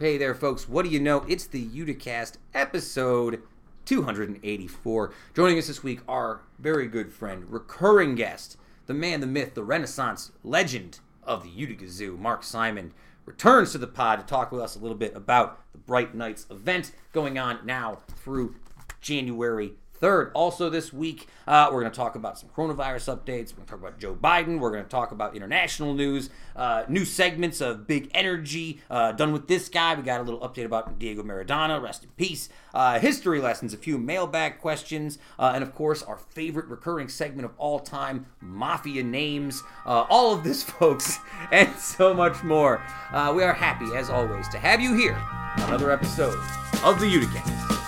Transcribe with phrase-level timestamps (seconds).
[0.00, 0.68] Hey there, folks.
[0.68, 1.24] What do you know?
[1.28, 3.40] It's the Uticast episode
[3.84, 5.12] 284.
[5.36, 9.62] Joining us this week, our very good friend, recurring guest, the man, the myth, the
[9.62, 12.92] Renaissance legend of the Utica Zoo, Mark Simon,
[13.24, 16.46] returns to the pod to talk with us a little bit about the Bright Nights
[16.50, 18.56] event going on now through
[19.00, 19.74] January
[20.04, 20.32] 3rd.
[20.34, 23.52] Also, this week, uh, we're going to talk about some coronavirus updates.
[23.52, 24.58] We're going to talk about Joe Biden.
[24.60, 28.82] We're going to talk about international news, uh, new segments of Big Energy.
[28.90, 29.94] Uh, done with this guy.
[29.94, 31.80] We got a little update about Diego Maradona.
[31.82, 32.50] Rest in peace.
[32.74, 37.46] Uh, history lessons, a few mailbag questions, uh, and of course, our favorite recurring segment
[37.46, 39.62] of all time Mafia names.
[39.86, 41.18] Uh, all of this, folks,
[41.50, 42.82] and so much more.
[43.34, 46.38] We are happy, as always, to have you here on another episode
[46.82, 47.83] of the Uticast.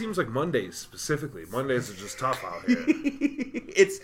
[0.00, 1.44] Seems like Mondays specifically.
[1.50, 2.82] Mondays are just tough out here.
[2.88, 4.00] it's.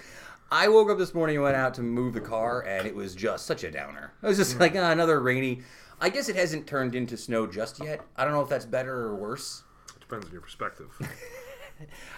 [0.53, 3.15] I woke up this morning and went out to move the car, and it was
[3.15, 4.13] just such a downer.
[4.23, 5.63] I was just like, ah, another rainy.
[5.99, 8.03] I guess it hasn't turned into snow just yet.
[8.15, 9.63] I don't know if that's better or worse.
[9.97, 10.95] It Depends on your perspective.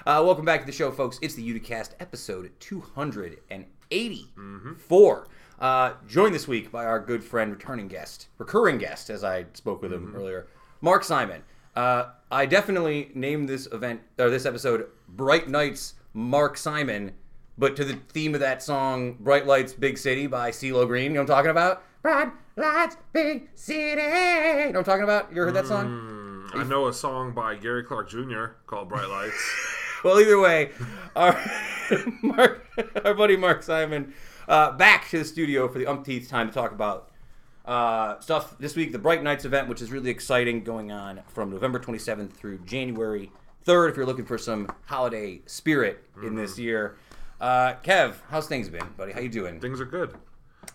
[0.06, 1.18] Uh, welcome back to the show, folks.
[1.20, 5.28] It's the Uticast episode 284.
[5.58, 9.82] Uh, joined this week by our good friend, returning guest, recurring guest, as I spoke
[9.82, 10.46] with him earlier,
[10.80, 11.42] Mark Simon.
[11.78, 17.12] Uh, I definitely named this event or this episode "Bright Nights." Mark Simon,
[17.56, 21.04] but to the theme of that song, "Bright Lights, Big City" by CeeLo Green.
[21.04, 21.84] You know what I'm talking about?
[22.02, 23.86] Bright lights, big city.
[23.90, 25.30] You know what I'm talking about?
[25.30, 26.50] You ever heard that song?
[26.52, 28.46] I know a song by Gary Clark Jr.
[28.66, 29.54] called Bright Lights.
[30.04, 30.70] Well, either way,
[31.16, 31.36] our
[32.22, 32.64] Mark,
[33.04, 34.14] our buddy Mark Simon,
[34.46, 37.07] uh, back to the studio for the umpteenth time to talk about
[37.68, 38.92] uh, stuff this week.
[38.92, 43.30] The Bright Nights event, which is really exciting, going on from November 27th through January
[43.66, 43.90] 3rd.
[43.90, 46.96] If you're looking for some holiday spirit in this year,
[47.40, 49.12] uh, Kev, how's things been, buddy?
[49.12, 49.60] How you doing?
[49.60, 50.14] Things are good.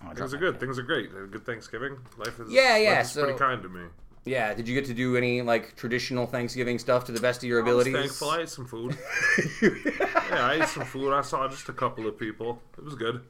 [0.06, 0.60] Oh, Things are good.
[0.60, 1.12] Things are great.
[1.32, 1.98] Good Thanksgiving.
[2.18, 3.82] Life is Yeah, yeah, Life is so- pretty kind to me.
[4.26, 7.50] Yeah, did you get to do any like traditional Thanksgiving stuff to the best of
[7.50, 8.18] your I was abilities?
[8.20, 8.30] thankful.
[8.30, 8.98] I ate some food.
[9.62, 11.14] yeah, I ate some food.
[11.14, 12.62] I saw just a couple of people.
[12.78, 13.22] It was good.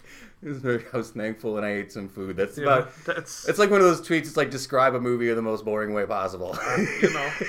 [0.46, 2.38] I was thankful and I ate some food.
[2.38, 3.06] That's Yeah, about.
[3.06, 4.28] that's It's like one of those tweets.
[4.28, 6.56] It's like describe a movie in the most boring way possible.
[7.02, 7.32] you know.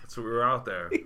[0.00, 0.90] That's what we were out there.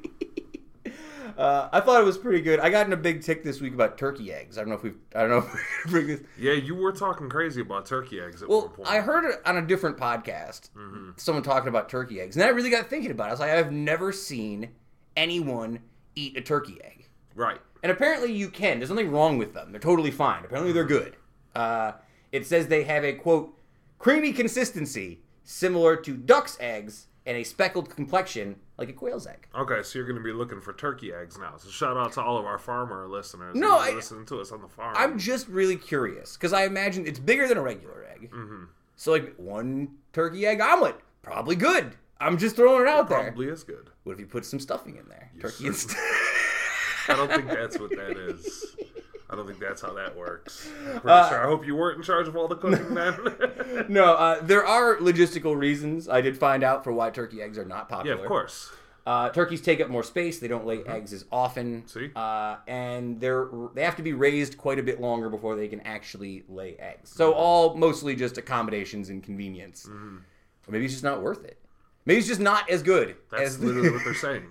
[1.37, 2.61] uh, I thought it was pretty good.
[2.61, 4.57] I got in a big tick this week about turkey eggs.
[4.59, 4.93] I don't know if we.
[5.15, 5.55] I don't know if
[5.85, 6.21] we bring this.
[6.39, 8.89] Yeah, you were talking crazy about turkey eggs at one Well, point.
[8.91, 10.71] I heard it on a different podcast.
[10.77, 11.11] Mm-hmm.
[11.17, 13.29] Someone talking about turkey eggs, and I really got thinking about it.
[13.29, 14.71] I was like, I've never seen
[15.17, 15.81] anyone
[16.15, 17.61] eat a turkey egg, Right.
[17.83, 18.79] and apparently you can.
[18.79, 19.73] There's nothing wrong with them.
[19.73, 20.45] They're totally fine.
[20.45, 21.17] Apparently they're good.
[21.55, 21.93] Uh,
[22.33, 23.55] it says they have a quote
[23.99, 29.49] creamy consistency similar to duck's eggs and a speckled complexion like a quail's egg.
[29.55, 31.55] Okay, so you're going to be looking for turkey eggs now.
[31.57, 33.57] So shout out to all of our farmer listeners.
[33.57, 34.95] No, I- listening to us on the farm.
[34.99, 38.31] I'm just really curious because I imagine it's bigger than a regular egg.
[38.31, 38.65] Mm-hmm.
[38.97, 41.95] So like one turkey egg omelet, probably good.
[42.19, 43.25] I'm just throwing it out there.
[43.25, 43.91] probably is good.
[44.05, 45.31] What if you put some stuffing in there?
[45.41, 45.95] Turkey and sir.
[47.09, 48.77] I don't think that's what that is.
[49.29, 50.69] I don't think that's how that works.
[51.05, 51.45] Uh, sure.
[51.45, 53.87] I hope you weren't in charge of all the cooking then.
[53.89, 57.65] no, uh, there are logistical reasons I did find out for why turkey eggs are
[57.65, 58.17] not popular.
[58.17, 58.71] yeah, of course.
[59.07, 60.41] Uh, turkeys take up more space.
[60.41, 61.83] They don't lay eggs as often.
[61.83, 61.99] Mm-hmm.
[62.07, 62.11] See?
[62.17, 65.81] Uh, and they're they have to be raised quite a bit longer before they can
[65.83, 67.11] actually lay eggs.
[67.11, 67.39] So Mm-hmm.
[67.41, 69.87] all mostly just accommodations and convenience.
[69.89, 71.59] Or maybe it's just not worth it.
[72.05, 74.47] Maybe it's just not as good That's as literally what they're saying.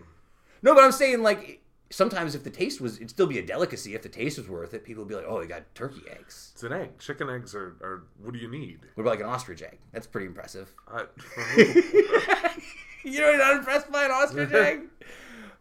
[0.61, 1.61] No, but I'm saying like
[1.95, 3.95] sometimes if the taste was, it'd still be a delicacy.
[3.95, 6.51] If the taste was worth it, people would be like, "Oh, you got turkey eggs."
[6.53, 6.99] It's an egg.
[6.99, 8.79] Chicken eggs are, are what do you need?
[8.95, 9.79] What about like an ostrich egg?
[9.93, 10.73] That's pretty impressive.
[10.87, 11.05] I,
[13.03, 14.81] You're not impressed by an ostrich egg?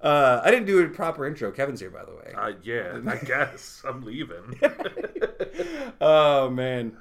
[0.00, 1.52] Uh, I didn't do a proper intro.
[1.52, 2.32] Kevin's here, by the way.
[2.36, 4.60] I, yeah, I guess I'm leaving.
[6.00, 6.96] oh man.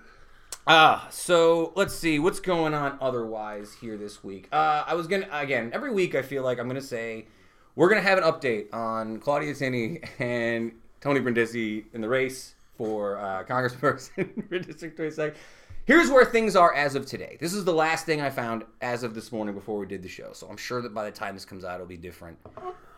[0.66, 4.48] Ah, so let's see what's going on otherwise here this week.
[4.52, 6.14] Uh, I was gonna again every week.
[6.14, 7.26] I feel like I'm gonna say
[7.76, 10.72] we're gonna have an update on Claudia Tenney and
[11.02, 15.38] Tony Brindisi in the race for uh, congressperson for District 26.
[15.86, 17.36] Here's where things are as of today.
[17.42, 20.08] This is the last thing I found as of this morning before we did the
[20.08, 20.32] show.
[20.32, 22.38] So I'm sure that by the time this comes out, it'll be different.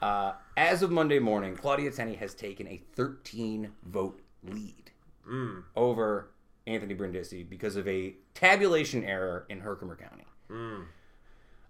[0.04, 4.92] Uh, as of Monday morning, Claudia Tenney has taken a 13 vote lead
[5.76, 6.30] over
[6.68, 10.26] Anthony Brindisi because of a tabulation error in Herkimer County.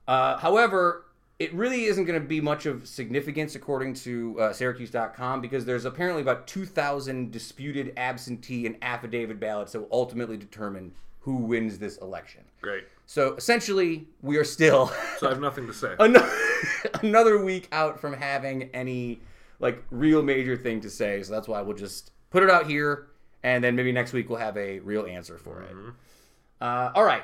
[0.07, 1.04] Uh, however,
[1.37, 5.85] it really isn't going to be much of significance according to uh, Syracuse.com because there's
[5.85, 11.97] apparently about 2,000 disputed absentee and affidavit ballots that will ultimately determine who wins this
[11.97, 12.41] election.
[12.61, 12.85] Great.
[13.05, 15.95] So essentially, we are still So I have nothing to say.
[15.99, 16.31] another,
[17.01, 19.19] another week out from having any
[19.59, 21.21] like real major thing to say.
[21.23, 23.07] So that's why we'll just put it out here,
[23.43, 25.75] and then maybe next week we'll have a real answer for it.
[26.61, 27.23] Uh, all right.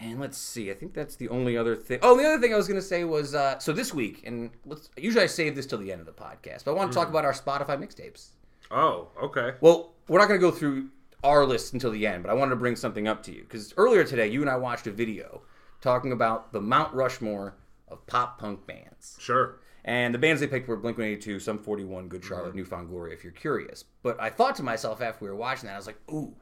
[0.00, 0.70] And let's see.
[0.70, 1.98] I think that's the only other thing.
[2.02, 4.50] Oh, the other thing I was going to say was uh, so this week, and
[4.64, 6.96] let's usually I save this till the end of the podcast, but I want to
[6.96, 8.28] talk about our Spotify mixtapes.
[8.70, 9.52] Oh, okay.
[9.60, 10.88] Well, we're not going to go through
[11.24, 13.72] our list until the end, but I wanted to bring something up to you because
[13.76, 15.42] earlier today, you and I watched a video
[15.80, 17.56] talking about the Mount Rushmore
[17.88, 19.16] of pop punk bands.
[19.20, 19.60] Sure.
[19.84, 23.22] And the bands they picked were Blink 182, Sum 41, Good Charlotte, Newfound Glory, if
[23.22, 23.84] you're curious.
[24.02, 26.34] But I thought to myself after we were watching that, I was like, ooh,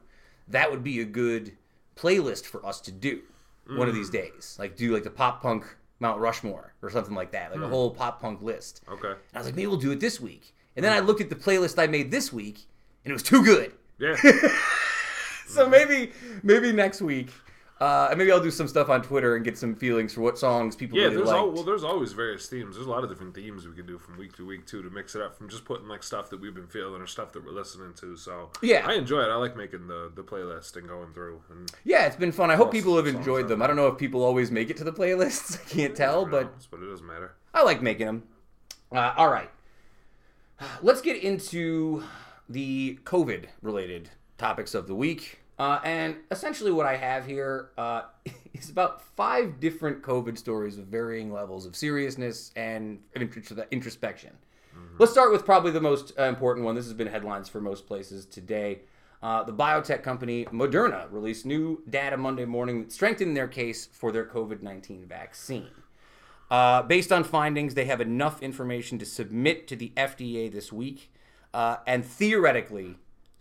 [0.47, 1.55] that would be a good
[1.95, 3.21] playlist for us to do
[3.67, 3.97] one of mm.
[3.97, 4.55] these days.
[4.59, 5.65] Like, do like the pop punk
[5.99, 7.69] Mount Rushmore or something like that, like a mm.
[7.69, 8.81] whole pop punk list.
[8.89, 9.07] Okay.
[9.07, 10.53] And I was like, maybe we'll do it this week.
[10.75, 10.97] And then mm.
[10.97, 12.65] I looked at the playlist I made this week,
[13.03, 13.71] and it was too good.
[13.97, 14.15] Yeah.
[15.47, 15.71] So mm-hmm.
[15.71, 16.11] maybe,
[16.43, 17.29] maybe next week,
[17.81, 20.37] uh, and maybe I'll do some stuff on Twitter and get some feelings for what
[20.37, 21.37] songs people Yeah, really there's liked.
[21.39, 22.75] al- well, there's always various themes.
[22.75, 24.89] There's a lot of different themes we can do from week to week too to
[24.89, 27.43] mix it up from just putting like stuff that we've been feeling or stuff that
[27.45, 28.15] we're listening to.
[28.15, 28.85] So Yeah.
[28.87, 29.29] I enjoy it.
[29.29, 31.41] I like making the the playlist and going through.
[31.49, 32.49] And yeah, it's been fun.
[32.49, 33.61] I hope people have enjoyed them.
[33.61, 35.59] I don't know if people always make it to the playlists.
[35.65, 37.33] I can't tell, know, but but it doesn't matter.
[37.53, 38.23] I like making them.
[38.91, 39.49] Uh, all right.
[40.81, 42.03] Let's get into
[42.47, 45.39] the COVID related topics of the week.
[45.57, 48.03] Uh, and essentially, what I have here uh,
[48.53, 52.99] is about five different COVID stories of varying levels of seriousness and
[53.71, 54.31] introspection.
[54.97, 56.75] Let's start with probably the most uh, important one.
[56.75, 58.79] This has been headlines for most places today.
[59.21, 64.11] Uh, the biotech company Moderna released new data Monday morning that strengthened their case for
[64.11, 65.71] their COVID 19 vaccine.
[66.49, 71.11] Uh, based on findings, they have enough information to submit to the FDA this week,
[71.53, 72.97] uh, and theoretically,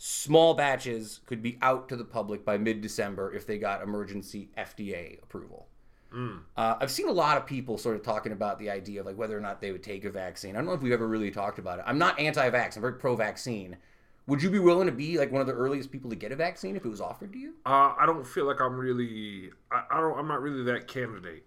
[0.06, 5.22] small batches could be out to the public by mid-December if they got emergency FDA
[5.22, 5.66] approval.
[6.58, 9.16] Uh, I've seen a lot of people sort of talking about the idea of like
[9.16, 10.56] whether or not they would take a vaccine.
[10.56, 11.86] I don't know if we've ever really talked about it.
[11.88, 12.76] I'm not anti-vax.
[12.76, 13.78] I'm very pro-vaccine.
[14.26, 16.36] Would you be willing to be like one of the earliest people to get a
[16.36, 17.54] vaccine if it was offered to you?
[17.64, 19.52] Uh, I don't feel like I'm really.
[19.72, 20.18] I, I don't.
[20.18, 21.44] I'm not really that candidate.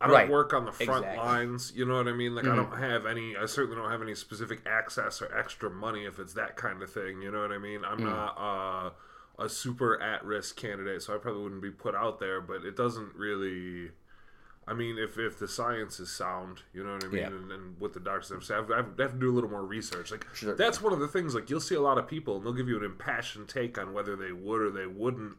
[0.00, 0.28] I don't Right.
[0.28, 1.18] work on the front Exactly.
[1.18, 1.26] Mm-hmm.
[1.26, 1.72] lines.
[1.74, 2.34] You know what I mean?
[2.34, 3.36] Like I don't have any.
[3.36, 6.90] I certainly don't have any specific access or extra money if it's that kind of
[6.92, 7.22] thing.
[7.22, 7.82] You know what I mean?
[7.84, 8.04] I'm Mm.
[8.04, 8.90] not uh,
[9.42, 12.40] a super at risk candidate, so I probably wouldn't be put out there.
[12.42, 13.90] But it doesn't really.
[14.68, 17.28] I mean, if, if the science is sound, you know what I mean, Yeah.
[17.28, 19.48] and, and what the doctors have said, I have, I have to do a little
[19.48, 20.10] more research.
[20.10, 20.54] Like Sure.
[20.56, 21.36] that's one of the things.
[21.36, 23.92] Like you'll see a lot of people, and they'll give you an impassioned take on
[23.92, 25.36] whether they would or they wouldn't,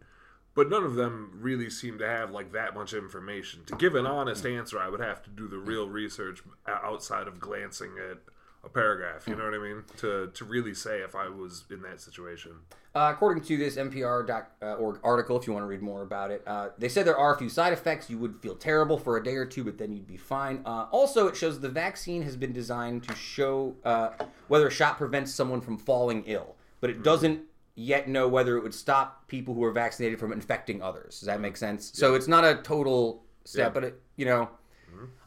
[0.57, 3.63] but none of them really seem to have like that much information.
[3.67, 7.39] To give an honest answer, I would have to do the real research outside of
[7.39, 8.17] glancing at
[8.63, 9.27] a paragraph.
[9.27, 9.83] You know what I mean?
[9.97, 12.53] To to really say if I was in that situation.
[12.95, 16.69] Uh, according to this NPR.org article, if you want to read more about it, uh,
[16.79, 18.09] they said there are a few side effects.
[18.09, 20.63] You would feel terrible for a day or two, but then you'd be fine.
[20.65, 24.09] Uh, also, it shows the vaccine has been designed to show uh,
[24.47, 27.41] whether a shot prevents someone from falling ill, but it doesn't
[27.79, 31.19] yet know whether it would stop people who are vaccinated from infecting others.
[31.19, 31.91] Does that make sense?
[31.93, 33.69] So it's not a total step, Yeah.
[33.69, 34.49] but it, you know,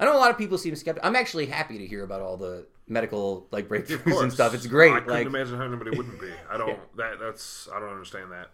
[0.00, 1.06] I know a lot of people seem skeptical.
[1.08, 4.52] I'm actually happy to hear about all the medical like breakthroughs and stuff.
[4.52, 4.92] It's great.
[4.92, 6.30] I couldn't imagine how anybody wouldn't be.
[6.50, 6.76] I don't.
[6.96, 7.68] That that's.
[7.72, 8.50] I don't understand that.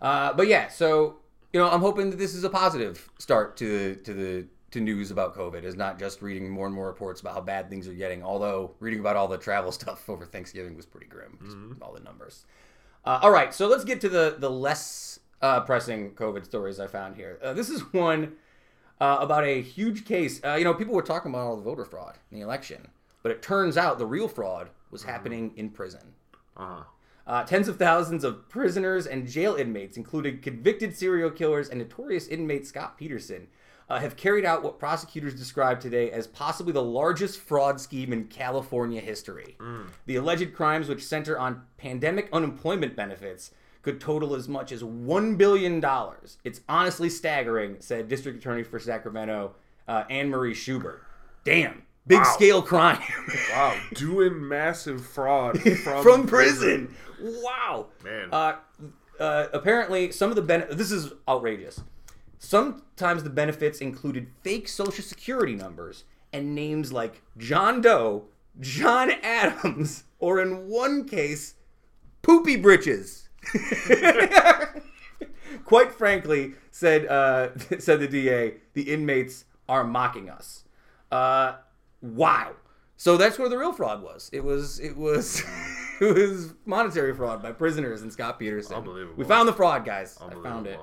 [0.00, 1.16] Uh, but yeah, so
[1.52, 5.10] you know, I'm hoping that this is a positive start to to the to news
[5.10, 5.62] about COVID.
[5.64, 8.22] Is not just reading more and more reports about how bad things are getting.
[8.22, 11.38] Although reading about all the travel stuff over Thanksgiving was pretty grim.
[11.44, 12.46] just All the numbers.
[13.06, 16.88] Uh, all right, so let's get to the the less uh, pressing COVID stories I
[16.88, 17.38] found here.
[17.40, 18.32] Uh, this is one
[19.00, 20.40] uh, about a huge case.
[20.44, 22.88] Uh, you know, people were talking about all the voter fraud in the election,
[23.22, 26.14] but it turns out the real fraud was happening in prison.
[26.56, 26.82] Uh huh.
[27.28, 32.26] Uh, tens of thousands of prisoners and jail inmates, including convicted serial killers and notorious
[32.26, 33.46] inmate Scott Peterson,
[33.88, 38.24] uh, have carried out what prosecutors described today as possibly the largest fraud scheme in
[38.24, 39.56] California history.
[40.06, 43.52] The alleged crimes, which center on pandemic unemployment benefits,
[43.82, 45.84] could total as much as $1 billion.
[46.42, 49.54] It's honestly staggering, said District Attorney for Sacramento,
[49.86, 51.04] uh, Anne Marie Schubert.
[51.44, 51.82] Damn.
[52.08, 53.00] Big scale crime.
[53.52, 56.94] Wow, doing massive fraud from, from prison.
[57.20, 57.86] Wow.
[58.04, 58.28] Man.
[58.30, 58.56] Uh,
[59.18, 61.80] uh, apparently some of the ben- this is outrageous.
[62.46, 68.26] Sometimes the benefits included fake social security numbers and names like John Doe,
[68.60, 71.54] John Adams, or in one case,
[72.22, 73.28] Poopy Britches.
[75.64, 77.48] Quite frankly, said uh,
[77.80, 80.62] said the DA, the inmates are mocking us.
[81.10, 81.54] Uh,
[82.00, 82.52] wow.
[82.96, 84.30] So that's where the real fraud was.
[84.32, 85.42] It was it was
[86.00, 88.76] it was monetary fraud by prisoners and Scott Peterson.
[88.76, 89.16] Unbelievable.
[89.16, 90.16] We found the fraud, guys.
[90.22, 90.78] I found it.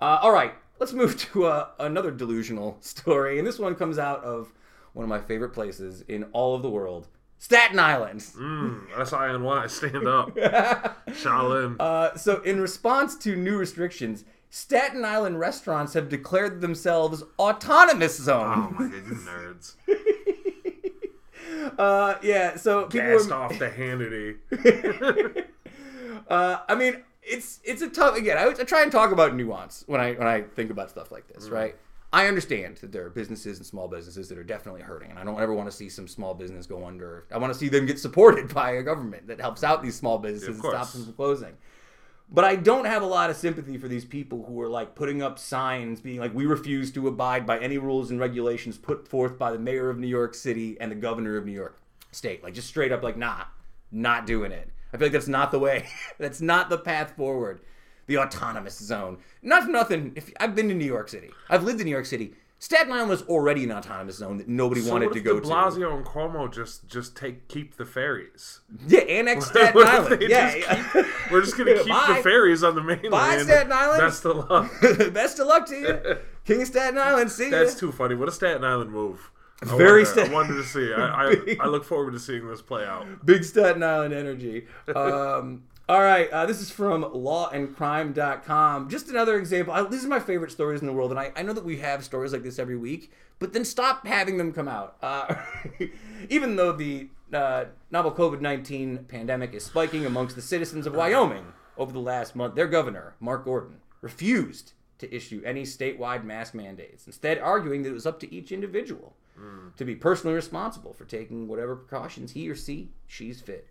[0.00, 4.22] Uh, all right, let's move to uh, another delusional story, and this one comes out
[4.24, 4.52] of
[4.92, 8.20] one of my favorite places in all of the world, Staten Island.
[8.20, 9.66] Mm, S I N Y.
[9.66, 10.34] Stand up.
[11.08, 11.76] Shaolin.
[11.80, 18.66] Uh, so, in response to new restrictions, Staten Island restaurants have declared themselves autonomous zones.
[18.68, 19.74] oh my god, you nerds.
[21.78, 24.36] Uh, yeah, so people were, off the Hannity.
[26.28, 28.16] uh, I mean, it's it's a tough.
[28.16, 31.12] Again, I, I try and talk about nuance when I when I think about stuff
[31.12, 31.54] like this, mm-hmm.
[31.54, 31.76] right?
[32.14, 35.24] I understand that there are businesses and small businesses that are definitely hurting, and I
[35.24, 37.26] don't ever want to see some small business go under.
[37.32, 40.18] I want to see them get supported by a government that helps out these small
[40.18, 41.56] businesses Of and stops them from closing.
[42.30, 45.22] But I don't have a lot of sympathy for these people who are like putting
[45.22, 49.38] up signs being like, we refuse to abide by any rules and regulations put forth
[49.38, 51.78] by the mayor of New York City and the governor of New York
[52.10, 52.42] State.
[52.42, 53.44] Like, just straight up, like, nah,
[53.90, 54.70] not doing it.
[54.92, 55.86] I feel like that's not the way.
[56.18, 57.60] that's not the path forward.
[58.06, 59.18] The autonomous zone.
[59.42, 60.12] Not for nothing.
[60.16, 62.34] If I've been to New York City, I've lived in New York City.
[62.58, 65.48] Staten Island was already an autonomous zone that nobody So wanted to go De to.
[65.52, 68.60] Blasio and Cuomo just just take keep the ferries?
[68.86, 70.22] Yeah, annex Staten Island.
[70.28, 72.14] Yeah, just keep- we're just gonna keep Bye.
[72.18, 73.10] the ferries on the mainland.
[73.10, 74.00] Bye, Staten Island.
[74.00, 74.70] Best of luck.
[75.12, 77.32] Best of luck to you, King of Staten Island.
[77.32, 77.80] See That's ya.
[77.80, 78.14] too funny.
[78.14, 79.30] What a Staten Island move.
[79.62, 80.92] I Very Sta- I wanted to see.
[80.92, 83.06] I, I, I look forward to seeing this play out.
[83.24, 84.66] Big Staten Island energy.
[84.94, 88.88] Um, all right, uh, this is from lawandcrime.com.
[88.88, 89.72] Just another example.
[89.72, 91.78] I, these are my favorite stories in the world, and I, I know that we
[91.78, 94.96] have stories like this every week, but then stop having them come out.
[95.00, 95.34] Uh,
[96.28, 101.52] even though the uh, novel COVID 19 pandemic is spiking amongst the citizens of Wyoming
[101.76, 107.06] over the last month, their governor, Mark Gordon, refused to issue any statewide mask mandates,
[107.06, 109.14] instead, arguing that it was up to each individual
[109.76, 113.68] to be personally responsible for taking whatever precautions he or she she's fit.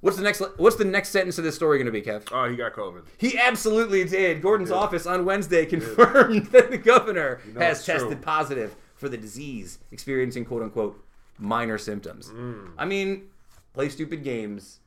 [0.00, 0.42] What's the next?
[0.56, 2.28] What's the next sentence of this story going to be, Kev?
[2.32, 3.02] Oh, he got COVID.
[3.18, 4.40] He absolutely did.
[4.40, 7.94] Gordon's office on Wednesday confirmed that the governor know has it's true.
[7.94, 11.04] tested positive for the disease, experiencing "quote unquote"
[11.38, 12.28] minor symptoms.
[12.28, 12.70] Mm.
[12.78, 13.28] I mean,
[13.74, 14.79] play stupid games,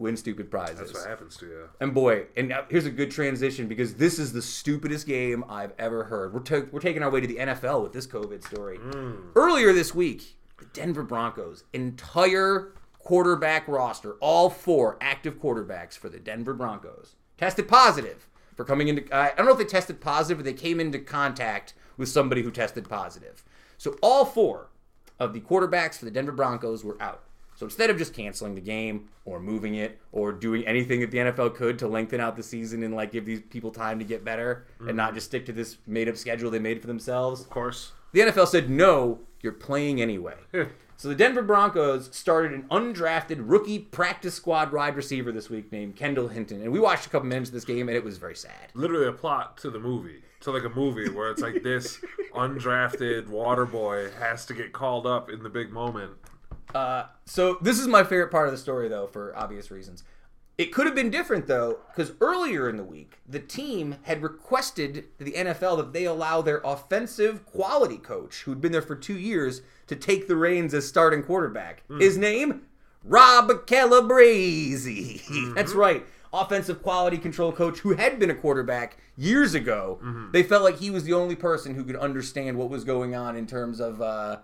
[0.00, 0.78] win stupid prizes.
[0.78, 1.68] That's what happens to you.
[1.78, 6.04] And boy, and here's a good transition because this is the stupidest game I've ever
[6.04, 6.32] heard.
[6.32, 8.78] We're, ta- we're taking our way to the NFL with this COVID story.
[8.78, 9.32] Mm.
[9.36, 16.18] Earlier this week, the Denver Broncos entire quarterback roster, all four active quarterbacks for the
[16.18, 18.26] Denver Broncos, tested positive
[18.56, 19.14] for coming into.
[19.14, 22.50] I don't know if they tested positive, but they came into contact with somebody who
[22.50, 23.44] tested positive.
[23.76, 24.70] So all four
[25.18, 27.24] of the quarterbacks for the Denver Broncos were out.
[27.60, 31.18] So instead of just canceling the game or moving it or doing anything that the
[31.18, 34.24] NFL could to lengthen out the season and like give these people time to get
[34.24, 37.50] better and not just stick to this made up schedule they made for themselves, Of
[37.50, 37.92] course.
[38.12, 40.36] the NFL said, no, you're playing anyway.
[40.96, 45.96] so the Denver Broncos started an undrafted rookie practice squad wide receiver this week named
[45.96, 46.62] Kendall Hinton.
[46.62, 48.70] And we watched a couple minutes of this game and it was very sad.
[48.72, 50.22] Literally a plot to the movie.
[50.44, 51.98] To like a movie where it's like this
[52.34, 56.12] undrafted water boy has to get called up in the big moment.
[56.74, 60.04] Uh, so this is my favorite part of the story, though, for obvious reasons.
[60.58, 65.06] It could have been different, though, because earlier in the week, the team had requested
[65.18, 69.62] the NFL that they allow their offensive quality coach, who'd been there for two years,
[69.86, 71.82] to take the reins as starting quarterback.
[71.98, 72.62] His name,
[73.02, 75.22] Rob Calabrese.
[75.54, 76.04] That's right.
[76.32, 79.98] Offensive quality control coach who had been a quarterback years ago.
[80.32, 83.34] They felt like he was the only person who could understand what was going on
[83.34, 84.36] in terms of uh,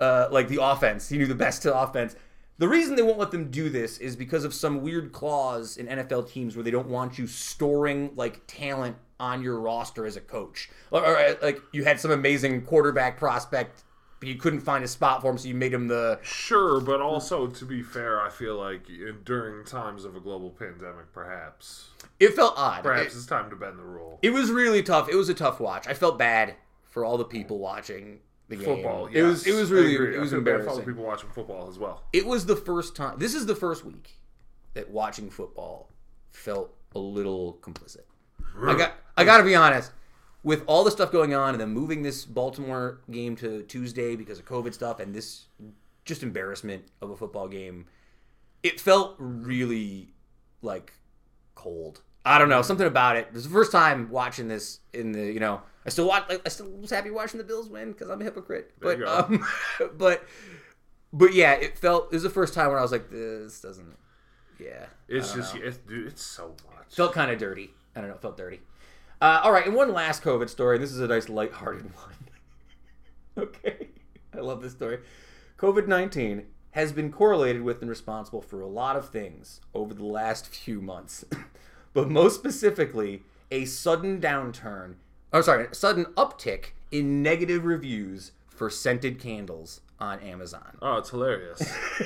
[0.00, 1.08] uh, like the offense.
[1.08, 2.16] He knew the best to offense.
[2.58, 5.86] The reason they won't let them do this is because of some weird clause in
[5.86, 10.20] NFL teams where they don't want you storing like talent on your roster as a
[10.20, 10.68] coach.
[10.90, 13.84] Or, or, like you had some amazing quarterback prospect,
[14.18, 17.00] but you couldn't find a spot for him, so you made him the Sure, but
[17.00, 18.82] also to be fair, I feel like
[19.24, 21.88] during times of a global pandemic, perhaps
[22.18, 22.82] It felt odd.
[22.82, 24.18] perhaps It, it's time to bend the rule.
[24.20, 25.08] it was really tough.
[25.08, 25.86] It was a tough watch.
[25.86, 28.18] I felt bad for all the people watching
[28.50, 28.64] the game.
[28.64, 29.46] Football, It was.
[29.46, 29.94] It was really.
[29.94, 30.84] It was feel bad for embarrassing.
[30.84, 32.02] people watching football as well.
[32.12, 33.18] It was the first time.
[33.18, 34.16] This is the first week
[34.74, 35.88] that watching football
[36.32, 38.04] felt a little complicit.
[38.62, 38.94] I got.
[39.16, 39.92] I got to be honest.
[40.42, 44.38] With all the stuff going on and then moving this Baltimore game to Tuesday because
[44.38, 45.44] of COVID stuff and this
[46.06, 47.86] just embarrassment of a football game,
[48.62, 50.14] it felt really
[50.62, 50.94] like
[51.54, 53.26] cold I don't know something about it.
[53.28, 56.42] It was the first time watching this in the you know I still watch like,
[56.44, 58.72] I still was happy watching the Bills win because I'm a hypocrite.
[58.80, 59.46] There But um,
[59.96, 60.24] but
[61.12, 63.96] but yeah, it felt it was the first time when I was like this doesn't.
[64.58, 65.62] Yeah, It's just, know.
[65.64, 66.94] it's, dude, it's so much.
[66.94, 67.70] felt kind of dirty.
[67.96, 68.60] I don't know, it felt dirty.
[69.18, 70.76] Uh, all right, and one last COVID story.
[70.76, 73.44] And This is a nice lighthearted one.
[73.48, 73.88] okay,
[74.34, 74.98] I love this story.
[75.58, 80.04] COVID nineteen has been correlated with and responsible for a lot of things over the
[80.04, 81.24] last few months,
[81.92, 84.94] but most specifically, a sudden downturn.
[85.32, 91.10] Oh, sorry, a sudden uptick in negative reviews for scented candles on Amazon Oh, it's
[91.10, 91.62] hilarious.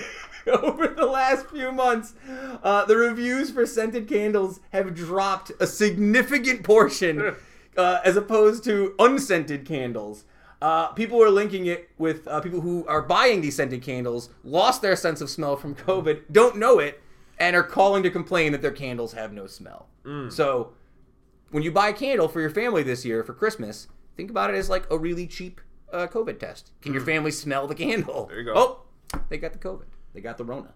[0.46, 2.14] over the last few months,
[2.62, 7.36] uh, the reviews for scented candles have dropped a significant portion
[7.76, 10.24] uh, as opposed to unscented candles.
[10.60, 14.82] Uh, people are linking it with uh, people who are buying these scented candles, lost
[14.82, 17.02] their sense of smell from COVID, don't know it,
[17.38, 19.88] and are calling to complain that their candles have no smell.
[20.28, 20.74] So,
[21.50, 24.56] when you buy a candle for your family this year for Christmas, think about it
[24.56, 25.62] as like a really cheap
[25.92, 26.72] uh, COVID test.
[26.82, 28.26] Can your family smell the candle?
[28.26, 28.52] There you go.
[28.54, 28.82] Oh,
[29.28, 29.86] they got the COVID.
[30.12, 30.74] They got the Rona.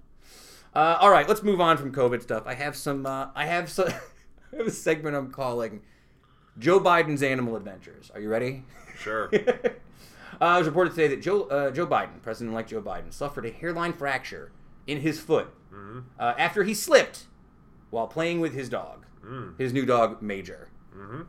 [0.74, 2.44] Uh, all right, let's move on from COVID stuff.
[2.46, 3.04] I have some.
[3.06, 3.88] Uh, I have some.
[4.52, 5.82] I have a segment I'm calling
[6.58, 8.10] Joe Biden's Animal Adventures.
[8.14, 8.64] Are you ready?
[8.98, 9.28] sure.
[9.34, 13.50] uh, it was reported today that Joe uh, Joe Biden, President-elect Joe Biden, suffered a
[13.50, 14.52] hairline fracture
[14.88, 16.00] in his foot mm-hmm.
[16.18, 17.26] uh, after he slipped
[17.90, 19.56] while playing with his dog, mm.
[19.58, 20.68] his new dog Major.
[20.96, 21.22] Mm-hmm.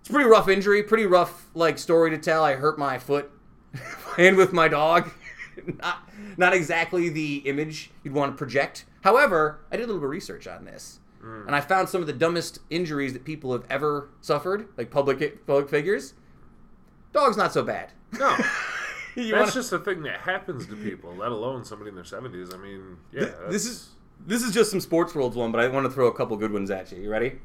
[0.00, 2.44] It's a pretty rough injury, pretty rough like story to tell.
[2.44, 3.30] I hurt my foot
[3.74, 5.10] playing with my dog.
[5.82, 8.84] not not exactly the image you'd want to project.
[9.02, 11.46] However, I did a little bit of research on this, mm.
[11.46, 15.46] and I found some of the dumbest injuries that people have ever suffered, like public
[15.46, 16.14] public figures.
[17.12, 17.92] Dog's not so bad.
[18.18, 18.36] No.
[19.26, 22.04] You That's wanna- just a thing that happens to people, let alone somebody in their
[22.04, 22.54] 70s.
[22.54, 23.30] I mean, yeah.
[23.48, 23.90] this is
[24.26, 26.52] this is just some sports worlds one, but I want to throw a couple good
[26.52, 26.98] ones at you.
[27.02, 27.38] You ready?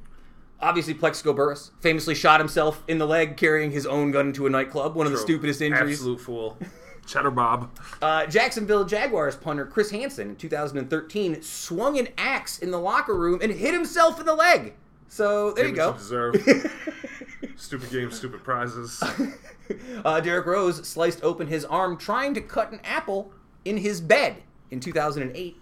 [0.60, 4.50] Obviously, Plaxico Burress famously shot himself in the leg carrying his own gun into a
[4.50, 4.96] nightclub.
[4.96, 6.00] One of the stupidest injuries.
[6.00, 6.58] Absolute fool.
[7.05, 7.77] Cheddar Bob.
[8.01, 13.39] Uh, Jacksonville Jaguars punter Chris Hanson in 2013 swung an axe in the locker room
[13.43, 14.73] and hit himself in the leg.
[15.08, 15.94] So there you go.
[15.94, 16.36] deserve.
[17.56, 19.02] stupid games, stupid prizes.
[20.06, 23.32] uh, Derrick Rose sliced open his arm trying to cut an apple
[23.63, 25.58] in his bed in 2008.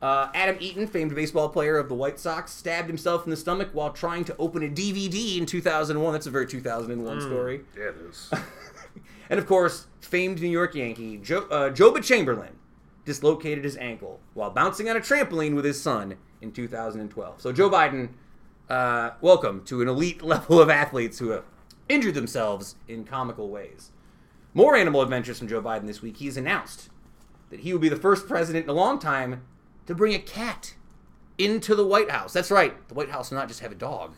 [0.00, 3.70] Uh, Adam Eaton, famed baseball player of the White Sox, stabbed himself in the stomach
[3.72, 6.12] while trying to open a DVD in 2001.
[6.12, 7.62] That's a very 2001 story.
[7.76, 8.30] Yeah, it is.
[9.30, 12.56] And of course, famed New York Yankee Joe, uh, Joba Chamberlain
[13.04, 17.40] dislocated his ankle while bouncing on a trampoline with his son in 2012.
[17.40, 18.10] So Joe Biden,
[18.68, 21.44] uh, welcome to an elite level of athletes who have
[21.88, 23.90] injured themselves in comical ways.
[24.54, 26.18] More animal adventures from Joe Biden this week.
[26.18, 26.90] He's announced
[27.50, 29.42] that he will be the first president in a long time
[29.86, 30.74] to bring a cat
[31.38, 32.32] into the White House.
[32.32, 32.86] That's right.
[32.88, 34.14] The White House will not just have a dog;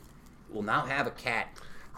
[0.48, 1.48] it will now have a cat.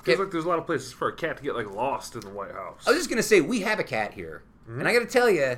[0.02, 2.22] Feels like there's a lot of places for a cat to get like lost in
[2.22, 2.82] the White House.
[2.86, 5.56] I was just gonna say we have a cat here, and I gotta tell you,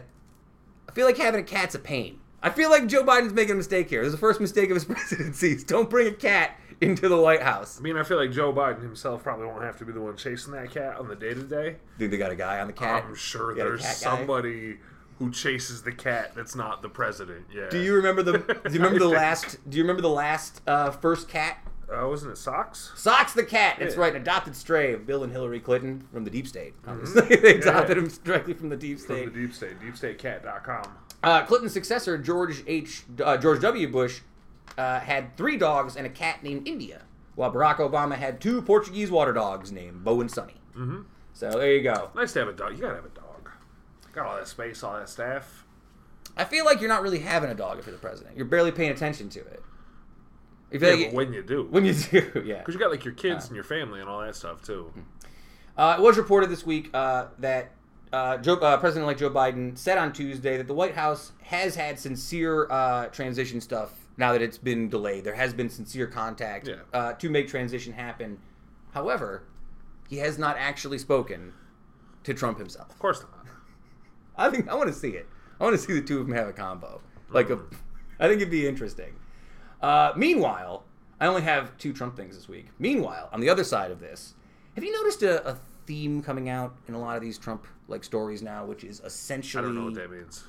[0.89, 2.21] I feel like having a cat's a pain.
[2.45, 4.01] I feel like Joe Biden's making a mistake here.
[4.03, 5.57] This is the first mistake of his presidency.
[5.65, 7.79] Don't bring a cat into the White House.
[7.79, 10.17] I mean, I feel like Joe Biden himself probably won't have to be the one
[10.17, 11.77] chasing that cat on the day to day.
[11.99, 13.05] Dude, they got a guy on the cat?
[13.09, 14.17] I'm sure Got a there's cat guy?
[14.19, 14.77] somebody
[15.19, 17.47] who chases the cat that's not the president.
[17.55, 17.69] Yeah.
[17.71, 18.33] Do you remember the?
[18.39, 19.59] Do you remember the last?
[19.71, 21.59] Do you remember the last uh, first cat?
[21.91, 22.93] Uh, wasn't it socks?
[22.97, 23.77] Socks the cat.
[23.79, 24.01] That's Yeah.
[24.01, 26.75] right, an adopted stray of Bill and Hillary Clinton from the deep state.
[26.87, 29.33] Obviously, they adopted him directly from the deep From state.
[29.35, 30.85] the deep state, deepstatecat.com.
[31.25, 33.05] Uh, Clinton's successor, George H.
[33.23, 33.89] Uh, George W.
[33.89, 34.21] Bush,
[34.79, 37.03] uh, had three dogs and a cat named India,
[37.35, 40.55] while Barack Obama had two Portuguese water dogs named Bo and Sunny.
[40.77, 41.03] Mm-hmm.
[41.33, 42.11] So there you go.
[42.15, 42.73] Nice to have a dog.
[42.75, 43.51] You gotta have a dog.
[44.13, 45.65] Got all that space, all that staff.
[46.37, 48.37] I feel like you're not really having a dog if you're the president.
[48.37, 49.63] You're barely paying attention to it.
[50.71, 51.65] Feel Yeah, like but when you do.
[51.71, 52.59] when you do, yeah.
[52.59, 54.93] Because you got like your kids and your family and all that stuff too.
[55.77, 57.73] Uh, it was reported this week uh, that
[58.15, 61.99] uh, Joe, uh, President-elect Joe Biden said on Tuesday that the White House has had
[61.99, 65.25] sincere uh, transition stuff now that it's been delayed.
[65.25, 66.77] There has been sincere contact Yeah.
[66.93, 68.39] uh, to make transition happen.
[68.93, 69.43] However,
[70.09, 71.53] he has not actually spoken
[72.23, 72.91] to Trump himself.
[72.91, 73.47] Of course not.
[74.37, 75.29] I think I want to see it.
[75.61, 77.01] I want to see the two of them have a combo.
[77.31, 77.59] Like a,
[78.21, 79.15] I think it'd be interesting.
[79.83, 80.85] Uh, meanwhile,
[81.21, 82.67] I only have two Trump things this week.
[82.79, 84.35] Meanwhile, on the other side of this,
[84.75, 88.05] have you noticed a, a theme coming out in a lot of these Trump like
[88.05, 90.45] stories now, which is essentially I don't know what that means.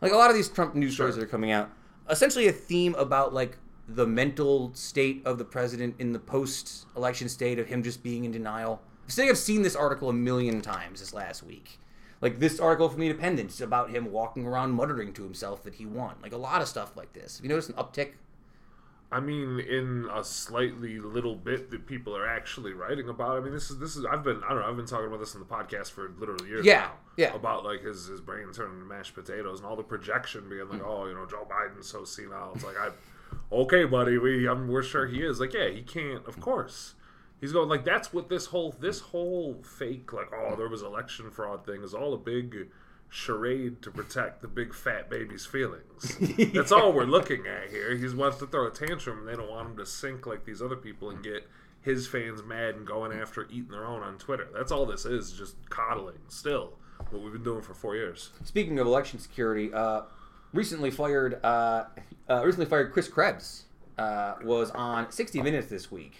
[0.00, 1.70] like a lot of these Trump news stories that are coming out,
[2.08, 3.58] essentially a theme about like
[3.88, 8.32] the mental state of the president in the post-election state of him just being in
[8.32, 8.80] denial.
[9.06, 11.78] I think I've seen this article a million times this last week.
[12.20, 15.84] Like this article from The Independent about him walking around muttering to himself that he
[15.84, 16.14] won.
[16.22, 17.36] Like a lot of stuff like this.
[17.38, 18.12] Have you noticed an uptick?
[19.12, 23.36] I mean, in a slightly little bit that people are actually writing about.
[23.36, 25.20] I mean, this is this is I've been I don't know I've been talking about
[25.20, 26.64] this in the podcast for literally years.
[26.64, 27.34] Yeah, now, yeah.
[27.34, 30.82] About like his his brain turning to mashed potatoes and all the projection being like,
[30.82, 32.52] oh, you know, Joe Biden's so senile.
[32.54, 32.88] It's like I,
[33.52, 35.40] okay, buddy, we I'm, we're sure he is.
[35.40, 36.26] Like, yeah, he can't.
[36.26, 36.94] Of course,
[37.42, 41.30] he's going like that's what this whole this whole fake like oh there was election
[41.30, 42.68] fraud thing is all a big
[43.12, 46.16] charade to protect the big fat baby's feelings.
[46.54, 47.94] That's all we're looking at here.
[47.94, 50.62] He wants to throw a tantrum, and they don't want him to sink like these
[50.62, 51.46] other people and get
[51.82, 54.48] his fans mad and going after eating their own on Twitter.
[54.54, 56.20] That's all this is, just coddling.
[56.28, 56.72] Still,
[57.10, 58.30] what we've been doing for four years.
[58.44, 60.02] Speaking of election security, uh,
[60.54, 61.84] recently fired uh,
[62.30, 63.64] uh, recently fired Chris Krebs
[64.02, 66.14] uh, was on 60 Minutes this week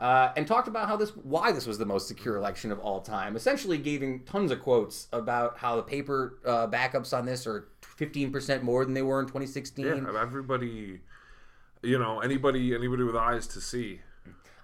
[0.00, 3.00] uh, and talked about how this why this was the most secure election of all
[3.00, 3.36] time.
[3.36, 8.32] Essentially, giving tons of quotes about how the paper uh, backups on this are 15
[8.32, 9.84] percent more than they were in 2016.
[9.86, 11.00] Yeah, everybody,
[11.82, 14.00] you know, anybody, anybody with eyes to see.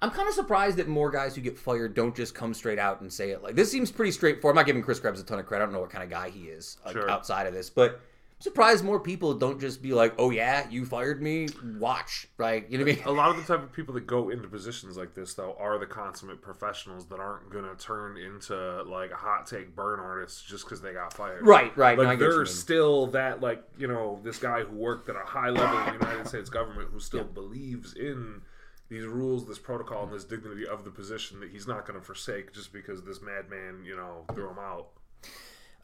[0.03, 3.01] I'm kind of surprised that more guys who get fired don't just come straight out
[3.01, 3.43] and say it.
[3.43, 4.55] Like this seems pretty straightforward.
[4.55, 5.63] I'm not giving Chris Krebs a ton of credit.
[5.65, 7.09] I don't know what kind of guy he is Sure.
[7.11, 8.01] outside of this, but
[8.39, 11.49] surprised more people don't just be like, "Oh yeah, you fired me.
[11.79, 13.05] Watch." Like you know what I mean?
[13.07, 15.79] A lot of the type of people that go into positions like this, though, are
[15.79, 20.43] the consummate professionals that aren't going to turn into like a hot take burn artists
[20.43, 21.47] just because they got fired.
[21.47, 21.99] Right, right.
[21.99, 25.51] Like you they're still that like you know this guy who worked at a high
[25.51, 28.43] level in the United States government who still believes in
[28.89, 32.05] these rules, this protocol, and this dignity of the position that he's not going to
[32.05, 34.89] forsake just because this madman you know threw him out.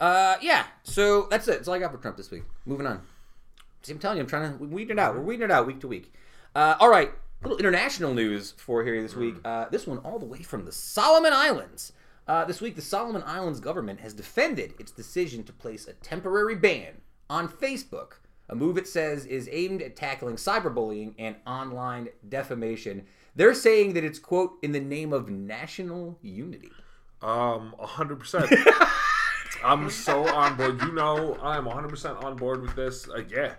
[0.00, 0.64] Uh, yeah.
[0.82, 1.52] So that's it.
[1.52, 2.44] That's all I got for Trump this week.
[2.64, 3.02] Moving on.
[3.82, 5.14] See, I'm telling you, I'm trying to weed it out.
[5.14, 6.12] We're weeding it out week to week.
[6.54, 7.10] Uh, all right.
[7.42, 9.36] Little international news for here this week.
[9.44, 11.92] Uh, this one all the way from the Solomon Islands.
[12.28, 16.54] Uh, this week, the Solomon Islands government has defended its decision to place a temporary
[16.54, 23.06] ban on Facebook, a move it says is aimed at tackling cyberbullying and online defamation.
[23.34, 26.72] They're saying that it's quote in the name of national unity.
[27.22, 28.52] Um, hundred percent.
[29.64, 30.80] I'm so on board.
[30.82, 33.06] You know, I'm 100 percent on board with this.
[33.06, 33.54] Like, yeah.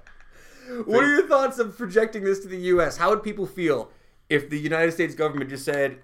[0.86, 2.98] What are your thoughts of projecting this to the U.S.?
[2.98, 3.92] How would people feel
[4.30, 6.00] if the United States government just said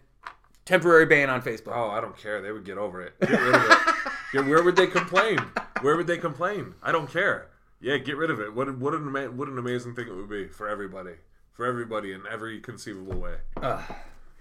[0.66, 1.74] temporary ban on Facebook?
[1.76, 2.42] Oh, I don't care.
[2.42, 3.20] They would get over it.
[3.20, 3.78] Get rid of it.
[4.34, 5.40] yeah, where would they complain?
[5.82, 6.74] Where would they complain?
[6.82, 7.50] I don't care.
[7.80, 8.54] Yeah, get rid of it.
[8.54, 11.14] What what an ama- what an amazing thing it would be for everybody,
[11.54, 13.36] for everybody in every conceivable way.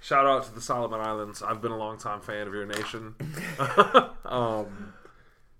[0.00, 1.42] Shout out to the Solomon Islands.
[1.42, 3.14] I've been a long time fan of your nation.
[4.24, 4.92] um,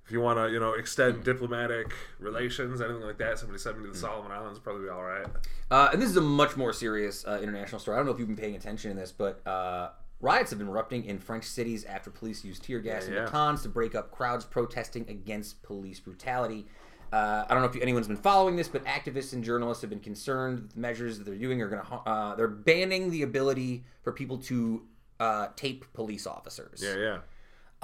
[0.07, 3.87] if you want to, you know, extend diplomatic relations, anything like that, somebody send me
[3.87, 5.27] to the Solomon Islands, probably be all right.
[5.69, 7.97] Uh, and this is a much more serious uh, international story.
[7.97, 9.91] I don't know if you've been paying attention to this, but uh,
[10.21, 13.25] riots have been erupting in French cities after police used tear gas Yeah, and yeah.
[13.25, 16.67] batons to break up crowds protesting against police brutality.
[17.13, 19.99] Uh, I don't know if anyone's been following this, but activists and journalists have been
[20.01, 21.93] concerned that the measures that they're doing are going to.
[21.95, 24.83] Uh, they're banning the ability for people to
[25.19, 26.81] uh, tape police officers.
[26.81, 27.19] Yeah, yeah.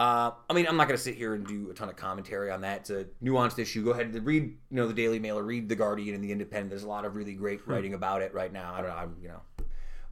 [0.02, 2.50] Uh, I mean, I'm not going to sit here and do a ton of commentary
[2.50, 2.80] on that.
[2.80, 3.84] It's a nuanced issue.
[3.84, 6.32] Go ahead and read, you know, the Daily Mail or read the Guardian and the
[6.32, 6.70] Independent.
[6.70, 8.74] There's a lot of really great writing about it right now.
[8.74, 9.40] I don't know, I'm, you know,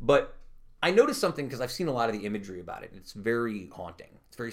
[0.00, 0.36] but
[0.80, 2.90] I noticed something because I've seen a lot of the imagery about it.
[2.92, 4.10] And it's very haunting.
[4.28, 4.52] It's very.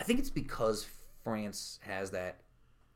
[0.00, 0.86] I think it's because
[1.22, 2.38] France has that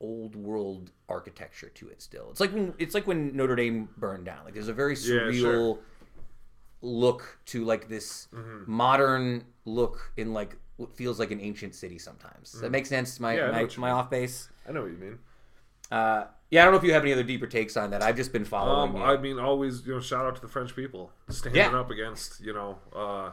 [0.01, 2.03] old world architecture to it.
[2.03, 4.45] Still, it's like when it's like when Notre Dame burned down.
[4.45, 5.79] Like there's a very Yeah, surreal sure.
[6.83, 8.65] look to like this Mm-hmm.
[8.71, 10.57] modern look in like
[10.95, 12.53] feels like an ancient city sometimes.
[12.53, 13.19] Does that make sense?
[13.21, 13.37] My.
[13.37, 14.49] Yeah, my, my off base.
[14.69, 15.19] I know what you mean.
[15.91, 18.03] Uh, yeah, I don't know if you have any other deeper takes on that.
[18.03, 18.95] I've just been following.
[18.97, 19.03] Um.
[19.03, 21.79] I mean, always, you know, shout out to the French people standing Yeah.
[21.79, 23.31] up against, you know, uh,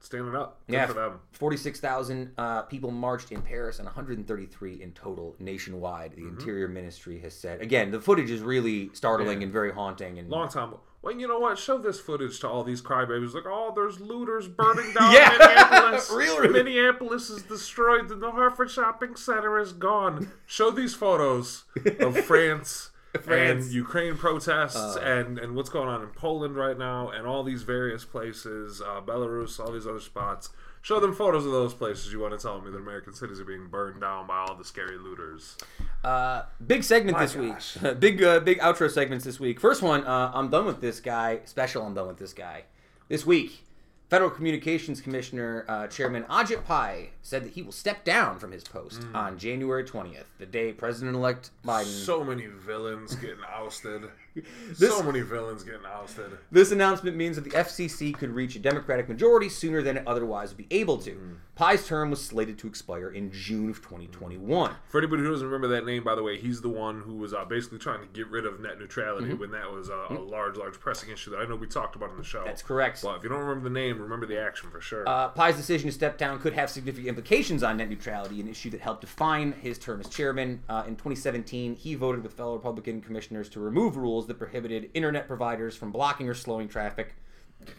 [0.00, 0.60] standing up.
[0.66, 0.86] Good Yeah.
[0.86, 1.20] for them.
[1.32, 6.12] 46,000 uh, people marched in Paris and 133 in total nationwide.
[6.12, 6.38] The Mm-hmm.
[6.40, 7.60] Interior Ministry has said.
[7.60, 9.44] Again, the footage is really startling Yeah.
[9.44, 10.18] and very haunting.
[10.18, 10.74] And Long time.
[11.04, 11.58] Well, you know what?
[11.58, 13.34] Show this footage to all these crybabies.
[13.34, 15.30] Like, oh, there's looters burning down Yeah.
[15.38, 16.10] Minneapolis.
[16.14, 16.48] Real.
[16.50, 18.08] Minneapolis is destroyed.
[18.08, 20.30] The Hartford Shopping Center is gone.
[20.46, 21.64] Show these photos
[22.00, 22.90] of France.
[23.22, 23.66] France.
[23.66, 27.62] And Ukraine protests and, and what's going on in Poland right now and all these
[27.62, 30.48] various places, uh, Belarus, all these other spots.
[30.84, 33.44] Show them photos of those places you want to tell me that American cities are
[33.46, 35.56] being burned down by all the scary looters.
[36.04, 37.78] Uh, big segment this gosh.
[37.80, 37.98] week.
[38.00, 39.58] big uh, big outro segments this week.
[39.58, 41.40] First one, uh, I'm done with this guy.
[41.46, 42.64] Special, I'm done with this guy.
[43.08, 43.64] This week,
[44.10, 48.64] Federal Communications Commissioner uh, Chairman Ajit Pai said that he will step down from his
[48.64, 49.14] post Mm.
[49.14, 51.84] on January 20th, the day President-elect Biden.
[51.86, 54.02] So many villains getting ousted.
[54.68, 56.36] This- so many villains getting ousted.
[56.50, 60.50] This announcement means that the FCC could reach a Democratic majority sooner than it otherwise
[60.50, 61.12] would be able to.
[61.12, 61.36] Mm.
[61.54, 64.72] Pai's term was slated to expire in June of 2021.
[64.88, 67.32] For anybody who doesn't remember that name, by the way, he's the one who was
[67.32, 69.38] uh, basically trying to get rid of net neutrality Mm-hmm.
[69.38, 72.10] when that was a, a large, large pressing issue that I know we talked about
[72.10, 72.42] in the show.
[72.44, 73.00] That's correct.
[73.02, 75.08] But if you don't remember the name, remember the action for sure.
[75.08, 78.70] Uh, Pai's decision to step down could have significant implications on net neutrality, an issue
[78.70, 80.60] that helped define his term as chairman.
[80.68, 85.26] Uh, in 2017, he voted with fellow Republican commissioners to remove rules that prohibited internet
[85.26, 87.14] providers from blocking or slowing traffic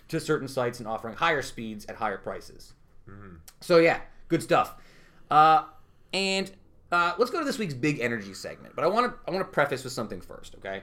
[0.07, 2.73] to certain sites and offering higher speeds at higher prices.
[3.61, 4.75] So yeah, good stuff.
[5.29, 5.63] Uh,
[6.13, 6.51] and
[6.91, 8.75] uh, let's go to this week's big energy segment.
[8.75, 10.81] But I want to I want to preface with something first, okay?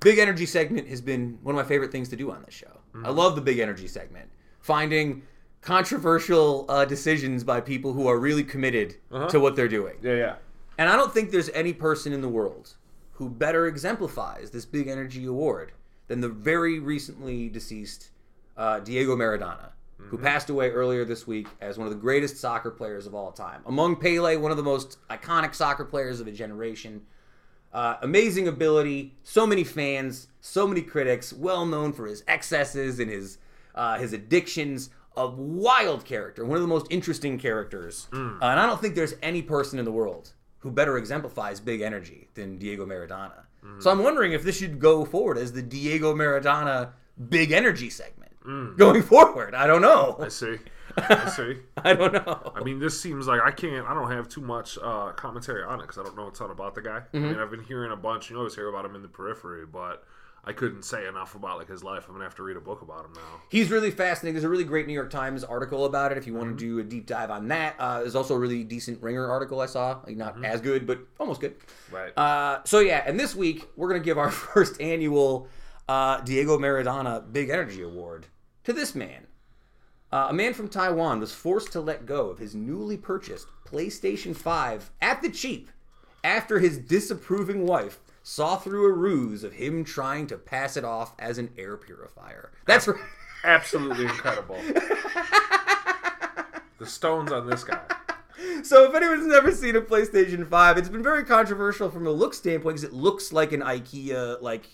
[0.00, 2.78] Big energy segment has been one of my favorite things to do on this show.
[3.04, 4.28] I love the big energy segment,
[4.60, 5.22] finding
[5.60, 8.96] controversial uh, decisions by people who are really committed
[9.28, 9.96] to what they're doing.
[10.02, 10.36] yeah, yeah.
[10.78, 12.76] And I don't think there's any person in the world
[13.18, 15.72] who better exemplifies this big energy award
[16.06, 18.10] than the very recently deceased
[18.56, 22.70] uh, Diego Maradona, who passed away earlier this week as one of the greatest soccer
[22.70, 23.62] players of all time.
[23.66, 27.02] Among Pele, one of the most iconic soccer players of a generation.
[27.72, 33.10] Uh, amazing ability, so many fans, so many critics, well known for his excesses and
[33.10, 33.38] his
[33.74, 34.90] uh, his addictions.
[35.16, 39.14] A wild character, one of the most interesting characters, uh, and I don't think there's
[39.20, 43.44] any person in the world who better exemplifies big energy than Diego Maradona.
[43.80, 46.90] So I'm wondering if this should go forward as the Diego Maradona
[47.28, 48.32] big energy segment
[48.78, 49.54] going forward.
[49.54, 50.16] I don't know.
[50.20, 50.56] I see.
[50.96, 51.56] I see.
[51.76, 52.52] I don't know.
[52.56, 53.86] I mean, this seems like I can't.
[53.86, 56.50] I don't have too much uh, commentary on it because I don't know a ton
[56.50, 56.96] about the guy.
[56.96, 57.22] I Mm-hmm.
[57.28, 58.30] mean, I've been hearing a bunch.
[58.30, 60.04] You always hear about him in the periphery, but
[60.44, 62.06] I couldn't say enough about like his life.
[62.08, 63.42] I'm gonna have to read a book about him now.
[63.48, 64.34] He's really fascinating.
[64.34, 66.18] There's a really great New York Times article about it.
[66.18, 68.64] If you want to do a deep dive on that, uh, there's also a really
[68.64, 70.00] decent Ringer article I saw.
[70.06, 71.56] Like not as good, but almost good.
[71.90, 72.16] Right.
[72.16, 75.48] Uh, so yeah, and this week we're gonna give our first annual
[75.88, 78.26] uh, Diego Maradona Big Energy Award
[78.64, 79.26] to this man.
[80.10, 84.34] Uh, a man from Taiwan was forced to let go of his newly purchased PlayStation
[84.34, 85.70] 5 at the cheap
[86.24, 91.14] after his disapproving wife saw through a ruse of him trying to pass it off
[91.18, 92.52] as an air purifier.
[92.66, 93.00] That's right.
[93.42, 94.60] Absolutely incredible.
[96.78, 97.80] the stones on this guy.
[98.62, 102.34] So if anyone's never seen a PlayStation 5, it's been very controversial from a look
[102.34, 104.68] standpoint because it looks like an IKEA like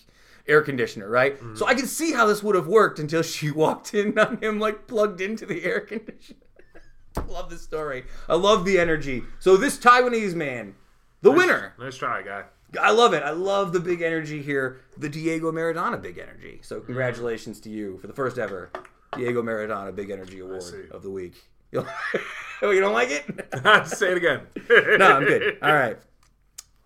[0.47, 1.39] air conditioner, right?
[1.39, 1.57] Mm.
[1.57, 4.59] So I can see how this would have worked until she walked in on him
[4.59, 6.39] like plugged into the air conditioner.
[7.29, 8.03] Love this story.
[8.27, 9.23] I love the energy.
[9.39, 10.75] So this Taiwanese man,
[11.21, 11.73] the winner.
[11.79, 12.43] Nice try, guy.
[12.79, 13.23] I love it.
[13.23, 14.81] I love the big energy here.
[14.97, 16.59] The Diego Maradona big energy.
[16.61, 16.85] So mm-hmm.
[16.85, 18.71] congratulations to you for the first ever
[19.15, 21.35] Diego Maradona Big Energy Award of the week.
[21.71, 21.85] You
[22.61, 23.87] oh, you don't like it?
[23.87, 24.41] Say it again.
[24.99, 25.57] no, I'm good.
[25.61, 25.97] All right.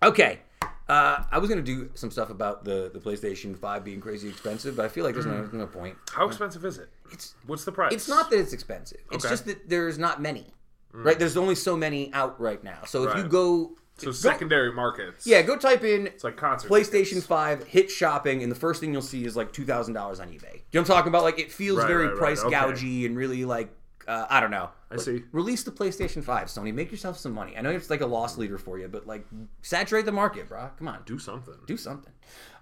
[0.03, 0.39] Okay.
[0.87, 4.75] Uh, I was gonna do some stuff about the, the PlayStation Five being crazy expensive,
[4.75, 5.53] but I feel like there's no, mm.
[5.53, 5.95] no point.
[6.11, 6.89] How expensive is it?
[7.11, 7.93] It's What's the price?
[7.93, 8.99] it's not that it's expensive.
[9.11, 9.31] It's Okay.
[9.31, 10.47] just that there's not many.
[10.93, 11.05] Mm.
[11.05, 11.19] Right?
[11.19, 12.79] There's only so many out right now.
[12.87, 13.29] So if you Right.
[13.31, 15.25] go, So go- secondary markets.
[15.27, 16.69] yeah, go type in It's like concert.
[16.69, 17.25] PlayStation tickets.
[17.27, 20.31] 5 hit shopping, and the first thing you'll see is like $2,000 on eBay.
[20.31, 21.23] You know what I'm talking about?
[21.23, 22.55] Like, it feels Right, very right, right, price okay.
[22.55, 23.69] gougy and really like,
[24.07, 24.69] uh, I don't know.
[24.91, 25.21] I see.
[25.31, 26.73] Release the PlayStation 5, Sony.
[26.73, 27.55] Make yourself some money.
[27.55, 29.23] I know it's like a loss leader for you, but like,
[29.61, 30.69] saturate the market, bro.
[30.79, 31.03] Come on.
[31.05, 31.53] Do something.
[31.67, 32.11] do something.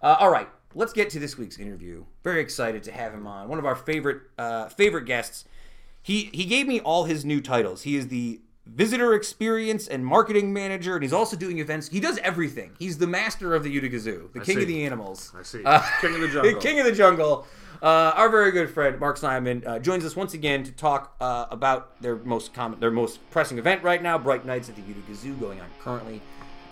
[0.02, 2.04] Uh, all right, let's get to this week's interview.
[2.24, 3.48] Very excited to have him on.
[3.48, 5.46] One of our favorite uh, favorite guests.
[6.02, 7.82] He he gave me all his new titles.
[7.84, 8.42] He is the
[8.74, 11.88] visitor experience and marketing manager, and he's also doing events.
[11.88, 12.72] He does everything.
[12.80, 14.62] He's the master of the Utica Zoo, the king see.
[14.62, 15.34] of the animals.
[15.38, 15.64] I see.
[15.64, 16.62] Uh, King of the jungle.
[16.62, 17.48] King of the Jungle.
[17.82, 21.46] Uh, our very good friend Mark Simon uh, joins us once again to talk uh,
[21.52, 25.14] about their most common, their most pressing event right now, Bright Nights at the Utica
[25.14, 26.22] Zoo, going on currently.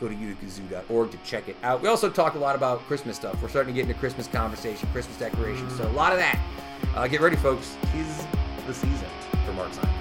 [0.02, 1.82] Go to uticazoo.org to check it out.
[1.82, 3.42] We also talk a lot about Christmas stuff.
[3.42, 6.44] We're starting to get into Christmas conversation, Christmas decorations, so a lot of that.
[6.96, 7.78] Uh, get ready, folks.
[7.92, 8.26] Tis
[8.68, 9.08] the season
[9.46, 9.95] for Mark Simon.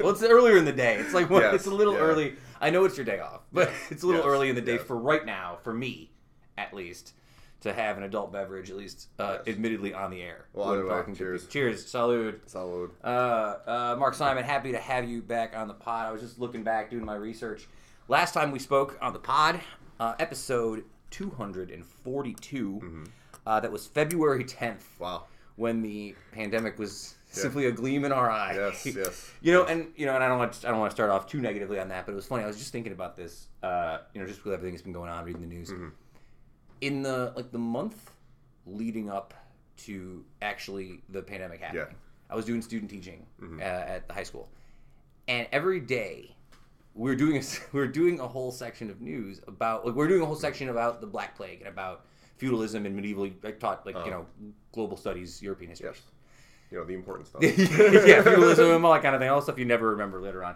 [0.04, 0.96] Well, it's earlier in the day.
[0.96, 2.00] It's like well, Yes, it's a little yeah.
[2.00, 2.34] early.
[2.60, 4.74] I know it's your day off, but it's a little Yes, early in the day
[4.74, 4.82] yes.
[4.82, 6.10] for right now, for me,
[6.58, 7.14] at least,
[7.62, 9.54] to have an adult beverage, at least, uh, Yes.
[9.54, 10.46] admittedly on the air.
[10.52, 11.40] Well, when either way, talking to cheers.
[11.42, 11.52] people.
[11.52, 11.84] Cheers.
[11.86, 12.38] Salud.
[12.50, 12.90] Salud.
[13.04, 13.06] Uh,
[13.70, 16.06] uh, Mark Simon, happy to have you back on the pod.
[16.06, 17.66] I was just looking back, doing my research.
[18.08, 19.60] Last time we spoke on the pod,
[19.98, 23.04] uh, episode 242,
[23.46, 25.24] uh, that was February 10th, Wow.
[25.56, 28.54] when the pandemic was simply a gleam in our eye.
[28.54, 29.30] Yes, yes.
[29.40, 31.10] You know, and you know, and I don't want to, I don't want to start
[31.10, 32.44] off too negatively on that, but it was funny.
[32.44, 33.48] I was just thinking about this.
[33.62, 35.70] Uh, you know, just with everything that's been going on, reading the news.
[35.70, 35.88] Mm-hmm.
[36.80, 38.10] In the like the month
[38.66, 39.34] leading up
[39.84, 41.88] to actually the pandemic happening, Yeah.
[41.88, 42.32] Mm-hmm.
[42.32, 43.26] I was doing student teaching
[43.58, 44.48] uh, at the high school,
[45.26, 46.36] and every day
[46.94, 50.04] we were doing a we were doing a whole section of news about like we
[50.04, 53.28] are doing a whole section about the Black Plague and about feudalism and medieval.
[53.44, 54.26] I taught like you know
[54.72, 55.88] global studies, European history.
[55.88, 55.96] Uh-huh.
[55.98, 56.19] Yes.
[56.70, 57.42] You know the important stuff.
[57.42, 60.54] yeah, feudalism all that kind of thing, all the stuff you never remember later on.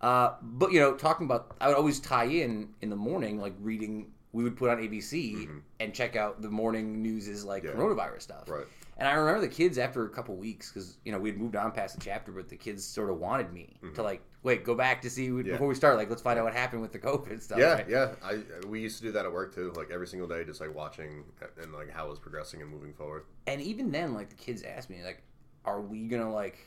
[0.00, 3.54] Uh, but you know, talking about, I would always tie in in the morning, like
[3.60, 4.12] reading.
[4.32, 5.48] We would put on ABC
[5.80, 7.78] and check out the morning news is like Mm-hmm.
[7.80, 7.84] Yeah.
[7.86, 8.50] coronavirus stuff.
[8.50, 8.66] Right.
[8.98, 11.72] And I remember the kids after a couple weeks because you know we'd moved on
[11.72, 15.00] past the chapter, but the kids sort of wanted me to like wait, go back
[15.02, 15.46] to see Mm-hmm.
[15.46, 15.52] Yeah.
[15.54, 15.96] before we start.
[15.96, 17.58] Like, let's find out what happened with the COVID stuff.
[17.58, 17.88] Yeah, right?
[17.88, 18.12] yeah.
[18.22, 20.74] I we used to do that at work too, like every single day, just like
[20.74, 21.24] watching
[21.62, 23.24] and like how it was progressing and moving forward.
[23.46, 25.22] And even then, like the kids asked me, like,
[25.66, 26.58] "Are we gonna like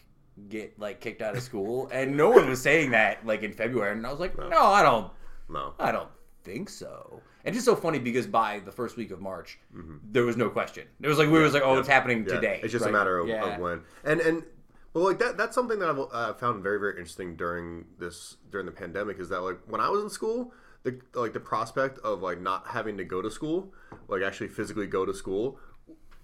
[0.50, 3.92] get like kicked out of school?" And no one was saying that like in February,
[3.94, 5.12] and I was like, "No, I don't.
[5.50, 5.74] No.
[5.80, 6.10] I don't
[6.44, 9.60] think so." And just so funny because by the first week of March,
[10.12, 10.86] there was no question.
[11.02, 11.80] It was like we was like, "Oh, Yeah.
[11.80, 12.94] it's happening Yeah, today." It's just right?
[12.94, 13.56] a matter of, Yeah.
[13.56, 13.82] of when.
[14.04, 14.44] And and
[14.94, 18.66] well, like that that's something that I've uh, found very very interesting during this during
[18.66, 22.22] the pandemic is that like when I was in school, the like the prospect of
[22.22, 23.74] like not having to go to school,
[24.10, 25.60] like actually physically go to school,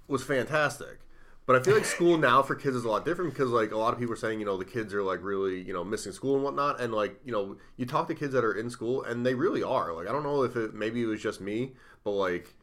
[0.08, 1.00] was fantastic.
[1.46, 3.78] But I feel like school now for kids is a lot different because like a
[3.78, 6.12] lot of people are saying, you know, the kids are like really, you know, missing
[6.12, 6.82] school and whatnot.
[6.82, 9.62] And like, you know, you talk to kids that are in school and they really
[9.62, 9.94] are.
[9.94, 12.56] Like, I don't know if it maybe it was just me, but like,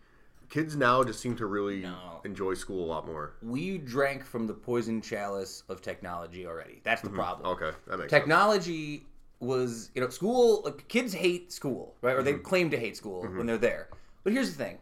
[0.50, 2.20] kids now just seem to really No.
[2.24, 3.34] enjoy school a lot more.
[3.42, 6.80] We drank from the poison chalice of technology already.
[6.84, 7.48] That's the problem.
[7.50, 8.22] Okay, that makes sense.
[8.22, 9.06] technology
[9.40, 12.42] was you know school like kids hate school right or they Mm-hmm.
[12.44, 13.88] claim to hate school when they're there
[14.22, 14.78] but here's the thing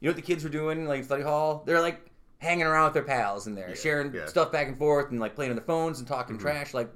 [0.00, 2.10] you know what the kids were doing like study hall they're like
[2.42, 4.20] hanging around with their pals in there sharing yeah.
[4.20, 4.28] Mm-hmm.
[4.28, 6.90] stuff back and forth and like playing on the phones and talking trash like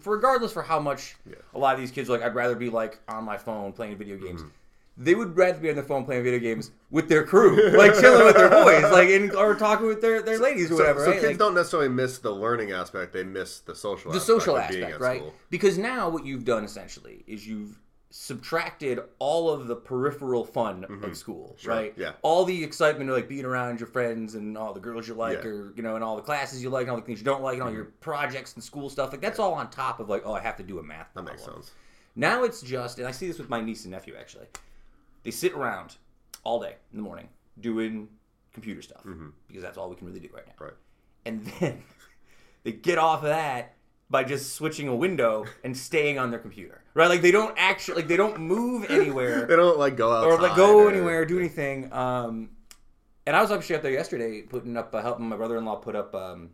[0.00, 1.16] for regardless for how much
[1.54, 3.96] a lot of these kids are like i'd rather be like on my phone playing
[3.98, 5.04] video games Mm-hmm.
[5.04, 8.24] they would rather be on their phone playing video games with their crew, like chilling
[8.24, 11.00] with their boys, like in, or talking with their, their ladies or whatever.
[11.00, 11.14] so right?
[11.20, 14.56] kids Like- don't necessarily miss the learning aspect; they miss the social the aspect social
[14.58, 15.20] aspect, right?
[15.20, 15.34] school.
[15.50, 17.78] Because now what you've done essentially is you've
[18.10, 21.92] subtracted all of the peripheral fun of school, right?
[21.92, 22.00] Mm-hmm.
[22.00, 22.12] yeah.
[22.22, 25.38] All the excitement of like being around your friends and all the girls you like,
[25.38, 25.44] Yeah.
[25.50, 25.68] Mm-hmm.
[25.70, 27.42] or you know, and all the classes you like, and all the things you don't
[27.42, 29.12] like, and all your projects and school stuff.
[29.12, 31.08] Like that's all on top of like, oh, I have to do a math.
[31.14, 31.72] That makes sense.
[32.16, 34.46] Now it's just, and I see this with my niece and nephew actually.
[35.22, 35.96] They sit around
[36.44, 37.28] all day in the morning
[37.60, 38.08] doing
[38.54, 39.02] computer stuff
[39.46, 40.72] because that's all we can really do right now Right.
[41.26, 41.82] and then
[42.64, 43.74] they get off of that
[44.10, 47.08] by just switching a window and staying on their computer right?
[47.08, 49.46] Like they don't actually like they don't move anywhere.
[49.48, 51.92] They don't like go out or like go anywhere do anything.
[51.92, 52.50] Um
[53.28, 56.14] and i was actually up there yesterday putting up uh, helping my brother-in-law put up
[56.14, 56.50] um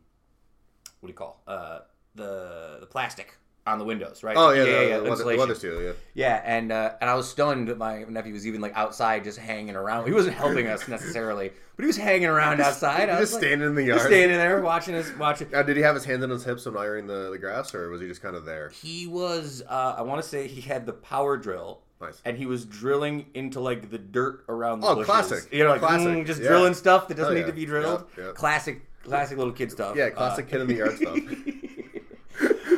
[0.99, 1.79] what do you call uh
[2.17, 5.39] the the plastic on the windows right Oh yeah, the, the weather, insulation.
[5.41, 5.83] weather seal.
[5.83, 5.93] Yeah.
[6.13, 9.39] Yeah, and uh, and I was stunned that my nephew was even like outside just
[9.39, 10.07] hanging around.
[10.07, 13.09] He wasn't helping us necessarily, but he was hanging around outside.
[13.09, 13.99] I Just was like- standing in the yard.
[14.01, 15.51] just standing there watching us watching.
[15.51, 17.89] Now, did he have his hands on his hips when ironing the, the grass, or
[17.89, 18.69] was he just kind of there?
[18.69, 21.81] He was, uh, I want to say, he had the power drill.
[22.03, 22.21] Nice.
[22.27, 25.07] And he was drilling into like the dirt around the Oh, bushes.
[25.07, 25.53] classic.
[25.53, 26.07] You know, like Classic.
[26.09, 26.49] mm, just Yeah.
[26.49, 28.05] drilling stuff that doesn't Hell need to be drilled.
[28.19, 28.31] Yeah, yeah.
[28.33, 29.97] Classic, classic little kid stuff.
[29.97, 31.17] Yeah, classic Uh, kid in the yard stuff.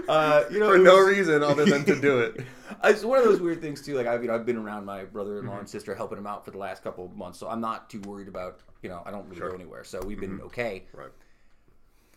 [0.09, 2.41] Uh, you know, For no was- reason other than to do it.
[2.85, 3.95] It's one of those weird things too.
[3.95, 5.61] Like I've you know I've been around my brother-in-law Mm-hmm.
[5.61, 8.01] and sister helping him out for the last couple of months, so I'm not too
[8.03, 9.49] worried about you know I don't really Sure.
[9.51, 9.85] go anywhere.
[9.85, 10.85] So we've been okay.
[10.93, 11.11] Right.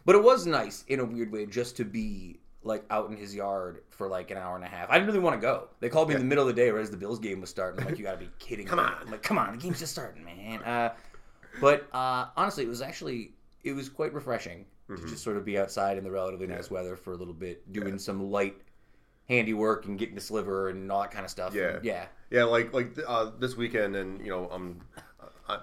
[0.06, 3.34] But it was nice in a weird way just to be like out in his
[3.34, 4.89] yard for like an hour and a half.
[4.89, 5.69] I didn't really want to go.
[5.80, 7.49] They called me in the middle of the day right as the Bills game was
[7.49, 7.80] starting.
[7.82, 8.86] I'm like, you got to be kidding Come me.
[8.86, 8.93] on.
[9.02, 10.62] I'm like, come on, the game's just starting, man.
[10.63, 10.93] Uh,
[11.62, 13.32] but uh, honestly, it was actually
[13.63, 15.06] it was quite refreshing Mm-hmm.
[15.06, 17.71] to just sort of be outside in the relatively nice weather for a little bit,
[17.71, 18.56] doing some light
[19.28, 21.54] handiwork and getting the sliver and all that kind of stuff.
[21.54, 21.75] Yeah.
[21.75, 22.06] And, yeah.
[22.32, 24.82] Yeah, like like uh, this weekend, and you know, um,
[25.47, 25.60] uh,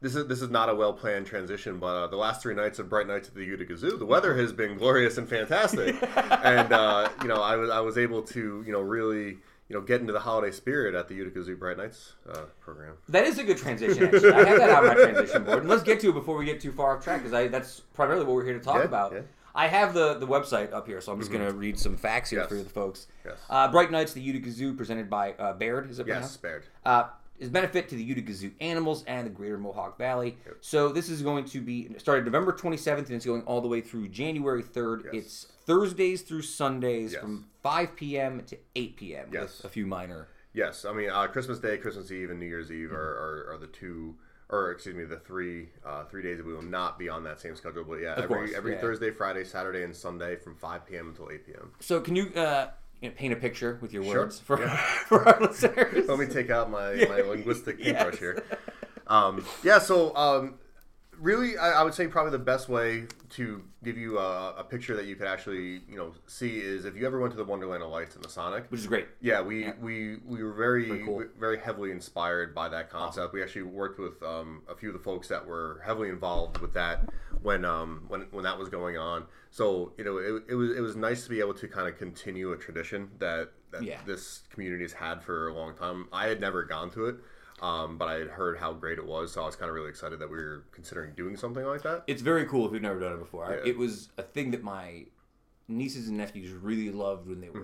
[0.00, 2.78] this is this is not a well planned transition, but uh, the last three nights
[2.78, 6.72] of Bright Nights at the Utica Zoo, the weather has been glorious and fantastic, and
[6.72, 9.38] uh, you know, I was I was able to you know really
[9.70, 12.94] you know, get into the holiday spirit at the Utica Zoo Bright Nights uh, program.
[13.08, 14.02] That is a good transition.
[14.04, 15.60] Actually, I have that on my transition board.
[15.60, 18.24] And let's get to it before we get too far off track, because that's primarily
[18.24, 19.12] what we're here to talk Yeah, about.
[19.12, 19.20] yeah.
[19.54, 22.30] I have the, the website up here, so I'm just going to read some facts
[22.30, 22.48] here Yes.
[22.48, 23.06] for the folks.
[23.24, 23.36] Yes.
[23.48, 25.88] Uh, Bright Nights, the Utica Zoo, presented by uh, Baird.
[25.90, 26.64] Is it Yes, spared.
[26.84, 27.04] uh,
[27.38, 30.36] is benefit to the Utica Zoo animals and the Greater Mohawk Valley.
[30.60, 33.80] So this is going to be started November 27th and it's going all the way
[33.80, 35.04] through January 3rd.
[35.04, 35.14] Yes.
[35.14, 37.20] It's Thursdays through Sundays Yes.
[37.20, 38.42] from 5 p.m.
[38.46, 39.28] to 8 p.m.
[39.32, 39.62] Yes.
[39.64, 40.26] a few minor.
[40.52, 43.58] Yes, I mean uh, Christmas Day, Christmas Eve, and New Year's Eve are, are, are
[43.58, 44.16] the two,
[44.48, 47.38] or excuse me, the three uh, three days that we will not be on that
[47.40, 47.84] same schedule.
[47.84, 48.80] But yeah, Of every course, every yeah.
[48.80, 51.10] Thursday, Friday, Saturday, and Sunday from 5 p.m.
[51.10, 51.70] until 8 p.m.
[51.78, 54.22] So can you, uh, you know, paint a picture with your Sure.
[54.22, 54.76] words for, Yeah.
[55.06, 56.08] for our listeners?
[56.08, 57.86] Let me take out my, my linguistic Yes.
[57.92, 58.42] paintbrush here.
[59.06, 60.54] Um, yeah, so um,
[61.20, 64.96] really, I, I would say probably the best way to give you a, a picture
[64.96, 67.82] that you could actually you know see is if you ever went to the Wonderland
[67.82, 68.66] of Lights in the Sonic.
[68.70, 69.06] Which is great.
[69.20, 71.24] Yeah, we, we we were very Very cool.
[71.38, 73.32] very heavily inspired by that concept.
[73.32, 76.72] We actually worked with um, a few of the folks that were heavily involved with
[76.74, 77.08] that
[77.42, 79.24] when um, when when that was going on.
[79.50, 81.96] So you know, it, it was it was nice to be able to kind of
[81.98, 84.00] continue a tradition that that Yeah.
[84.04, 86.08] this community has had for a long time.
[86.12, 87.16] I had never gone to it.
[87.60, 89.90] Um, but I had heard how great it was, so I was kind of really
[89.90, 92.04] excited that we were considering doing something like that.
[92.06, 93.50] It's very cool if you've never done it before.
[93.50, 93.70] Yeah.
[93.70, 95.04] It was a thing that my
[95.68, 97.60] nieces and nephews really loved when they were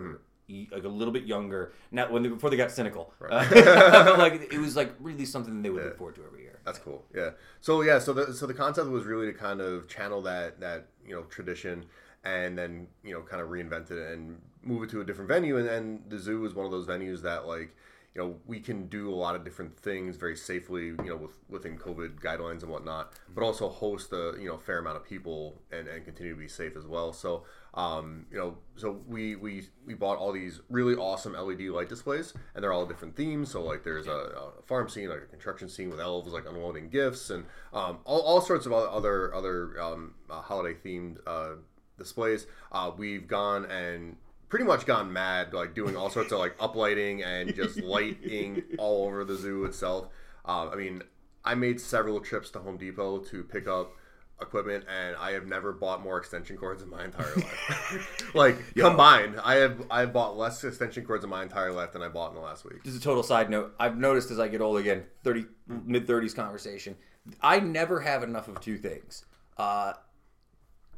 [0.49, 0.75] Mm-hmm.
[0.75, 1.73] like a little bit younger.
[1.91, 3.13] Not when they, before they got cynical.
[3.21, 6.61] Uh, but, like it was like really something they would look forward to every year.
[6.65, 7.05] That's cool.
[7.15, 7.31] Yeah.
[7.63, 7.99] So yeah.
[7.99, 11.23] So the so the concept was really to kind of channel that that you know
[11.23, 11.87] tradition,
[12.23, 15.57] and then you know kind of reinvent it and move it to a different venue.
[15.57, 17.75] And then the zoo is one of those venues that like
[18.17, 20.87] you know we can do a lot of different things very safely.
[20.87, 24.79] You know with within COVID guidelines and whatnot, but also host a you know fair
[24.79, 27.13] amount of people and and continue to be safe as well.
[27.13, 27.45] So.
[27.75, 32.33] Um, you know, so we, we we bought all these really awesome LED light displays,
[32.55, 33.51] and they're all different themes.
[33.51, 36.89] So like, there's a, a farm scene, like a construction scene with elves like unloading
[36.89, 37.45] gifts, and
[37.75, 41.57] um, all, all sorts of other other um, uh, holiday themed uh,
[41.99, 42.47] displays.
[42.73, 44.17] Uh, we've gone and
[44.49, 49.07] pretty much gone mad, like doing all sorts of like uplighting and just lighting all
[49.07, 50.09] over the zoo itself.
[50.45, 51.03] Uh, I mean,
[51.45, 53.93] I made several trips to Home Depot to pick up
[54.41, 58.31] equipment and I have never bought more extension cords in my entire life.
[58.35, 62.03] like combined, I have I have bought less extension cords in my entire life than
[62.03, 62.85] I bought in the last week.
[62.85, 63.75] Just a total side note.
[63.81, 66.97] I've noticed as I get old again, thirty mid thirties conversation.
[67.41, 69.25] I never have enough of two things:
[69.57, 69.95] uh,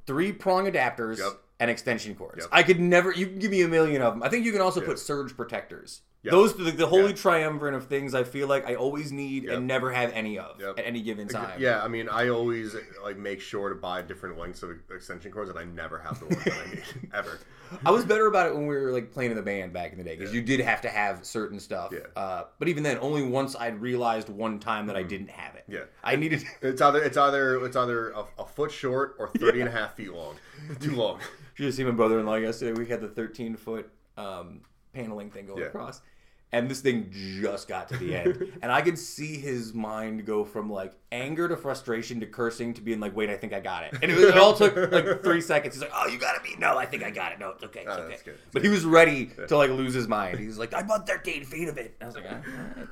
[0.06, 1.40] three prong adapters Yep.
[1.60, 2.38] And extension cords.
[2.40, 2.48] Yep.
[2.52, 3.12] I could never.
[3.12, 4.22] You can give me a million of them.
[4.22, 6.02] I think you can also put surge protectors.
[6.24, 6.32] Yep.
[6.32, 7.16] Those the, the holy Yeah.
[7.16, 9.52] triumvirate of things I feel like I always need Yep.
[9.56, 10.78] and never have any of Yep.
[10.80, 11.60] at any given time.
[11.60, 15.48] Yeah, I mean, I always like make sure to buy different lengths of extension cords,
[15.48, 16.82] and I never have the ones that I need
[17.14, 17.38] ever.
[17.84, 19.98] I was better about it when we were like playing in the band back in
[19.98, 21.92] the day because you did have to have certain stuff.
[21.92, 22.00] Yeah.
[22.16, 25.64] Uh, but even then, only once I'd realized one time that I didn't have it.
[25.64, 25.72] Mm-hmm.
[25.74, 25.80] Yeah.
[26.02, 26.42] I needed.
[26.62, 29.94] It's either it's either it's either a, a foot short or 30 and a half
[29.94, 30.34] feet long.
[30.80, 31.20] Too long.
[31.58, 32.78] You just see my brother-in-law yesterday.
[32.78, 34.60] We had the 13 foot um,
[34.92, 35.66] paneling thing going Yeah.
[35.66, 36.00] across,
[36.52, 40.44] and this thing just got to the end, and I could see his mind go
[40.44, 43.82] from like anger to frustration to cursing to being like, "Wait, I think I got
[43.84, 45.74] it," and it, was, it all took like three seconds.
[45.74, 47.38] He's like, "Oh, you gotta be no, I think I got it.
[47.40, 48.16] No, it's okay, it's Oh, okay."
[48.52, 50.38] But he was ready to like lose his mind.
[50.38, 52.88] He was like, "I bought 13 feet of it." I was like, "Ah, all right."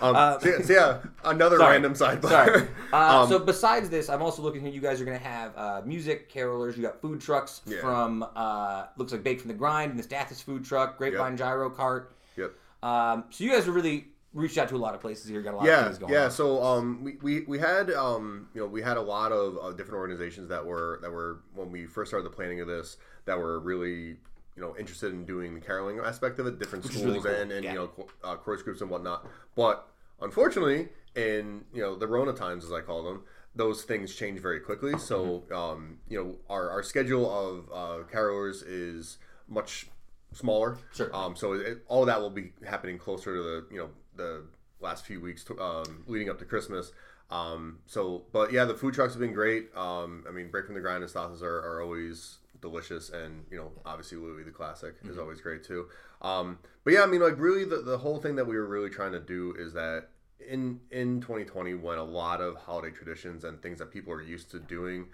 [0.00, 1.72] Um, Uh, so, yeah- so yeah, another Sorry.
[1.72, 2.28] random sidebar.
[2.28, 2.68] Sorry.
[2.92, 4.70] Uh, Um, so besides this, I'm also looking here.
[4.70, 6.76] You guys are going to have uh, music, carolers.
[6.76, 7.80] You got food trucks Yeah.
[7.80, 11.68] from uh, looks like Baked from the Grind and the Stathis food truck, Grapevine Gyro
[11.70, 12.12] Cart.
[12.36, 12.52] Yep.
[12.82, 15.42] Um, so you guys have really reached out to a lot of places here.
[15.42, 16.24] Got a lot of yeah, things going yeah.
[16.26, 16.30] on.
[16.30, 19.72] So um, we, we, we had um, you know we had a lot of uh,
[19.72, 23.38] different organizations that were that were when we first started the planning of this that
[23.38, 24.16] were really
[24.58, 27.30] you know interested in doing the caroling aspect of it, different is schools really cool,
[27.30, 27.72] and and yeah.
[27.72, 29.24] you know uh, chorus groups and whatnot.
[29.54, 29.88] But
[30.20, 33.22] unfortunately, in you know the Rona times as I call them.
[33.54, 35.52] Those things change very quickly, so Mm-hmm.
[35.54, 39.86] um, you know our, our schedule of uh, carolers is much
[40.32, 40.78] smaller.
[40.94, 41.14] Sure.
[41.14, 44.44] Um, so it, all that will be happening closer to the you know the
[44.80, 46.92] last few weeks to, um, leading up to Christmas.
[47.30, 49.76] Um, so, but yeah, the food trucks have been great.
[49.76, 53.56] Um, I mean, break from the grind and sauces are, are always delicious, and you
[53.56, 55.88] know, obviously Louis the classic is always great too.
[56.22, 58.90] Um, but yeah, I mean, like really, the, the whole thing that we were really
[58.90, 60.08] trying to do is that
[60.46, 64.50] in in 2020, when a lot of holiday traditions and things that people are used
[64.52, 65.06] to doing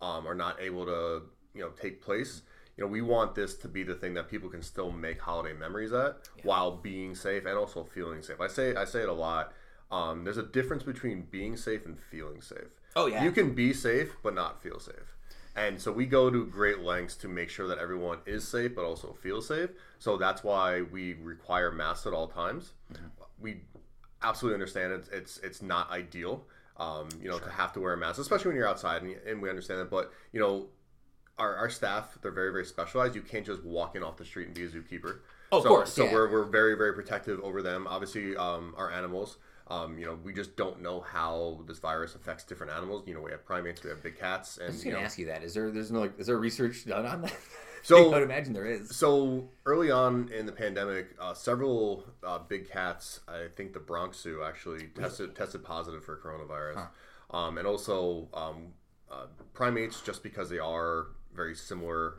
[0.00, 1.22] um, are not able to
[1.54, 2.42] you know take place
[2.76, 5.52] you know we want this to be the thing that people can still make holiday
[5.52, 8.40] memories at while being safe and also feeling safe.
[8.40, 9.52] I say i say it a lot.
[9.90, 12.70] Um, there's a difference between being safe and feeling safe.
[12.94, 13.24] Oh, yeah.
[13.24, 15.16] you can be safe but not feel safe
[15.60, 18.84] And so we go to great lengths to make sure that everyone is safe, but
[18.84, 19.68] also feels safe.
[19.98, 22.72] So that's why we require masks at all times.
[23.38, 23.60] We
[24.22, 26.46] absolutely understand it's it's, it's not ideal,
[26.78, 29.42] um, you know, to have to wear a mask, especially when you're outside, and, and
[29.42, 29.90] we understand that.
[29.90, 30.68] But you know,
[31.38, 33.14] our, our staff they're very very specialized.
[33.14, 35.18] You can't just walk in off the street and be a zookeeper.
[35.52, 36.12] Oh, of so, course, So yeah.
[36.12, 37.86] we're, we're very very protective over them.
[37.86, 39.36] Obviously, um, our animals.
[39.70, 43.04] Um, you know, we just don't know how this virus affects different animals.
[43.06, 45.16] You know, we have primates, we have big cats, and I was gonna know, ask
[45.16, 45.44] you that.
[45.44, 47.36] Is there there's no like is there research done on that?
[47.82, 48.94] So- I would imagine there is.
[48.94, 54.20] So early on in the pandemic, uh, several uh, big cats, I think the Bronx
[54.20, 56.88] Zoo actually tested tested positive for coronavirus,
[57.30, 58.74] um, and also um,
[59.10, 62.16] uh, primates, just because they are very similar,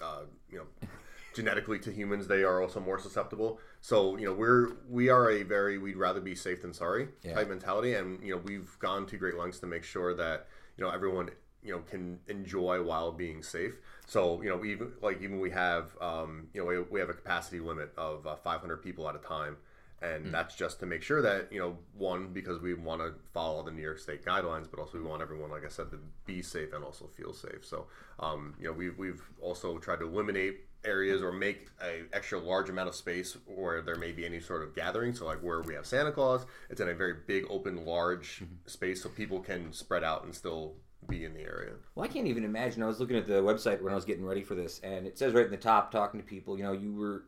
[0.00, 0.66] uh, you know,
[1.34, 3.58] genetically to humans, they are also more susceptible.
[3.80, 7.34] So you know, we're we are a very we'd rather be safe than sorry Yeah.
[7.34, 10.84] type mentality, and you know, we've gone to great lengths to make sure that you
[10.84, 11.30] know everyone
[11.62, 13.74] you know can enjoy while being safe.
[14.06, 17.14] So you know, even like even we have um, you know we, we have a
[17.14, 19.56] capacity limit of uh, 500 people at a time,
[20.02, 23.62] and that's just to make sure that you know one because we want to follow
[23.64, 26.42] the New York State guidelines, but also we want everyone, like I said, to be
[26.42, 27.64] safe and also feel safe.
[27.64, 27.86] So
[28.20, 32.70] um, you know we've we've also tried to eliminate areas or make a extra large
[32.70, 35.14] amount of space where there may be any sort of gathering.
[35.14, 38.54] So like where we have Santa Claus, it's in a very big, open, large mm-hmm.
[38.66, 40.74] space, so people can spread out and still
[41.08, 41.72] be in the area.
[41.94, 42.82] Well, I can't even imagine.
[42.82, 45.18] I was looking at the website when I was getting ready for this, and it
[45.18, 46.56] says right in the top, talking to people.
[46.56, 47.24] You know, you were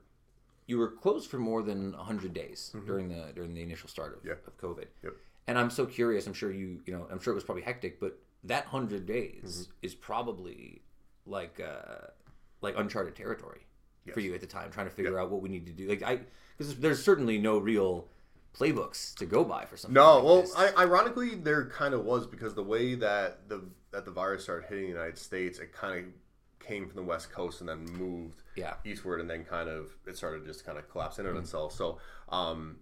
[0.67, 2.87] you were closed for more than hundred days mm-hmm.
[2.87, 4.35] during the during the initial start of, Yeah.
[4.47, 4.87] of COVID.
[5.03, 5.13] Yep.
[5.47, 6.27] And I'm so curious.
[6.27, 9.63] I'm sure you you know I'm sure it was probably hectic, but that hundred days
[9.63, 9.73] mm-hmm.
[9.83, 10.83] is probably
[11.27, 12.09] like uh,
[12.61, 13.61] like uncharted territory
[14.13, 15.89] for you at the time, trying to figure out what we need to do.
[15.89, 16.21] Like I
[16.57, 18.09] because there's certainly no real
[18.59, 19.95] playbooks to go by for something.
[19.95, 20.73] No, like well.
[20.77, 24.69] I, ironically, there kind of was because the way that the that the virus started
[24.69, 28.43] hitting the United States, it kind of came from the West Coast and then moved
[28.57, 28.75] yeah.
[28.85, 31.73] eastward, and then kind of it started just kind of collapse in on itself.
[31.73, 31.99] So,
[32.29, 32.79] um,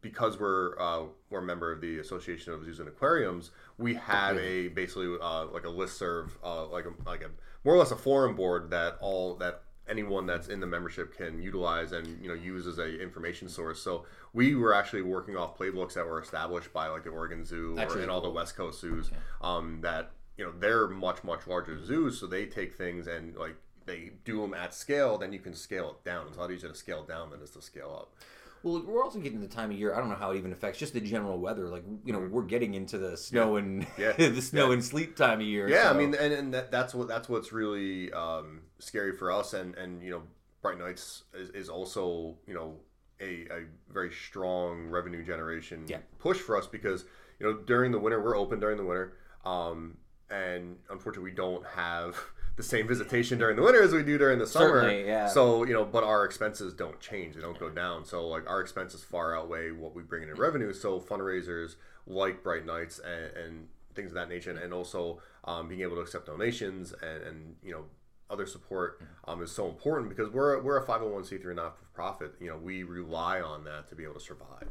[0.00, 4.38] because we're uh, we're a member of the Association of Zoos and Aquariums, we have
[4.38, 7.30] a basically uh, like a listserv, uh, like a like a
[7.64, 11.42] more or less a forum board that all that anyone that's in the membership can
[11.42, 13.82] utilize and you know use as a information source.
[13.82, 17.76] So we were actually working off playbooks that were established by like the Oregon Zoo
[17.76, 18.30] or, and all the.
[18.30, 19.10] West Coast zoos.
[19.42, 23.56] Um, that you know they're much much larger zoos, so they take things and like
[23.86, 25.18] they do them at scale.
[25.18, 26.28] Then you can scale it down.
[26.28, 28.14] It's a lot easier to scale down than it is to scale up.
[28.62, 29.94] Well, we're also getting the time of year.
[29.94, 31.68] I don't know how it even affects just the general weather.
[31.68, 34.12] Like you know, we're getting into the snow and Yeah.
[34.12, 34.72] the snow Yeah.
[34.74, 35.68] and sleet time of year.
[35.68, 39.54] Yeah, I mean, and, and that, that's what that's what's really um, scary for us,
[39.54, 40.22] and and you know,
[40.62, 42.76] Bright Nights is, is also you know
[43.20, 45.98] a, a very strong revenue generation Yeah.
[46.18, 47.04] push for us because
[47.38, 49.96] you know during the winter we're open during the winter, um,
[50.30, 52.16] and unfortunately we don't have
[52.60, 54.82] the same visitation during the winter as we do during the summer.
[54.82, 55.28] Certainly, yeah.
[55.28, 58.04] So you know, but our expenses don't change; they don't go down.
[58.04, 60.72] So like our expenses far outweigh what we bring in in revenue.
[60.72, 65.80] So fundraisers like Bright Nights and, and things of that nature, and also um, being
[65.80, 67.84] able to accept donations and, and you know
[68.28, 71.54] other support um, is so important because we're we're a five hundred one c three
[71.54, 72.34] not for profit.
[72.40, 74.70] You know, we rely on that to be able to survive.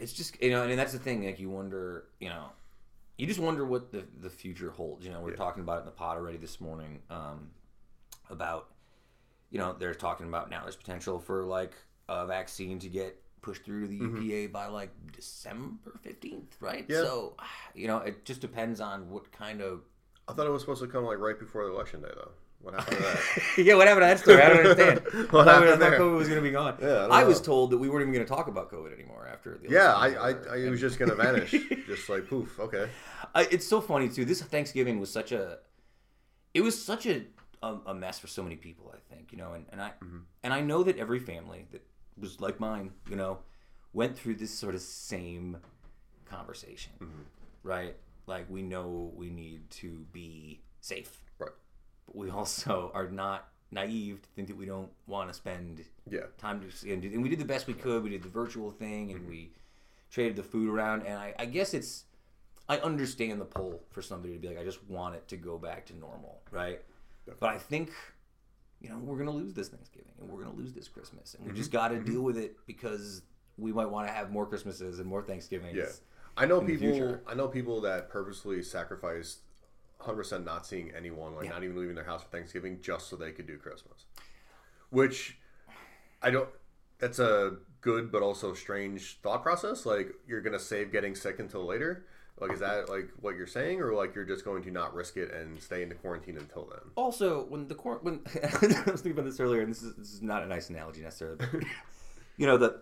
[0.00, 1.24] it's just you know, and that's the thing.
[1.24, 2.46] Like you wonder, you know,
[3.20, 5.04] you just wonder what the the future holds.
[5.04, 7.50] You know, we are talking about it in the pod already this morning um,
[8.30, 8.70] about
[9.50, 11.74] you know they're talking about now there's potential for like
[12.08, 16.86] a vaccine to get pushed through the EPA by like December fifteenth, right?
[16.88, 17.02] Yeah.
[17.02, 17.36] So
[17.74, 19.82] you know, it just depends on what kind of
[20.26, 22.30] I thought it was supposed to come like right before the election day, though.
[22.62, 23.58] What happened to that?
[23.64, 24.42] yeah, what happened to that story?
[24.42, 25.00] I don't understand.
[25.30, 25.98] What I thought, happened there?
[25.98, 26.76] COVID was going to be gone.
[26.80, 29.28] Yeah, I I, was told that we weren't even going to talk about COVID anymore
[29.32, 30.30] after the yeah, I, I.
[30.30, 31.50] I it was just gonna vanish,
[31.86, 32.60] just like poof.
[32.60, 32.88] Okay.
[33.34, 34.24] I, it's so funny too.
[34.24, 35.58] This Thanksgiving was such a,
[36.52, 37.22] it was such a
[37.62, 38.94] a, a mess for so many people.
[38.94, 40.18] I think you know, and, and I mm-hmm.
[40.42, 41.82] and I know that every family that
[42.18, 43.38] was like mine, you know,
[43.94, 45.56] went through this sort of same
[46.26, 47.22] conversation, mm-hmm.
[47.62, 47.96] right?
[48.26, 51.22] Like we know we need to be safe.
[52.10, 56.22] But we also are not naive to think that we don't want to spend Yeah.
[56.38, 58.02] time to and, do- and we did the best we could.
[58.02, 59.30] We did the virtual thing and mm-hmm.
[59.30, 59.50] we
[60.10, 61.02] traded the food around.
[61.02, 62.04] And I, I guess it's
[62.68, 65.58] I understand the pull for somebody to be like, I just want it to go
[65.58, 66.80] back to normal, right?
[67.38, 67.90] But I think
[68.80, 71.52] you know we're gonna lose this Thanksgiving and we're gonna lose this Christmas, and we
[71.52, 71.78] just mm-hmm.
[71.78, 72.12] got to mm-hmm.
[72.12, 73.22] deal with it because
[73.58, 75.76] we might want to have more Christmases and more Thanksgivings.
[75.76, 75.86] Yeah,
[76.36, 77.18] I know people.
[77.26, 79.40] I know people that purposely sacrificed
[80.00, 83.16] 100 percent not seeing anyone, like not even leaving their house for Thanksgiving, just so
[83.16, 84.04] they could do Christmas.
[84.90, 85.38] Which
[86.22, 86.48] I don't.
[86.98, 89.86] That's a good but also strange thought process.
[89.86, 92.04] Like you're gonna save getting sick until later.
[92.40, 95.18] Like, is that like what you're saying, or like you're just going to not risk
[95.18, 96.80] it and stay into quarantine until then?
[96.96, 100.12] Also, when the cor- when I was thinking about this earlier, and this is, this
[100.14, 101.62] is not a nice analogy necessarily, but
[102.38, 102.80] you know the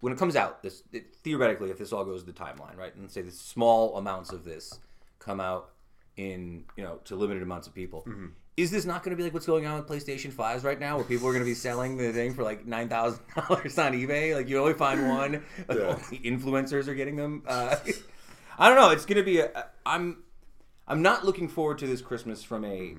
[0.00, 2.94] when it comes out, this it, theoretically, if this all goes to the timeline, right,
[2.94, 4.78] and say the small amounts of this
[5.18, 5.70] come out
[6.16, 8.06] in you know to limited amounts of people.
[8.54, 10.96] Is this not going to be like what's going on with PlayStation Fives right now,
[10.96, 13.92] where people are going to be selling the thing for like nine thousand dollars on
[13.94, 14.34] eBay?
[14.34, 15.32] Like you only find one,
[15.68, 15.84] like, Yeah.
[16.04, 17.42] only influencers are getting them.
[17.46, 17.76] Uh,
[18.58, 18.90] I don't know.
[18.90, 19.38] It's going to be.
[19.40, 20.22] A, I'm
[20.86, 22.94] I'm not looking forward to this Christmas from a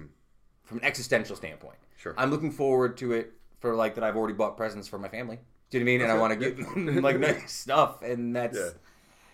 [0.64, 1.78] from an existential standpoint.
[1.98, 2.16] Sure.
[2.18, 5.38] I'm looking forward to it for like that I've already bought presents for my family.
[5.70, 6.02] Do you know what I mean?
[6.02, 8.70] And I want to get like nice stuff, and that's Yeah.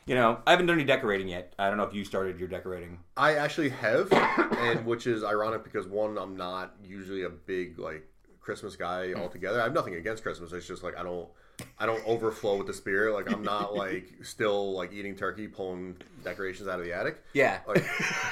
[0.06, 1.54] You know I haven't done any decorating yet.
[1.60, 3.00] I don't know if you started your decorating.
[3.18, 8.08] I actually have, and which is ironic because one, I'm not usually a big like
[8.40, 9.60] Christmas guy altogether.
[9.60, 10.52] I have nothing against Christmas.
[10.52, 11.30] It's just like I don't,
[11.78, 13.14] I don't overflow with the spirit.
[13.14, 17.24] Like I'm not like still like eating turkey, pulling decorations out of the attic.
[17.34, 17.60] Yeah.
[17.68, 17.86] Like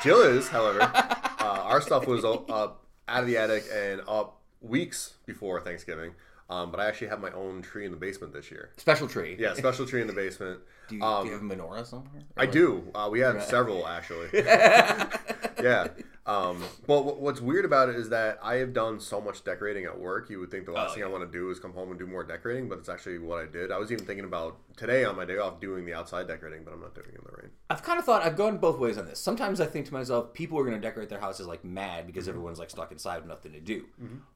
[0.04, 5.14] Jill is, however, uh, our stuff was up out of the attic and up weeks
[5.26, 6.14] before Thanksgiving.
[6.50, 8.70] Um, but I actually have my own tree in the basement this year.
[8.78, 9.36] Special tree.
[9.38, 10.62] Yeah, special tree in the basement.
[10.88, 12.24] Do you, Um, do you have a menorah somewhere?
[12.38, 12.90] I do.
[12.96, 14.30] Uh, we have several actually.
[14.34, 15.88] yeah.
[16.28, 19.86] Um, well, wh- what's weird about it is that I have done so much decorating
[19.86, 20.30] at work.
[20.30, 21.98] You would think the last Oh, thing I want to do is come home and
[21.98, 23.72] do more decorating, but it's actually what I did.
[23.72, 26.74] I was even thinking about today on my day off doing the outside decorating, but
[26.74, 27.52] I'm not doing it in the rain.
[27.70, 29.20] I've kind of thought I've gone both ways on this.
[29.22, 32.26] Sometimes I think to myself, people are going to decorate their houses like mad because
[32.26, 32.32] Mm-hmm.
[32.32, 33.86] everyone's like stuck inside with nothing to do.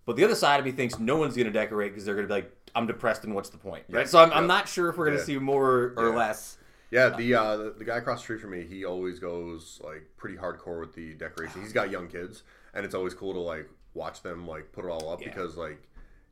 [0.06, 2.28] But the other side of me thinks no one's going to decorate because they're going
[2.28, 3.84] to be like, I'm depressed and what's the point?
[3.90, 4.02] Right.
[4.02, 5.26] Yeah, So I'm, I'm not sure if we're going to Yeah.
[5.26, 6.16] see more or Yeah.
[6.16, 6.58] less.
[6.92, 10.04] Yeah, the, uh, the the guy across the street from me, he always goes like
[10.18, 11.62] pretty hardcore with the decoration.
[11.62, 14.90] He's got young kids, and it's always cool to like watch them like put it
[14.90, 15.30] all up Yeah.
[15.30, 15.82] because like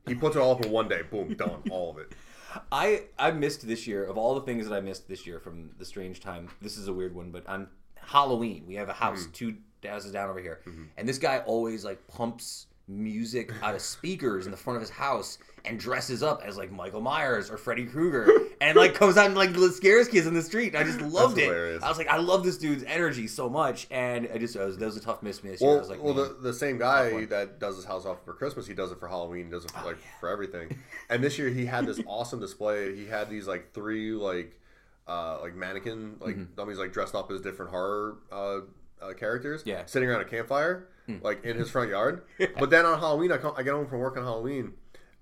[0.06, 2.12] he puts it all up in one day, boom, done, all of it.
[2.72, 5.70] I I missed this year of all the things that I missed this year from
[5.78, 6.48] the strange time.
[6.60, 9.32] This is a weird one, but on Halloween we have a house Mm-hmm.
[9.32, 9.56] two
[9.88, 10.60] houses down over here,
[10.98, 14.90] and this guy always like pumps music out of speakers in the front of his
[14.90, 18.28] house and dresses up as like Michael Myers or Freddy Krueger
[18.60, 20.74] and like comes out and like scares kids in the street.
[20.74, 21.44] I just loved it.
[21.44, 21.82] hilarious.
[21.82, 24.78] I was like, I love this dude's energy so much, and I just I was,
[24.78, 25.70] that was a tough miss me this year.
[25.70, 28.32] I Well, was like, well, the, the same guy that does his house off for
[28.32, 30.78] Christmas, he does it for Halloween, he does it for, like for everything.
[31.10, 32.96] And this year he had this awesome display.
[32.96, 34.58] He had these like three like
[35.06, 36.54] uh, like mannequin like Mm-hmm.
[36.56, 38.60] dummies like dressed up as different horror uh,
[39.02, 39.62] uh, characters.
[39.66, 39.84] Yeah.
[39.86, 40.88] Sitting around a campfire
[41.22, 42.22] like in his front yard.
[42.58, 44.72] but then on Halloween, I come, I get home from work on Halloween,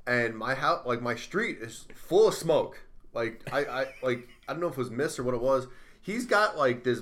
[0.07, 2.81] and my house like my street is full of smoke.
[3.15, 5.67] Like I, I like I don't know if it was mist or what it was.
[6.01, 7.01] He's got like this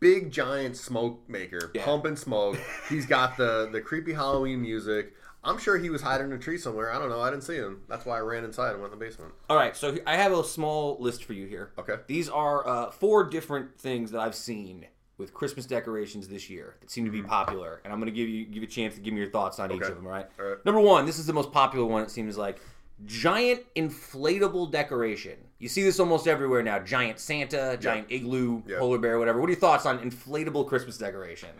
[0.00, 1.84] big giant smoke maker Yeah.
[1.84, 2.58] pumping smoke.
[2.88, 5.14] He's got the the creepy Halloween music.
[5.44, 6.92] I'm sure he was hiding in a tree somewhere.
[6.92, 7.20] I don't know.
[7.20, 7.82] I didn't see him.
[7.88, 9.32] That's why I ran inside and went in the basement.
[9.48, 11.70] All right, so I have a small list for you here.
[11.78, 11.94] Okay.
[12.08, 14.86] These are uh, four different things that I've seen
[15.18, 18.28] with Christmas decorations this year that seem to be popular, and I'm going to give
[18.28, 19.90] you give you a chance to give me your thoughts on each Mm-hmm.
[19.90, 20.06] Of them.
[20.06, 20.26] All right?
[20.40, 20.64] All right.
[20.64, 22.02] Number one, this is the most popular one.
[22.04, 22.60] It seems like
[23.04, 25.36] giant inflatable decoration.
[25.58, 26.78] You see this almost everywhere now.
[26.78, 28.78] Giant Santa, giant igloo, Yeah.
[28.78, 29.40] polar bear, whatever.
[29.40, 31.50] What are your thoughts on inflatable Christmas decoration?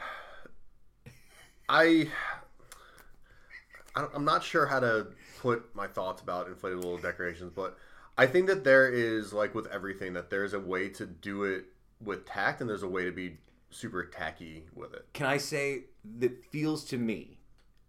[1.69, 2.09] I,
[3.95, 5.09] I I'm not sure how to
[5.41, 7.77] put my thoughts about inflatable decorations, but
[8.17, 11.67] I think that there is like with everything that there's a way to do it
[12.03, 13.37] with tact, and there's a way to be
[13.71, 15.07] super tacky with it.
[15.12, 15.85] can I say
[16.19, 17.39] that feels to me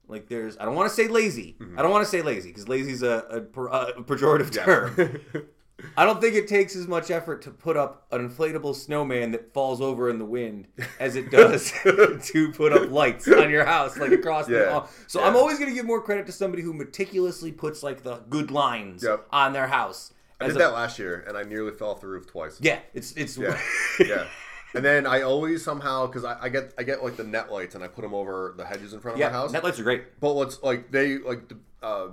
[0.08, 1.56] like there's I don't want to say lazy.
[1.60, 1.78] Mm-hmm.
[1.78, 5.22] I don't want to say lazy because lazy is a, a, per- a pejorative term.
[5.96, 9.54] I don't think it takes as much effort to put up an inflatable snowman that
[9.54, 10.68] falls over in the wind
[11.00, 14.72] as it does to put up lights on your house, like across the Yeah.
[14.72, 14.90] hall.
[15.08, 15.28] So Yeah.
[15.28, 18.52] I'm always going to give more credit to somebody who meticulously puts like the good
[18.52, 19.28] lines Yep.
[19.32, 20.12] on their house.
[20.42, 22.58] I did a- that last year, and I nearly fell off the roof twice.
[22.62, 23.58] Yeah, it's it's yeah,
[24.00, 24.26] yeah.
[24.74, 27.76] And then I always somehow because I, I get I get like the net lights
[27.76, 29.28] and I put them over the hedges in front of yeah.
[29.28, 29.52] my house.
[29.52, 30.20] Net lights are great.
[30.20, 32.08] But what's like they like the, uh,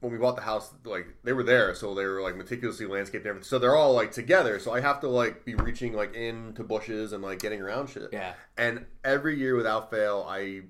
[0.00, 3.24] when we bought the house, like they were there, so they were like meticulously landscaped
[3.24, 3.46] and everything.
[3.46, 4.58] So they're all like together.
[4.58, 8.08] So I have to like be reaching like into bushes and like getting around shit.
[8.12, 8.34] Yeah.
[8.56, 10.62] And every year without fail, I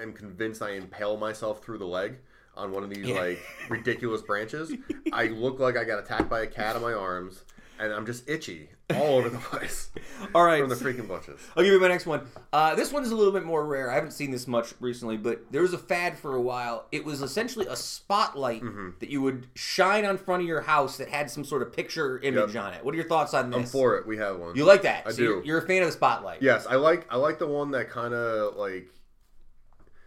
[0.00, 2.18] am convinced I impale myself through the leg
[2.56, 3.20] on one of these Yeah.
[3.20, 3.38] like
[3.68, 4.72] ridiculous branches.
[5.12, 7.44] I look like I got attacked by a cat on my arms,
[7.78, 9.90] and I'm just itchy all over the place
[10.34, 10.60] All right.
[10.60, 11.38] from the freaking bushes.
[11.56, 12.26] I'll give you my next one.
[12.52, 13.90] Uh, this one is a little bit more rare.
[13.90, 16.86] I haven't seen this much recently, but there was a fad for a while.
[16.90, 18.90] It was essentially a spotlight Mm-hmm.
[19.00, 22.18] that you would shine on front of your house that had some sort of picture
[22.20, 22.64] image Yep.
[22.64, 22.84] on it.
[22.84, 23.58] What are your thoughts on this?
[23.58, 24.06] I'm for it.
[24.06, 24.56] We have one.
[24.56, 25.06] You like that?
[25.06, 25.46] I So You're, do.
[25.46, 26.40] you're a fan of the spotlight.
[26.42, 28.88] Yes, I like I like the one that kind of like.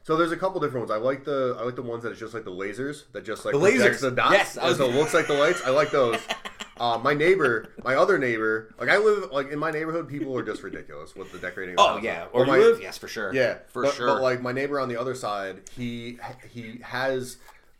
[0.03, 0.91] So there's a couple different ones.
[0.91, 3.45] I like the I like the ones that it's just like the lasers that just
[3.45, 4.01] like The lasers.
[4.01, 5.61] the dots Yes, I was- so it looks like the lights.
[5.63, 6.17] I like those.
[6.81, 10.41] Uh, my neighbor, my other neighbor, like I live like in my neighborhood, people are
[10.41, 11.75] just ridiculous with the decorating.
[11.77, 12.03] Oh houses.
[12.05, 12.81] yeah, But or my- live?
[12.81, 13.31] Yes, for sure.
[13.35, 14.07] Yeah, for but, sure.
[14.07, 16.17] But like my neighbor on the other side, he
[16.49, 17.37] he has,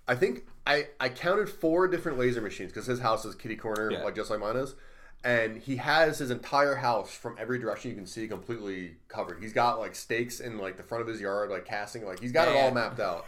[0.08, 3.90] I think I I counted four different laser machines because his house is kitty corner,
[3.92, 4.04] Yeah.
[4.04, 4.76] like just like mine is,
[5.24, 9.42] and he has his entire house from every direction you can see completely covered.
[9.42, 12.32] He's got like stakes in like the front of his yard, like casting, like he's
[12.34, 13.26] got it all mapped out.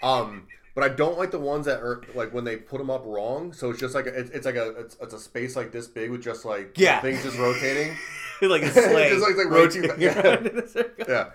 [0.00, 0.46] Um.
[0.78, 3.52] But I don't like the ones that are like when they put them up wrong.
[3.52, 5.88] So it's just like a, it's, it's like a it's, it's a space like this
[5.88, 7.00] big with just like Yeah.
[7.00, 7.96] things just rotating.
[8.42, 10.20] like a sleigh, Just like- like rotating yeah.
[10.20, 11.04] around in a circle.
[11.08, 11.30] Yeah.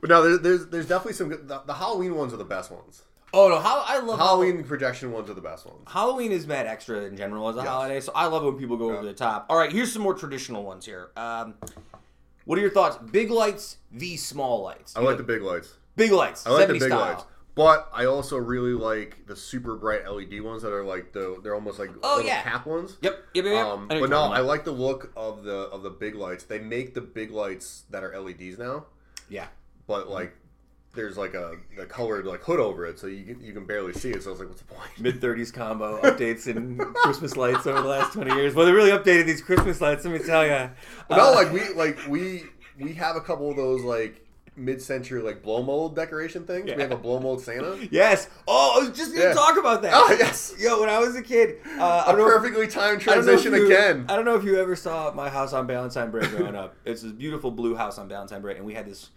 [0.00, 1.48] But no, there's there's, there's definitely some good.
[1.48, 3.02] The, the Halloween ones are the best ones.
[3.34, 5.80] Oh no, how I love Halloween projection ones are the best ones.
[5.88, 7.68] Halloween is mad extra in general as a Yes.
[7.68, 9.46] holiday, so I love when people go over the top.
[9.50, 11.10] All right, here's some more traditional ones here.
[11.16, 11.54] Um,
[12.44, 12.96] what are your thoughts?
[13.10, 14.94] Big lights v small lights.
[14.96, 15.72] I like the big lights.
[15.96, 16.46] big lights.
[16.46, 17.00] I like the 70 big style.
[17.00, 17.24] lights.
[17.54, 21.54] But I also really like the super bright LED ones that are like the they're
[21.54, 22.42] almost like Oh, little yeah.
[22.42, 22.96] cap ones.
[23.02, 23.54] Yep, yep, yep.
[23.54, 23.66] yep.
[23.66, 26.44] Um, but no, I like the look of the of the big lights.
[26.44, 28.86] They make the big lights that are LEDs now,
[29.28, 29.46] yeah.
[29.86, 30.34] but like
[30.94, 33.92] there's like a the colored like hood over it, so you can, you can barely
[33.92, 34.22] see it.
[34.22, 34.90] So I was like, what's the point?
[34.98, 38.54] Mid 30s combo updates and Christmas lights over the last 20 years.
[38.54, 40.70] Well, they really updated these Christmas lights, let me tell you.
[41.08, 42.44] But no, like we like we
[42.78, 46.68] we have a couple of those like mid-century like blow mold decoration things.
[46.68, 46.76] Yeah.
[46.76, 47.78] We have a blow mold Santa.
[47.90, 48.28] Yes.
[48.46, 49.34] Oh, I was just going to Yeah.
[49.34, 49.92] talk about that.
[49.94, 53.02] Oh yes, Yo, when I was a kid, uh, I a know if- perfectly timed
[53.02, 54.06] I don't know if transition you- again.
[54.08, 56.74] I don't know if you ever saw my house on Valentine Bray growing up.
[56.84, 59.08] It's this beautiful blue house on Valentine Bray, and we had this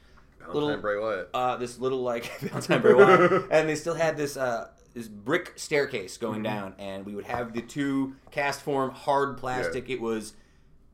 [0.47, 1.29] little, Valentine Bray Wyatt.
[1.33, 6.15] uh, this little like Valentine Bray and they still had this uh, this brick staircase
[6.17, 6.43] going Mm-hmm.
[6.43, 9.89] down, and we would have the two cast form hard plastic.
[9.89, 10.33] It was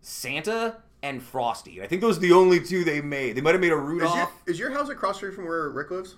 [0.01, 1.75] Santa and Frosty.
[1.77, 3.35] And I think those are the only two they made.
[3.35, 4.15] They might have made a Is Rudolph.
[4.15, 6.15] your, is your house across the street from where Rick lives?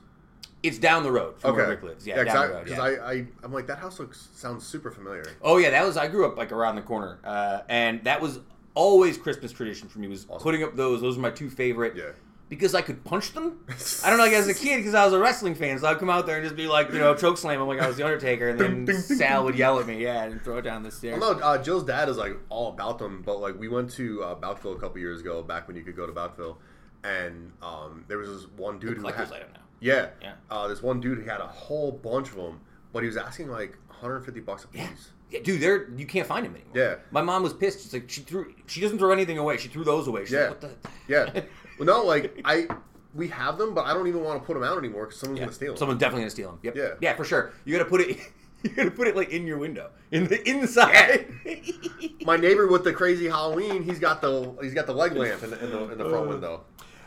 [0.62, 2.08] It's down the road from Okay, where Rick lives.
[2.08, 2.70] Yeah, because down the road.
[2.70, 2.82] Yeah.
[2.82, 5.26] I, I, I'm like that house looks sounds super familiar.
[5.42, 8.40] Oh yeah, that was I grew up like around the corner, uh, and that was
[8.74, 11.02] always Christmas tradition for me was putting up those.
[11.02, 11.96] Those were my two favorite.
[11.98, 12.12] Yeah.
[12.54, 13.60] Because I could punch them.
[14.04, 15.98] I don't know, like as a kid, because I was a wrestling fan, so I'd
[15.98, 17.98] come out there and just be like, you know, choke slam him like I was
[17.98, 20.92] the Undertaker, and then Sal would yell at me, yeah, and throw it down the
[20.92, 21.20] stairs.
[21.20, 24.24] Well, no, uh, Jill's dad is like all about them, but like we went to
[24.24, 26.58] uh, Bouckville a couple years ago, back when you could go to Bouckville,
[27.04, 29.60] and um, there was this one dude who Collector's had, item now.
[29.80, 30.34] yeah, Yeah.
[30.50, 32.60] Uh, this one dude who had a whole bunch of them,
[32.92, 34.82] but he was asking like 150 bucks a piece.
[34.82, 34.88] Yeah.
[35.32, 36.74] Yeah, dude, they're you can't find them anymore.
[36.76, 36.96] Yeah.
[37.10, 37.82] My mom was pissed.
[37.82, 38.54] She's like, she threw.
[38.68, 39.58] She doesn't throw anything away.
[39.58, 40.26] She threw those away.
[40.26, 40.50] She's Yeah.
[40.50, 40.72] like, what the?
[41.08, 41.42] Yeah.
[41.80, 42.68] well, no, like I,
[43.14, 45.40] we have them, but I don't even want to put them out anymore because someone's
[45.40, 45.46] Yeah.
[45.46, 45.78] gonna steal them.
[45.78, 46.60] Someone's definitely gonna steal them.
[46.64, 46.76] Yep.
[46.76, 46.90] Yeah.
[47.02, 47.54] Yeah, for sure.
[47.66, 48.18] You gotta put it.
[48.64, 51.28] You gotta put it like in your window, in the inside.
[52.26, 55.50] My neighbor with the crazy Halloween, he's got the he's got the leg lamp in
[55.50, 56.62] the in the, in the front window.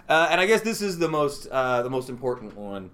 [0.07, 2.91] Uh, and I guess this is the most uh, the most important one.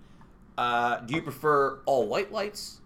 [0.56, 2.80] Uh, do you prefer all white lights,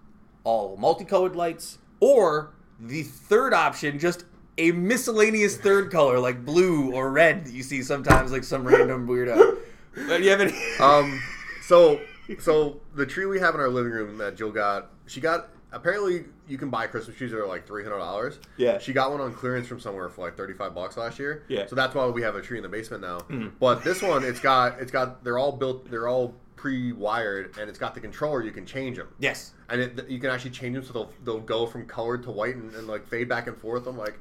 [0.45, 4.24] all multicolored lights, or the third option, just
[4.59, 9.07] a miscellaneous third color like blue or red that you see sometimes, like some random
[9.07, 9.59] weirdo?
[9.97, 10.53] Uh, do you have any?
[10.81, 11.21] Um,
[11.63, 12.01] so
[12.39, 15.49] so the tree we have in our living room that Jill got, she got.
[15.73, 18.39] Apparently, you can buy Christmas trees that are like three hundred dollars.
[18.57, 18.79] Yeah.
[18.79, 21.45] She got one on clearance from somewhere for like thirty five bucks last year.
[21.49, 21.67] Yeah.
[21.67, 23.21] So that's why we have a tree in the basement now.
[23.61, 27.69] But this one, it's got it's got they're all built they're all pre wired and
[27.69, 29.09] it's got the controller you can change them.
[29.19, 29.53] yes.
[29.69, 32.55] And it, you can actually change them so they'll they'll go from colored to white
[32.55, 33.87] and, and like fade back and forth.
[33.87, 34.19] I'm like,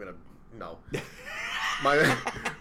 [0.00, 0.16] I'm gonna
[0.58, 0.78] no.
[1.82, 2.16] my,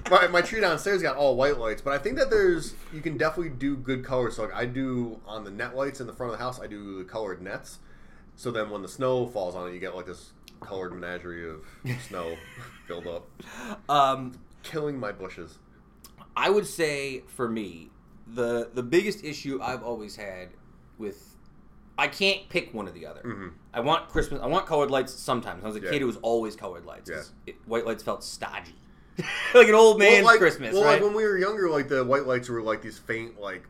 [0.10, 3.18] my my tree downstairs got all white lights, but I think that there's you can
[3.18, 4.36] definitely do good colors.
[4.36, 6.68] So like I do on the net lights in the front of the house, I
[6.68, 7.80] do the colored nets.
[8.36, 11.62] So then when the snow falls on it, you get like this colored menagerie of
[12.08, 12.36] snow
[12.88, 13.28] filled up,
[13.90, 15.60] Um, killing my bushes.
[16.36, 17.90] I would say for me,
[18.28, 20.50] the the biggest issue I've always had
[20.98, 21.37] with
[21.98, 23.52] I can't pick one or the other.
[23.74, 24.40] I want Christmas.
[24.42, 25.64] I want colored lights sometimes.
[25.64, 25.86] When I was a Mm-hmm.
[25.88, 25.92] Yeah.
[25.94, 27.10] kid, it was always colored lights.
[27.10, 28.76] 'cause it- white lights felt stodgy,
[29.56, 30.94] like an old man's like, Christmas, well, right?
[30.94, 33.64] like when we were younger, like the white lights were like these faint, like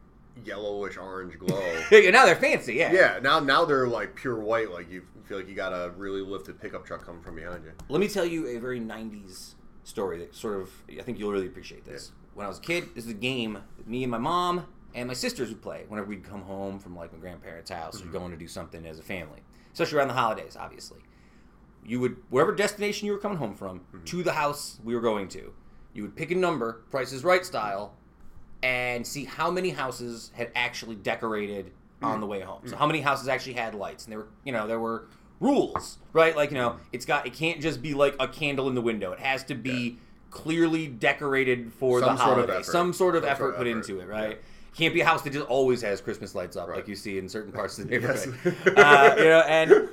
[0.43, 1.61] yellowish orange glow.
[2.11, 2.75] Now they're fancy.
[2.75, 2.91] Yeah.
[2.91, 4.71] yeah, now now they're like pure white.
[4.71, 7.71] Like you feel like you got a really lifted pickup truck coming from behind you.
[7.89, 9.53] Let me tell you a very '90s
[9.83, 10.69] story that sort of
[10.99, 12.11] I think you'll really appreciate this.
[12.33, 14.67] When I was a kid, this is a game me and my mom
[14.97, 18.05] and my sisters would play whenever we'd come home from like my grandparents' house or
[18.05, 18.13] mm-hmm.
[18.13, 19.39] going to do something as a family,
[19.71, 20.57] especially around the holidays.
[20.59, 20.99] Obviously,
[21.85, 24.03] you would wherever destination you were coming home from mm-hmm.
[24.03, 25.53] to the house we were going to,
[25.93, 27.93] you would pick a number, Price is Right style,
[28.63, 31.71] and see how many houses had actually decorated
[32.01, 32.21] on mm.
[32.21, 32.61] the way home.
[32.65, 32.79] So mm.
[32.79, 36.35] how many houses actually had lights, and there were you know there were rules, right?
[36.35, 39.11] Like you know it's got it can't just be like a candle in the window.
[39.11, 39.99] It has to be
[40.31, 42.63] clearly decorated for Some the sort of holiday.
[42.63, 43.77] Some sort of Some effort sort of put effort.
[43.77, 44.41] into it, right?
[44.75, 46.77] Can't be a house that just always has Christmas lights up Right.
[46.77, 48.25] like you see in certain parts of the Yes.
[48.27, 48.77] neighborhood.
[48.77, 49.89] uh, you know, and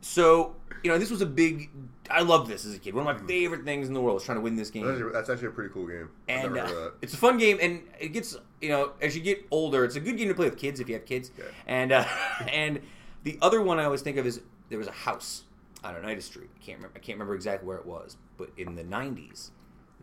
[0.00, 1.70] so you know this was a big
[2.08, 2.94] I loved this as a kid.
[2.94, 4.84] One of my favorite things in the world was trying to win this game.
[4.86, 6.08] That's actually, that's actually a pretty cool game.
[6.28, 9.84] And uh, it's a fun game, and it gets you know as you get older,
[9.84, 11.30] it's a good game to play with kids if you have kids.
[11.66, 12.04] And uh,
[12.52, 12.80] and
[13.24, 15.42] the other one I always think of is there was a house
[15.82, 16.48] on Oneida Street.
[16.54, 16.96] I can't remember.
[16.96, 19.50] I can't remember exactly where it was, but in the '90s,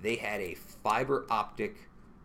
[0.01, 1.77] they had a fiber optic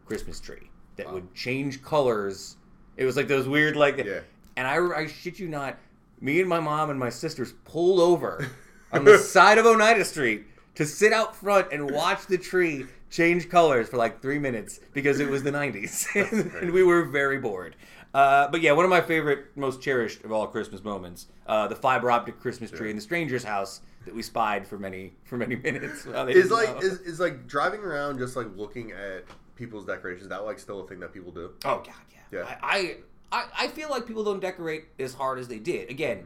[0.06, 1.14] Christmas tree that Wow.
[1.14, 2.56] would change colors.
[2.98, 3.96] It was like those weird like.
[3.96, 4.20] Yeah.
[4.56, 5.78] And I, I shit you not,
[6.20, 8.46] me and my mom and my sisters pulled over
[8.92, 10.44] on the side of Oneida Street
[10.74, 15.20] to sit out front and watch the tree change colors for like three minutes because
[15.20, 16.06] it was the 90s.
[16.60, 17.74] and we were very bored.
[18.12, 21.76] Uh, but yeah, one of my favorite, most cherished of all Christmas moments, uh, the
[21.76, 25.54] fiber optic Christmas tree in the stranger's house that we spied for many for many
[25.56, 26.06] minutes.
[26.06, 29.24] Is like is, is like driving around just like looking at
[29.58, 30.22] people's decorations.
[30.22, 31.50] Is that like still a thing that people do?
[31.64, 32.18] Oh god, yeah.
[32.30, 32.56] Yeah.
[32.62, 32.96] I,
[33.32, 35.90] I I feel like people don't decorate as hard as they did.
[35.90, 36.24] Again,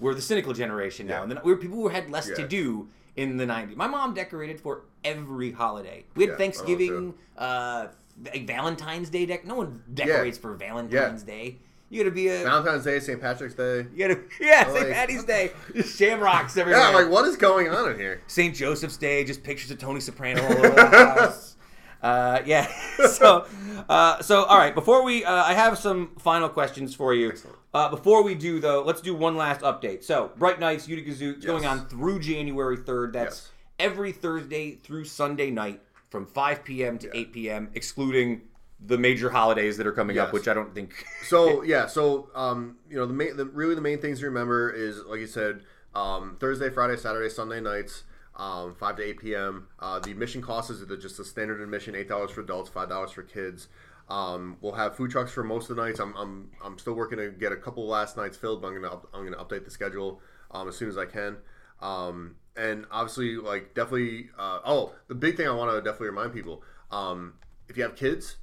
[0.00, 1.22] we're the cynical generation now, Yeah.
[1.22, 3.76] and then we're people who had less to do in the '90s.
[3.76, 6.04] My mom decorated for every holiday.
[6.16, 7.86] We had Yeah, Thanksgiving, uh,
[8.24, 9.26] like Valentine's Day.
[9.26, 11.58] Dec- no one decorates for Valentine's Day.
[11.90, 12.42] You gotta be a.
[12.42, 13.20] Valentine's Day, St.
[13.20, 13.86] Patrick's Day.
[13.94, 14.74] you gotta, yeah, St.
[14.74, 15.52] like- Patty's Day,
[15.84, 16.80] shamrocks everywhere.
[16.80, 18.22] Yeah, like what is going on in here?
[18.28, 18.54] St.
[18.54, 20.86] Joseph's Day, just pictures of Tony Soprano all over the
[21.20, 21.56] house.
[22.02, 22.66] Uh, yeah.
[23.08, 23.46] so,
[23.88, 24.74] uh, so all right.
[24.74, 27.32] Before we, uh, I have some final questions for you.
[27.72, 30.04] Uh, before we do though, let's do one last update.
[30.04, 33.12] So, Bright Nights Utica Zoo is going on through January third.
[33.12, 33.90] That's Yes.
[33.90, 35.80] every Thursday through Sunday night
[36.10, 36.98] from 5 p.m.
[36.98, 37.20] to Yeah.
[37.20, 38.42] 8 p.m., excluding
[38.84, 41.06] the major holidays that are coming up, which I don't think.
[41.24, 44.70] So yeah, so um, you know the main, the, really the main things to remember
[44.70, 45.60] is like you said,
[45.94, 48.02] um, Thursday, Friday, Saturday, Sunday nights,
[48.36, 49.68] um, five to eight p.m.
[49.78, 53.10] Uh, the admission cost is just a standard admission, eight dollars for adults, five dollars
[53.10, 53.68] for kids.
[54.08, 56.00] Um, we'll have food trucks for most of the nights.
[56.00, 59.00] I'm, I'm, I'm still working to get a couple last nights filled, but I'm gonna
[59.14, 60.20] I'm gonna update the schedule
[60.50, 61.36] um, as soon as I can.
[61.80, 64.30] Um, and obviously, like definitely.
[64.38, 67.34] Uh, oh, the big thing I want to definitely remind people: um,
[67.68, 68.36] if you have kids,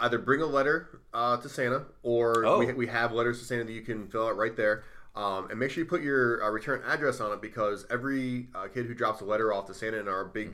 [0.00, 2.58] either bring a letter uh, to Santa, or Oh.
[2.58, 4.84] we, we have letters to Santa that you can fill out right there.
[5.14, 8.68] Um, and make sure you put your uh, return address on it because every uh,
[8.68, 10.52] kid who drops a letter off to Santa in our big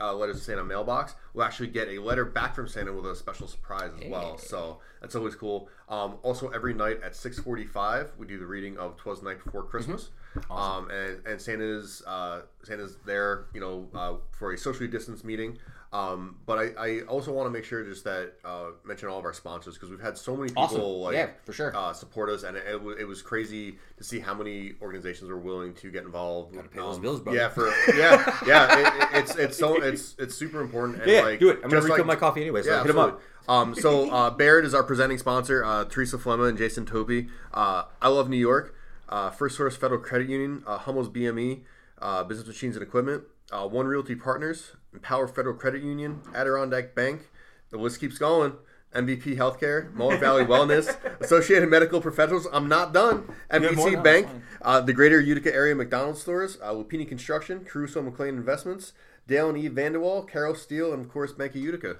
[0.00, 3.14] uh, letters to Santa mailbox will actually get a letter back from Santa with a
[3.14, 4.38] special surprise as well.
[4.38, 5.68] So that's always cool.
[5.88, 9.62] Um, also, every night at 6:45, we do the reading of "Twas the Night Before
[9.62, 10.10] Christmas,"
[10.50, 15.58] um, and and Santa's uh, Santa's there, you know, uh, for a socially distanced meeting.
[15.92, 19.24] Um, but I, I also want to make sure just that uh, mention all of
[19.24, 20.80] our sponsors because we've had so many people Awesome.
[20.82, 21.76] like Yeah, for sure.
[21.76, 25.28] uh, support us, and it, it, wa- it was crazy to see how many organizations
[25.28, 26.54] were willing to get involved.
[26.54, 27.38] Gotta pay those Um, bills, brother.
[27.38, 27.66] Yeah, for
[27.96, 28.78] yeah, yeah.
[28.78, 31.02] It, it- it's it's so it's it's super important.
[31.02, 31.56] And Yeah, like, do it.
[31.64, 33.20] I'm gonna refill like- my coffee anyway, so yeah, hit 'em up.
[33.48, 35.64] Um, so uh, Barrett is our presenting sponsor.
[35.64, 37.26] Uh, Teresa Flemma and Jason Topi.
[37.52, 38.76] Uh, I love New York.
[39.10, 40.62] Uh, First Source Federal Credit Union.
[40.66, 41.60] Uh, Hummels BME.
[42.00, 43.24] Uh, Business Machines and Equipment.
[43.52, 44.72] Uh, One Realty Partners.
[44.94, 46.22] Empower Federal Credit Union.
[46.34, 47.28] Adirondack Bank.
[47.70, 48.54] The list keeps going.
[48.94, 52.48] MVP Healthcare, Moore Valley Wellness, Associated Medical Professionals.
[52.52, 53.32] I'm not done.
[53.48, 53.86] have more?
[53.88, 54.28] NBT No, Bank,
[54.62, 58.92] uh, the Greater Utica Area McDonald's stores, uh, Lupini Construction, Caruso McLean Investments,
[59.28, 61.98] Dale and Eve Vanderwall, Carol Steele, and of course Bank of Utica.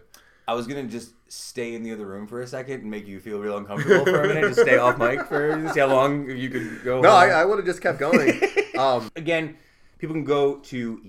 [0.50, 3.20] I was gonna just stay in the other room for a second and make you
[3.20, 4.48] feel real uncomfortable for a minute.
[4.48, 7.00] Just stay off mic for see how long you could go.
[7.00, 7.30] No, on.
[7.30, 8.40] I, I would have just kept going.
[8.80, 9.58] Um, Again,
[9.98, 11.02] people can go to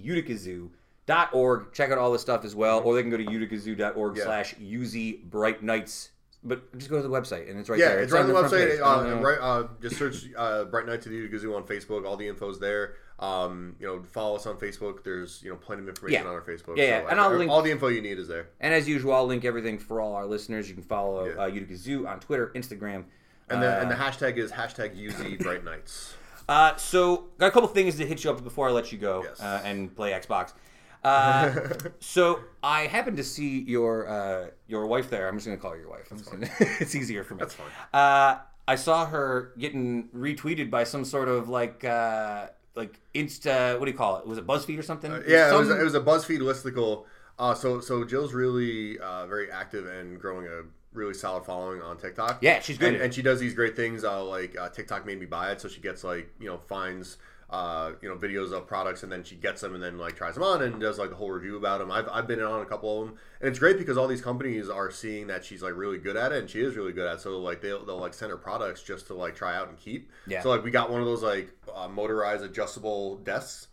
[1.07, 4.23] uticazoo.org, check out all this stuff as well, or they can go to uticazoo.org Yeah.
[4.25, 6.09] slash UZ Bright Nights.
[6.43, 7.99] But just go to the website and it's right yeah, there.
[8.01, 8.71] it's right on the website.
[8.71, 8.81] page.
[8.81, 11.63] I don't Uh, right, uh, just search uh, Bright Nights of the Utica Zoo on
[11.63, 12.05] Facebook.
[12.05, 12.95] All the info's there.
[13.21, 15.03] Um, you know, follow us on Facebook.
[15.03, 16.27] There's you know plenty of information Yeah.
[16.29, 16.75] on our Facebook.
[16.75, 18.47] Yeah, yeah, and I'll uh, link- all the info you need is there.
[18.59, 20.67] And as usual, I'll link everything for all our listeners.
[20.67, 21.43] You can follow Yeah.
[21.43, 23.03] uh, Utica Zoo on Twitter, Instagram.
[23.49, 26.13] And the uh, and the hashtag is hashtag UZ Bright Nights.
[26.49, 29.23] Uh, so, got a couple things to hit you up before I let you go
[29.23, 29.39] Yes.
[29.39, 30.51] uh, and play Xbox.
[31.03, 31.69] Uh,
[31.99, 35.27] so, I happened to see your uh, your wife there.
[35.27, 36.09] I'm just going to call her your wife.
[36.29, 36.49] Gonna,
[36.81, 37.39] it's easier for me.
[37.39, 37.67] That's fine.
[37.93, 43.79] Uh, I saw her getting retweeted by some sort of like uh, like Insta.
[43.79, 44.27] What do you call it?
[44.27, 45.11] Was it BuzzFeed or something?
[45.27, 47.05] Yeah, it was, it was a BuzzFeed listicle.
[47.39, 50.61] Uh, so so Jill's really uh, very active and growing a
[50.93, 52.39] really solid following on TikTok.
[52.41, 54.03] Yeah, she's good and, and she does these great things.
[54.03, 57.17] Uh, like uh, TikTok made me buy it, so she gets like you know finds
[57.51, 60.35] uh, you know videos of products and then she gets them and then like tries
[60.35, 61.91] them on and does like the whole review about them.
[61.91, 64.21] I've, I've been in on a couple of them and it's great because all these
[64.21, 67.05] companies are seeing that she's like really good at it and she is really good
[67.07, 67.21] at it.
[67.21, 70.09] So like they'll, they'll like send her products just to like try out and keep.
[70.27, 70.41] Yeah.
[70.41, 73.67] So like we got one of those like uh, motorized adjustable desks.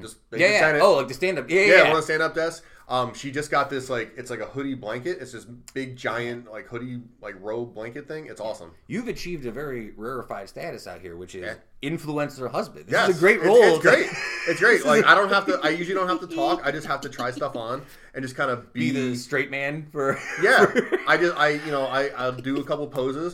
[0.00, 0.76] Just yeah, just yeah.
[0.76, 1.50] it- Oh, like the stand up.
[1.50, 1.66] Yeah, yeah.
[1.66, 1.82] yeah, yeah.
[1.84, 2.64] one of the stand up desks.
[2.92, 5.16] Um, she just got this like it's like a hoodie blanket.
[5.18, 8.26] It's this big giant like hoodie like robe blanket thing.
[8.26, 8.72] It's awesome.
[8.86, 11.54] You've achieved a very rarefied status out here, which is Yeah.
[11.90, 12.84] influencer husband.
[12.88, 13.56] This Yes, is a great role.
[13.62, 14.08] It's, great.
[14.46, 14.84] it's great.
[14.84, 15.58] Like I don't have to.
[15.62, 16.66] I usually don't have to talk.
[16.66, 17.80] I just have to try stuff on
[18.14, 20.66] and just kind of Be be, the straight man for yeah.
[21.08, 23.32] I just I you know I I'll do a couple poses,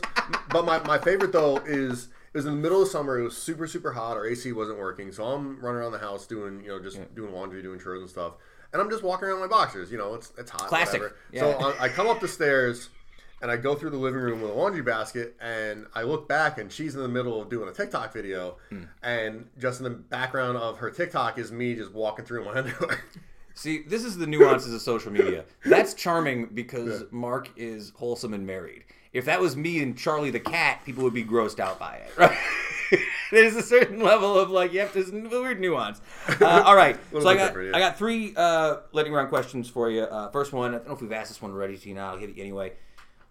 [0.51, 3.19] but my my favorite though is it was in the middle of summer.
[3.19, 4.15] It was super super hot.
[4.15, 7.33] Our AC wasn't working, so I'm running around the house doing you know just doing
[7.33, 8.35] laundry, doing chores and stuff.
[8.73, 9.91] And I'm just walking around my boxers.
[9.91, 10.67] You know, it's it's hot.
[10.67, 11.01] Classic.
[11.31, 11.39] Yeah.
[11.41, 12.89] So I, I come up the stairs.
[13.41, 16.57] And I go through the living room with a laundry basket, and I look back,
[16.57, 18.83] and she's in the middle of doing a TikTok video, Hmm.
[19.01, 22.99] and just in the background of her TikTok is me just walking through my underwear.
[23.53, 25.45] See, this is the nuances of social media.
[25.63, 28.83] That's charming because Mark is wholesome and married.
[29.13, 32.11] If that was me and Charlie the cat, people would be grossed out by it.
[32.17, 32.37] Right?
[33.31, 36.01] There's a certain level of like you have to weird nuance.
[36.41, 37.71] Uh, all right, so I got yeah.
[37.73, 40.01] I got three uh, lightning round questions for you.
[40.03, 42.01] Uh, first one, I don't know if we've asked this one already, so you know
[42.05, 42.73] I'll give it anyway.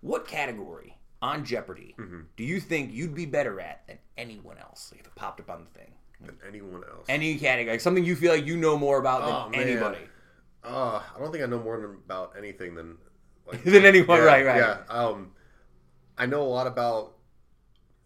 [0.01, 2.21] What category on Jeopardy Mm-hmm.
[2.37, 4.91] do you think you'd be better at than anyone else?
[4.93, 7.07] Like if it popped up on the thing, than anyone else.
[7.09, 9.69] any category, like something you feel like you know more about than Oh, man.
[9.69, 9.99] anybody.
[10.65, 12.99] Uh, I don't think I know more than- about anything than
[13.47, 14.57] like Than anyone, yeah, right, right.
[14.59, 14.79] Yeah.
[14.89, 15.31] Um,
[16.19, 17.15] I know a lot about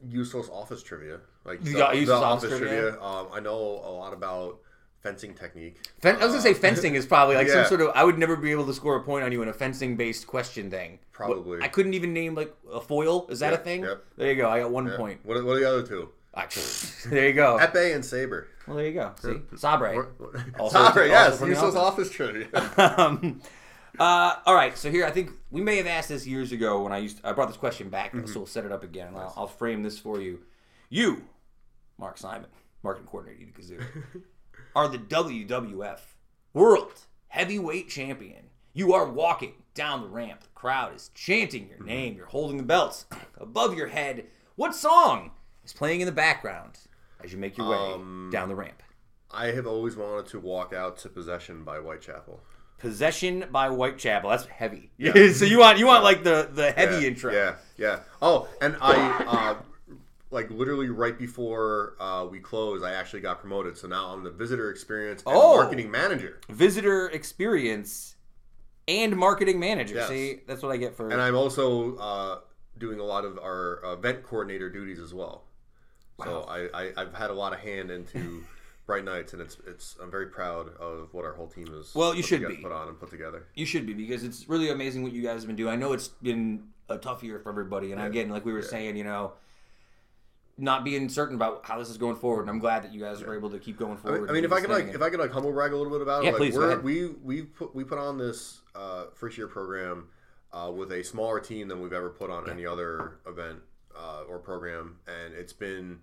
[0.06, 2.68] useless office trivia, like the, got the office, trivia.
[2.68, 3.00] trivia?
[3.02, 4.58] Um, I know a lot about
[5.00, 5.80] fencing technique.
[6.00, 7.54] Fen- I was gonna say fencing is probably like Yeah.
[7.54, 7.90] some sort of.
[7.94, 10.26] I would never be able to score a point on you in a fencing based
[10.26, 10.98] question thing.
[11.12, 11.58] Probably.
[11.58, 13.26] What- I couldn't even name like a foil.
[13.28, 13.82] Is that a thing?
[13.84, 14.04] yep.
[14.16, 14.48] There you go.
[14.48, 14.96] I got one Yeah.
[14.96, 15.20] point.
[15.24, 16.08] What, are- what are the other two?
[16.34, 16.46] Ah,
[17.10, 17.58] there you go.
[17.60, 18.48] Epee and Saber.
[18.66, 19.12] Well, there you go.
[19.20, 20.08] See, Sabre.
[20.58, 22.06] Also- also yes, the useless office.
[22.08, 22.46] office trivia.
[22.78, 23.40] um,
[23.98, 26.92] uh, all right, so here I think we may have asked this years ago when
[26.92, 28.26] I used I brought this question back, Mm-hmm.
[28.28, 29.08] so we'll set it up again.
[29.08, 30.38] And I'll, I'll frame this for you.
[30.88, 31.22] You,
[31.98, 32.46] Mark Simon,
[32.82, 34.22] marketing coordinator, at Kazoo,
[34.74, 36.00] are the WWF
[36.52, 36.92] World
[37.28, 38.44] Heavyweight Champion.
[38.74, 40.40] You are walking down the ramp.
[40.40, 41.76] The crowd is chanting Mm-hmm.
[41.78, 42.16] your name.
[42.16, 43.06] You're holding the belts
[43.38, 44.26] above your head.
[44.56, 45.30] What song
[45.64, 46.78] is playing in the background
[47.22, 48.82] as you make your way Um, down the ramp?
[49.30, 52.42] I have always wanted to walk out to Possession by Whitechapel.
[52.78, 54.28] Possession by Whitechapel.
[54.28, 54.90] That's heavy.
[54.98, 55.12] Yeah.
[55.32, 57.32] so you want you want like the the heavy yeah, intro.
[57.32, 58.00] Yeah, yeah.
[58.20, 59.54] Oh, and I uh,
[60.32, 63.76] like literally right before uh, we closed, I actually got promoted.
[63.76, 65.56] So now I'm the visitor experience and Oh.
[65.56, 68.16] marketing manager, Visitor experience
[68.88, 69.96] and marketing manager.
[69.96, 70.08] Yes.
[70.08, 71.10] See, that's what I get for.
[71.10, 72.38] and I'm also uh,
[72.78, 75.44] doing a lot of our event coordinator duties as well.
[76.24, 78.44] So I, I I've had a lot of hand into
[78.86, 81.92] Bright Nights, and it's it's I'm very proud of what our whole team is.
[81.94, 82.56] Well, you should toge- be.
[82.56, 83.46] put on and put together.
[83.54, 85.72] you should be because it's really amazing what you guys have been doing.
[85.72, 88.96] I know it's been a tough year for everybody, and again, like we were saying,
[88.96, 89.32] you know.
[90.58, 93.22] Not being certain about how this is going forward, and I'm glad that you guys
[93.22, 94.20] are able to keep going I forward.
[94.22, 95.92] mean, I mean, if I could like, if I could like humble brag a little
[95.92, 99.06] bit about it, Yeah, like please, we're, we we put we put on this uh,
[99.14, 100.08] first year program
[100.52, 103.60] uh, with a smaller team than we've ever put on any other event
[103.96, 106.00] uh, or program, and it's been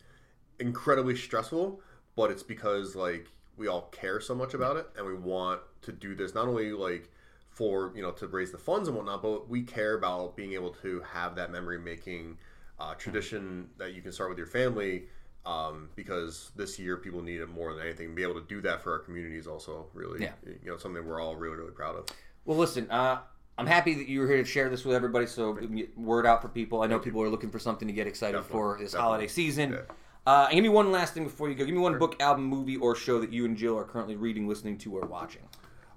[0.60, 1.82] incredibly stressful.
[2.16, 5.92] But it's because like we all care so much about it, and we want to
[5.92, 7.10] do this not only like
[7.50, 10.72] for you know to raise the funds and whatnot, but we care about being able
[10.72, 12.38] to have that memory making
[12.80, 15.04] uh, tradition that you can start with your family
[15.46, 18.14] um, because this year people need it more than anything.
[18.16, 20.32] Be able to do that for our community is also really, Yeah.
[20.46, 22.06] you know, something we're all really, really proud of.
[22.46, 23.20] Well, listen, uh,
[23.58, 25.26] I'm happy that you were here to share this with everybody.
[25.28, 26.82] So we can get word out for people.
[26.82, 29.08] I know people are looking for something to get excited Definitely, for this definitely.
[29.08, 29.72] holiday season.
[29.74, 29.80] Yeah.
[30.28, 31.66] Uh, and give me one last thing before you go.
[31.66, 34.48] Give me one book, album, movie, or show that you and Jill are currently reading,
[34.48, 35.42] listening to, or watching.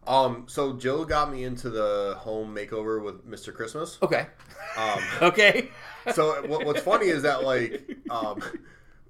[0.07, 3.55] Um, so Jill got me into the home makeover with Mr.
[3.55, 3.99] Christmas.
[4.03, 4.27] Okay.
[4.77, 5.69] Um, Okay.
[6.13, 8.43] so what, what's funny is that like um,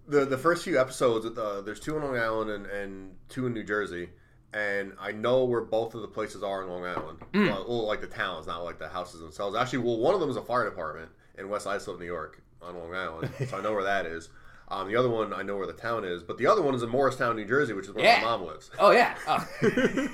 [0.07, 3.55] the the first few episodes, uh, there's two in Long Island and, and two in
[3.55, 4.11] New Jersey,
[4.53, 7.18] and I know where both of the places are in Long Island.
[7.32, 7.47] Hmm.
[7.47, 9.57] Well, well, like the towns, not like the houses themselves.
[9.57, 12.76] Actually, well, one of them is a fire department in West Islip, New York, on
[12.76, 14.28] Long Island, so I know where that is.
[14.68, 16.82] Um, the other one, I know where the town is, but the other one is
[16.82, 18.20] in Morristown, New Jersey, which is where Yeah.
[18.20, 18.70] my mom lives.
[18.78, 19.14] oh yeah.
[19.26, 19.47] Oh.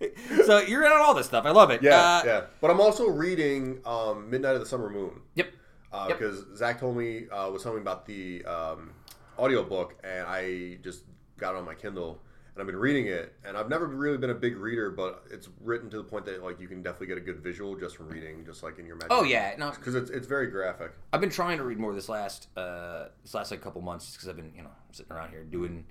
[0.46, 1.44] so you're in on all this stuff.
[1.46, 1.82] I love it.
[1.82, 2.40] Yeah, Uh, yeah.
[2.60, 5.20] But I'm also reading um, Midnight of the Summer Moon.
[5.34, 5.48] Yep.
[5.92, 6.18] Uh, Yep.
[6.18, 8.92] Because Zach told me uh, was telling me about the um,
[9.38, 11.02] audiobook, and I just
[11.36, 12.20] got it on my Kindle,
[12.54, 13.34] and I've been reading it.
[13.44, 16.42] And I've never really been a big reader, but it's written to the point that
[16.44, 18.96] like you can definitely get a good visual just from reading, just like in your
[18.96, 19.08] mind.
[19.10, 19.54] Oh yeah.
[19.58, 20.92] No, because it's it's very graphic.
[21.12, 24.28] I've been trying to read more this last uh, this last like couple months because
[24.28, 25.84] I've been you know sitting around here doing.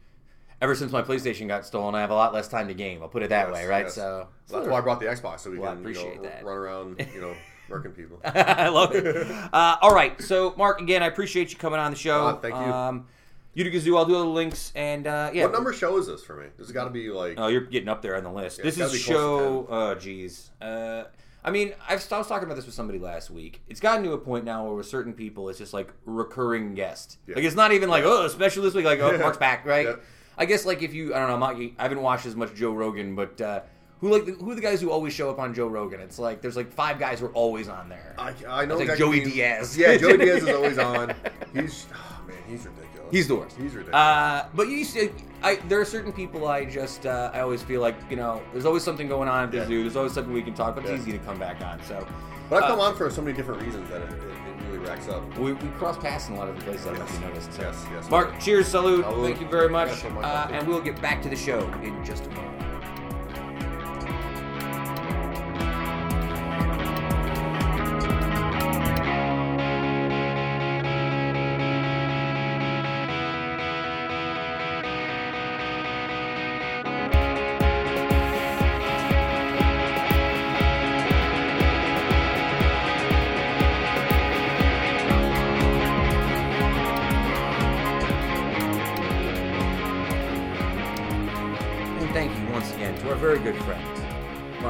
[0.61, 3.01] Ever since my PlayStation got stolen, I have a lot less time to game.
[3.01, 3.85] I'll put it that Yes, way, right?
[3.85, 3.95] yes.
[3.95, 6.43] So That's why I brought the Xbox so we Well, can you know, that.
[6.43, 7.33] run around, you know,
[7.69, 8.19] Working people.
[8.25, 9.05] I love it.
[9.53, 12.27] Uh, all right, so Mark, again, I appreciate you coming on the show.
[12.27, 12.61] Uh, thank you.
[12.61, 13.05] Um,
[13.53, 15.43] Utica I'll do all the links and uh, yeah.
[15.43, 16.47] What number show is this for me?
[16.57, 18.59] This has got to be like Oh, you're getting up there on the list.
[18.59, 19.67] it's this is show.
[19.69, 20.49] Oh, geez.
[20.61, 21.03] Uh,
[21.43, 23.61] I mean, I've, I was talking about this with somebody last week.
[23.67, 27.17] It's gotten to a point now where with certain people, it's just like recurring guest.
[27.27, 27.35] Yeah.
[27.35, 28.85] Like it's not even like oh special this week.
[28.85, 29.85] Like oh Mark's back, right?
[29.87, 29.95] Yeah.
[30.39, 33.13] I guess like if you I don't know, I haven't watched as much Joe Rogan,
[33.13, 33.59] but uh,
[33.99, 35.99] who like the, who are the guys who always show up on Joe Rogan?
[35.99, 38.15] It's like there's like five guys who are always on there.
[38.17, 39.77] I, I know It's like Joey Diaz.
[39.77, 41.13] Yeah, Joey Diaz is always on.
[41.53, 43.11] He's oh man, he's ridiculous.
[43.11, 43.57] He's the worst.
[43.57, 43.93] He's ridiculous.
[43.93, 45.09] Uh, but you see,
[45.43, 48.65] I there are certain people I just uh, I always feel like you know there's
[48.65, 49.67] always something going on at the Yeah.
[49.67, 49.81] zoo.
[49.83, 50.89] There's always something we can talk about.
[50.89, 51.83] It's easy to come back on.
[51.83, 52.07] So
[52.49, 54.38] but I've come uh, on for so many different reasons that it, it
[54.79, 55.37] really racks up.
[55.37, 56.87] we, we cross paths in a lot of the places.
[56.87, 57.53] I don't know if you noticed.
[57.53, 57.61] So.
[57.61, 58.09] Yes, yes.
[58.09, 59.05] Mark, cheers, salute.
[59.05, 59.91] Thank you very much.
[59.99, 60.25] So much.
[60.25, 62.58] Uh, and we'll get back to the show in just a moment.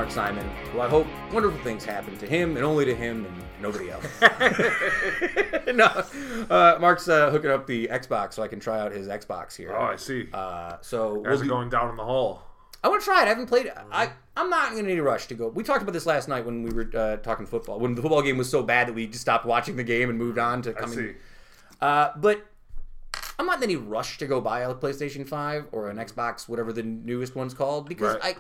[0.10, 3.43] Mark Simon, who I hope wonderful things happen to him and only to him and
[3.62, 4.03] nobody else.
[5.76, 5.86] no,
[6.49, 9.72] uh, Mark's uh, hooking up the Xbox so I can try out his Xbox here.
[9.72, 10.28] Oh, I see.
[10.34, 12.41] Uh, so Guys we'll going down in the hall.
[12.84, 13.26] I want to try it.
[13.26, 13.78] I haven't played it.
[13.91, 15.47] I I'm not in any rush to go.
[15.49, 17.80] We talked about this last night when we were uh, talking football.
[17.80, 20.18] When the football game was so bad that we just stopped watching the game and
[20.18, 20.97] moved on to coming.
[20.97, 21.14] I see.
[21.82, 22.47] Uh, but
[23.38, 26.74] I'm not in any rush to go buy a PlayStation 5 or an Xbox, whatever
[26.74, 28.38] the newest one's called, because Right.
[28.38, 28.39] I,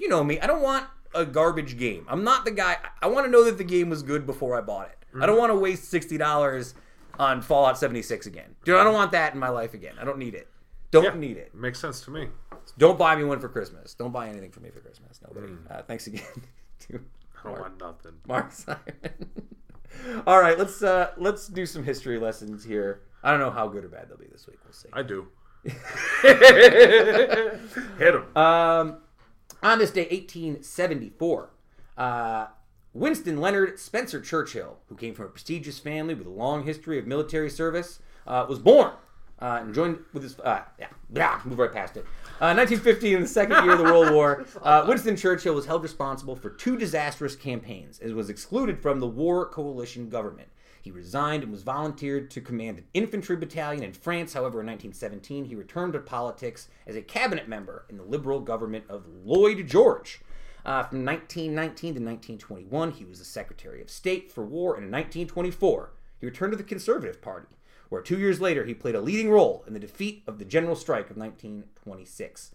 [0.00, 0.86] you know me, I don't want
[1.16, 2.04] a garbage game.
[2.08, 2.76] I'm not the guy.
[3.02, 4.98] I want to know that the game was good before I bought it.
[5.20, 6.74] I don't want to waste sixty dollars
[7.18, 8.54] on Fallout 76 again.
[8.64, 9.94] Dude, I don't want that in my life again.
[9.98, 10.48] I don't need it.
[10.90, 11.14] Don't Yeah.
[11.14, 11.54] need it.
[11.54, 12.28] Makes sense to me.
[12.76, 13.94] Don't buy me one for Christmas.
[13.94, 15.18] Don't buy anything for me for Christmas.
[15.26, 15.54] Nobody.
[15.70, 16.22] Uh, thanks again
[16.80, 17.00] to
[17.42, 18.12] I don't want nothing.
[18.28, 18.80] Mark Simon.
[20.26, 23.00] All right, let's uh, let's do some history lessons here.
[23.24, 24.58] I don't know how good or bad they'll be this week.
[24.64, 24.90] We'll see.
[24.92, 25.28] I do.
[27.98, 28.36] Hit them.
[28.36, 28.98] Um,
[29.62, 31.50] on this day, 1874,
[31.96, 32.46] uh,
[32.92, 37.06] Winston Leonard Spencer Churchill, who came from a prestigious family with a long history of
[37.06, 38.92] military service, uh, was born
[39.40, 40.38] uh, and joined with his.
[40.40, 42.04] Uh, yeah, yeah, move right past it.
[42.40, 45.82] Uh, 1950, in the second year of the World War, uh, Winston Churchill was held
[45.82, 50.48] responsible for two disastrous campaigns and was excluded from the war coalition government.
[50.86, 54.34] He resigned and was volunteered to command an infantry battalion in France.
[54.34, 58.84] However, in 1917, he returned to politics as a cabinet member in the liberal government
[58.88, 60.20] of Lloyd George.
[60.64, 64.92] Uh, from 1919 to 1921, he was the Secretary of State for War, and in
[64.92, 67.56] 1924, he returned to the Conservative Party,
[67.88, 70.76] where two years later he played a leading role in the defeat of the General
[70.76, 72.52] Strike of 1926.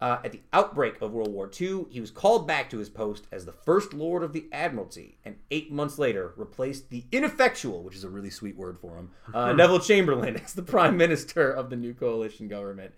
[0.00, 3.26] Uh, at the outbreak of World War II, he was called back to his post
[3.30, 7.94] as the First Lord of the Admiralty, and eight months later replaced the ineffectual, which
[7.94, 11.68] is a really sweet word for him, uh, Neville Chamberlain as the Prime Minister of
[11.68, 12.94] the new coalition government.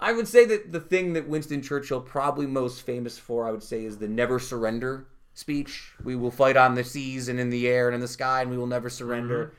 [0.00, 3.62] I would say that the thing that Winston Churchill probably most famous for, I would
[3.62, 5.92] say, is the never surrender speech.
[6.02, 8.50] We will fight on the seas and in the air and in the sky, and
[8.50, 9.54] we will never surrender.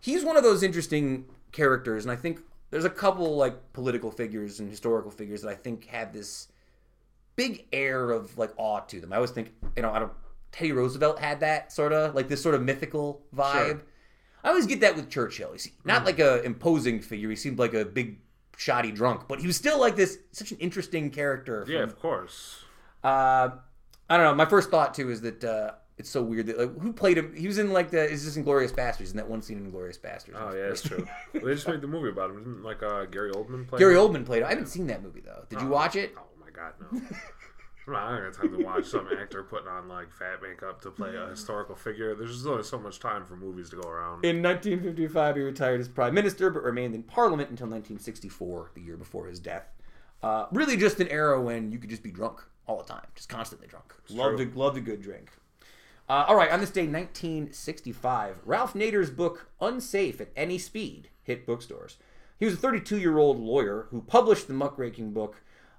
[0.00, 2.40] He's one of those interesting characters, and I think
[2.74, 6.48] there's a couple like political figures and historical figures that I think have this
[7.36, 9.12] big air of like awe to them.
[9.12, 10.10] I always think, you know, I don't.
[10.50, 13.66] Teddy Roosevelt had that sort of like this sort of mythical vibe.
[13.66, 13.82] Sure.
[14.42, 15.52] I always get that with Churchill.
[15.52, 17.30] He's not like a imposing figure.
[17.30, 18.18] He seemed like a big
[18.56, 21.64] shoddy drunk, but he was still like this such an interesting character.
[21.68, 22.56] Yeah, of course.
[23.04, 23.50] uh,
[24.10, 24.34] I don't know.
[24.34, 27.34] My first thought too is that uh, it's so weird that like who played him.
[27.36, 29.98] He was in like the is this Inglorious Bastards in that one scene in Inglorious
[29.98, 30.36] Bastards.
[30.40, 31.06] Oh yeah, that's true.
[31.34, 32.38] Well, they just made the movie about him.
[32.38, 33.78] Didn't like uh, Gary Oldman play?
[33.78, 34.00] Gary him?
[34.00, 34.40] Oldman played.
[34.42, 34.46] him.
[34.46, 35.44] I haven't seen that movie though.
[35.48, 35.70] Did you Oh.
[35.70, 36.14] watch it?
[36.18, 37.00] Oh my god, no.
[37.86, 41.14] I don't got time to watch some actor putting on like fat makeup to play
[41.16, 42.14] a historical figure.
[42.14, 44.24] There's just only so much time for movies to go around.
[44.24, 48.96] In 1955, he retired as prime minister, but remained in parliament until 1964, the year
[48.96, 49.66] before his death.
[50.22, 53.28] Uh, really, just an era when you could just be drunk all the time, just
[53.28, 53.92] constantly drunk.
[54.08, 54.54] Loved a, true.
[54.58, 55.28] loved a good drink.
[56.08, 61.46] Uh, all right, on this day, 1965, Ralph Nader's book "Unsafe at Any Speed" hit
[61.46, 61.96] bookstores.
[62.38, 65.36] He was a 32-year-old lawyer who published the muckraking book.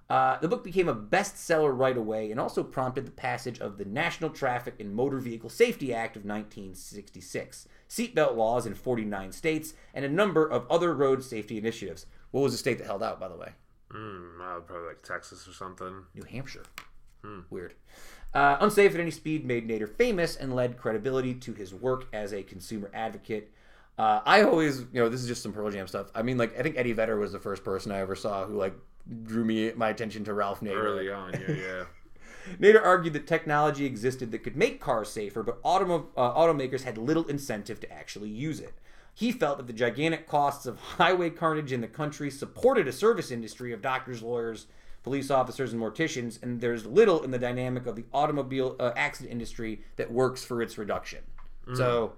[0.09, 3.85] Uh, the book became a bestseller right away and also prompted the passage of the
[3.85, 10.05] National Traffic and Motor Vehicle Safety Act of 1966, seatbelt laws in 49 states, and
[10.05, 12.05] a number of other road safety initiatives.
[12.31, 13.49] What was the state that held out, by the way?
[13.91, 16.03] Mm, probably like Texas or something.
[16.13, 16.63] New Hampshire.
[17.49, 17.73] Weird.
[18.35, 22.33] Uh, Unsafe at Any Speed made Nader famous and led credibility to his work as
[22.33, 23.49] a consumer advocate.
[23.97, 26.07] Uh, I always, you know, this is just some Pearl Jam stuff.
[26.13, 28.57] I mean, like, I think Eddie Vedder was the first person I ever saw who,
[28.57, 28.75] like,
[29.23, 30.83] drew me my attention to Ralph Nader.
[30.83, 31.83] Early on, yeah, yeah.
[32.59, 36.97] Nader argued that technology existed that could make cars safer, but automo- uh, automakers had
[36.97, 38.73] little incentive to actually use it.
[39.13, 43.31] He felt that the gigantic costs of highway carnage in the country supported a service
[43.31, 44.67] industry of doctors, lawyers,
[45.05, 49.31] police officers, and morticians, and there's little in the dynamic of the automobile uh, accident
[49.31, 51.19] industry that works for its reduction.
[51.75, 52.13] So,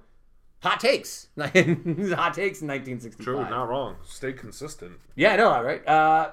[0.64, 1.28] hot takes.
[1.38, 3.24] hot takes in 1965.
[3.26, 3.98] True, not wrong.
[4.06, 4.94] Stay consistent.
[5.16, 5.86] Yeah, I know, right?
[5.86, 6.32] Uh,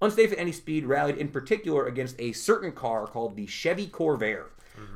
[0.00, 4.44] Unsafe at Any Speed rallied in particular against a certain car called the Chevy Corvair,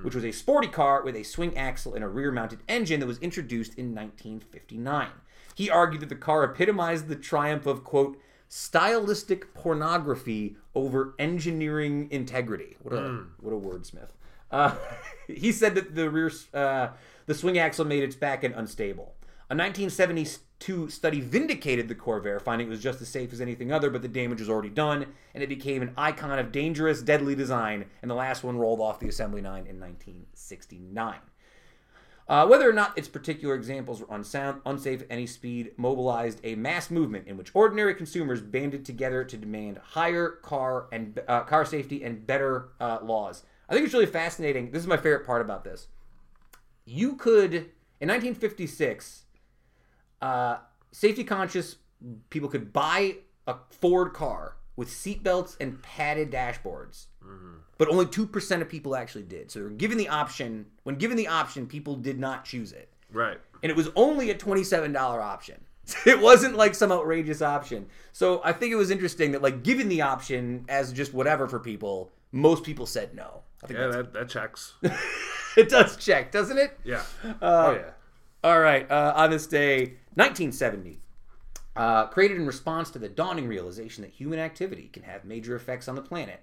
[0.01, 3.07] which was a sporty car with a swing axle and a rear mounted engine that
[3.07, 5.09] was introduced in 1959.
[5.55, 8.19] He argued that the car epitomized the triumph of, quote,
[8.57, 12.77] stylistic pornography over engineering integrity.
[12.83, 14.11] What a, what a wordsmith.
[14.49, 14.77] Uh,
[15.27, 16.91] he said that the rear, uh,
[17.27, 19.17] the swing axle made its back end unstable.
[19.51, 23.91] A 1972 study vindicated the Corvair, finding it was just as safe as anything other,
[23.91, 27.87] but the damage was already done, and it became an icon of dangerous, deadly design,
[28.03, 31.17] and the last one rolled off the assembly line in 1969.
[32.27, 36.55] Uh, whether or not its particular examples were unsound, unsafe at any speed, mobilized a
[36.55, 41.67] mass movement in which ordinary consumers banded together to demand higher car and uh, car
[41.67, 43.43] safety and better uh, laws.
[43.69, 44.71] I think it's really fascinating.
[44.71, 45.89] This is my favorite part about this.
[46.87, 47.55] You could,
[48.01, 49.25] in 1956,
[50.23, 50.59] uh,
[50.93, 51.77] safety conscious
[52.31, 57.07] people could buy a Ford car with seatbelts and padded dashboards.
[57.79, 59.51] But only 2% of people actually did.
[59.51, 60.67] So given the option.
[60.85, 62.89] When given the option, people did not choose it.
[63.13, 63.39] Right.
[63.63, 65.61] And it was only a $27 option.
[66.07, 67.87] It wasn't like some outrageous option.
[68.13, 71.59] So I think it was interesting that, like, given the option as just whatever for
[71.59, 73.43] people, most people said no.
[73.63, 74.75] I think Yeah, that, that checks.
[75.57, 76.79] it does check, doesn't it?
[76.85, 77.03] Yeah.
[77.43, 77.91] oh, yeah.
[78.43, 78.91] All right.
[78.91, 81.01] Uh, on this day, 1970,
[81.77, 85.89] uh, created in response to the dawning realization that human activity can have major effects
[85.89, 86.43] on the planet,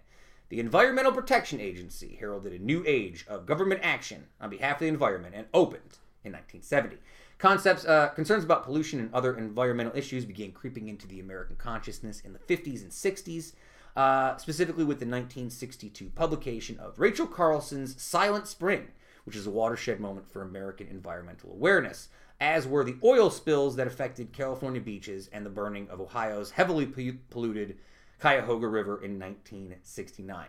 [0.51, 4.87] the Environmental Protection Agency heralded a new age of government action on behalf of the
[4.89, 6.97] environment and opened in 1970.
[7.37, 12.19] Concepts, uh, concerns about pollution and other environmental issues began creeping into the American consciousness
[12.19, 13.53] in the 50s and 60s,
[13.95, 18.89] uh, specifically with the 1962 publication of Rachel Carlson's Silent Spring,
[19.23, 22.09] which is a watershed moment for American environmental awareness,
[22.41, 27.13] as were the oil spills that affected California beaches and the burning of Ohio's heavily
[27.29, 27.77] polluted
[28.21, 30.47] Cuyahoga River in 1969.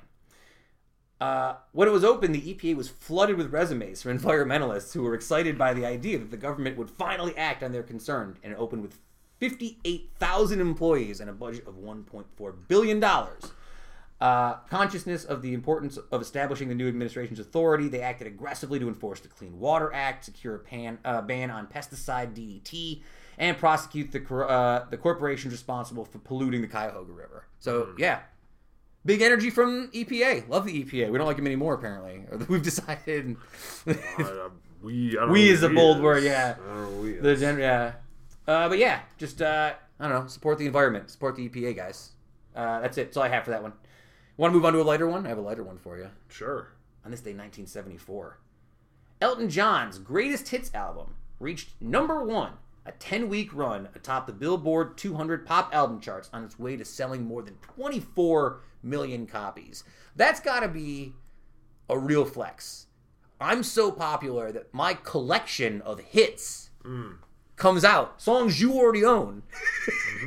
[1.20, 5.14] Uh, when it was open, the EPA was flooded with resumes from environmentalists who were
[5.14, 8.58] excited by the idea that the government would finally act on their concern, and it
[8.58, 8.98] opened with
[9.38, 13.02] 58,000 employees and a budget of $1.4 billion.
[14.20, 18.86] Uh, consciousness of the importance of establishing the new administration's authority, they acted aggressively to
[18.86, 23.02] enforce the Clean Water Act, secure a pan, uh, ban on pesticide DDT,
[23.38, 27.46] and prosecute the uh, the corporations responsible for polluting the Cuyahoga River.
[27.62, 28.22] So yeah,
[29.06, 30.48] big energy from EPA.
[30.48, 31.12] Love the EPA.
[31.12, 32.24] We don't like them anymore apparently.
[32.48, 33.36] We've decided.
[33.86, 34.48] Uh,
[34.82, 36.02] we, I don't We is a bold is.
[36.02, 36.56] word, yeah.
[36.60, 37.92] I don't know we the gen- yeah,
[38.48, 40.26] uh, but yeah, just uh, I don't know.
[40.26, 41.08] Support the environment.
[41.08, 42.10] Support the EPA guys.
[42.56, 43.04] Uh, that's it.
[43.04, 43.74] That's all I have for that one.
[44.36, 45.24] Want to move on to a lighter one?
[45.24, 46.08] I have a lighter one for you.
[46.28, 46.72] Sure.
[47.04, 48.38] on this day 1974.
[49.20, 54.96] Elton John's greatest hits album reached number one, a 10 week run atop the Billboard
[54.96, 59.84] 200 pop album charts on its way to selling more than 24 million copies.
[60.16, 61.14] That's gotta be
[61.88, 62.86] a real flex.
[63.40, 66.70] I'm so popular that my collection of hits
[67.56, 69.42] comes out, songs you already own,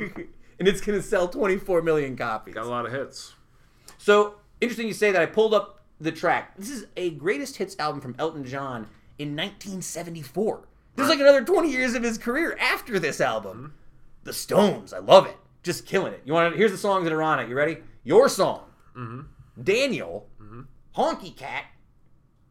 [0.58, 2.54] and it's gonna sell 24 million copies.
[2.54, 3.34] Got a lot of hits.
[3.98, 5.20] So interesting you say that.
[5.20, 6.56] I pulled up the track.
[6.56, 8.88] This is a greatest hits album from Elton John
[9.18, 10.68] in 1974.
[10.96, 13.74] There's like another 20 years of his career after this album.
[14.24, 16.22] The Stones, I love it, just killing it.
[16.24, 16.58] You want to?
[16.58, 17.48] Here's the songs that are on it.
[17.48, 17.78] You ready?
[18.02, 18.64] Your song,
[18.96, 19.20] mm-hmm.
[19.62, 20.62] Daniel, mm-hmm.
[20.96, 21.66] Honky Cat,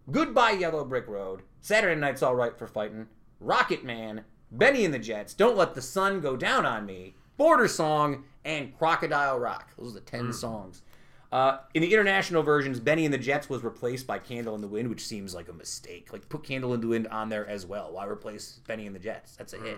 [0.10, 3.08] Goodbye Yellow Brick Road, Saturday Night's All Right for Fighting,
[3.42, 7.68] Rocket Man, Bennie and the Jets, Don't Let the Sun Go Down on Me, Border
[7.68, 9.72] Song, and Crocodile Rock.
[9.78, 10.34] Those are the 10 mm.
[10.34, 10.82] songs.
[11.31, 14.68] Uh, in the international versions, Bennie and the Jets was replaced by Candle in the
[14.68, 16.14] Wind, which seems like a mistake.
[16.14, 17.91] Like, put Candle in the Wind on there as well.
[17.91, 19.35] Why replace Bennie and the Jets?
[19.35, 19.77] That's a hit.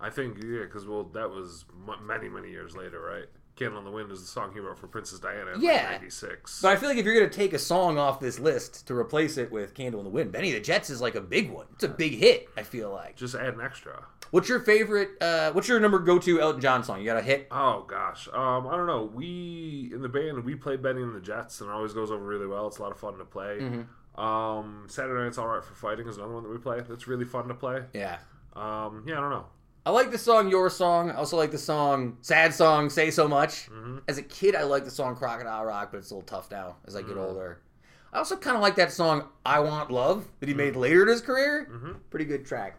[0.00, 1.66] I think yeah, because well, that was
[2.02, 3.26] many many years later, right?
[3.56, 5.90] "Candle in the Wind" is the song he wrote for Princess Diana in Yeah.
[5.90, 6.60] '96.
[6.62, 8.94] But I feel like if you're going to take a song off this list to
[8.94, 11.66] replace it with Candle in the Wind, Bennie the Jets is like a big one.
[11.74, 13.16] It's a big hit, I feel like.
[13.16, 14.04] Just add an extra.
[14.30, 17.00] What's your favorite, uh, what's your number go to Elton John song?
[17.00, 17.48] You got a hit?
[17.50, 19.10] Oh gosh, um, I don't know.
[19.12, 22.24] We in the band we play Bennie and the Jets, and it always goes over
[22.24, 22.68] really well.
[22.68, 23.58] It's a lot of fun to play.
[23.60, 24.20] Mm-hmm.
[24.20, 26.80] Um, Saturday Night's All Right for Fighting is another one that we play.
[26.80, 27.82] That's really fun to play.
[27.92, 28.18] Yeah.
[28.54, 29.46] Um, yeah, I don't know.
[29.86, 31.10] I like the song Your Song.
[31.10, 33.70] I also like the song Sad Song Say So Much.
[33.70, 33.98] Mm-hmm.
[34.08, 36.76] As a kid, I like the song Crocodile Rock, but it's a little tough now
[36.86, 37.20] as I get mm-hmm.
[37.20, 37.60] older.
[38.12, 40.64] I also kind of like that song I Want Love that he mm-hmm.
[40.64, 41.66] made later in his career.
[42.10, 42.78] Pretty good track.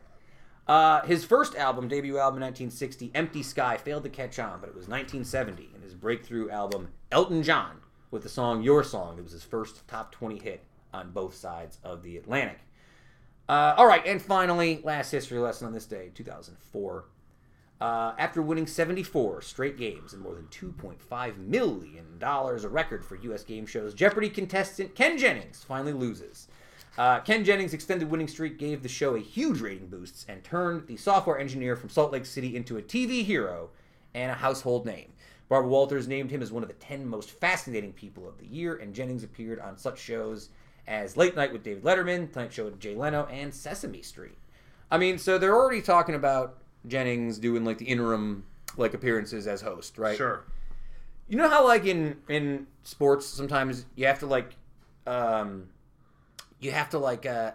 [0.67, 4.69] Uh, his first album, debut album in 1960, Empty Sky, failed to catch on, but
[4.69, 7.77] it was 1970 and his breakthrough album, Elton John,
[8.11, 9.17] with the song Your Song.
[9.17, 10.63] It was his first top 20 hit
[10.93, 12.59] on both sides of the Atlantic.
[13.51, 17.03] Uh, all right, and finally, last history lesson on this day, 2004.
[17.81, 23.43] Uh, after winning 74 straight games and more than $2.5 million, a record for U.S.
[23.43, 26.47] game shows, Jeopardy contestant Ken Jennings finally loses.
[26.97, 30.87] Uh, Ken Jennings' extended winning streak gave the show a huge rating boost and turned
[30.87, 33.69] the software engineer from Salt Lake City into a TV hero
[34.13, 35.11] and a household name.
[35.49, 38.77] Barbara Walters named him as one of the 10 most fascinating people of the year,
[38.77, 40.51] and Jennings appeared on such shows
[40.87, 44.37] as Late Night with David Letterman, Tonight Show with Jay Leno, and Sesame Street.
[44.89, 48.43] I mean, so they're already talking about Jennings doing like the interim
[48.77, 50.17] like appearances as host, right?
[50.17, 50.43] Sure.
[51.27, 54.55] You know how like in in sports sometimes you have to like
[55.07, 55.69] um
[56.59, 57.51] you have to like uh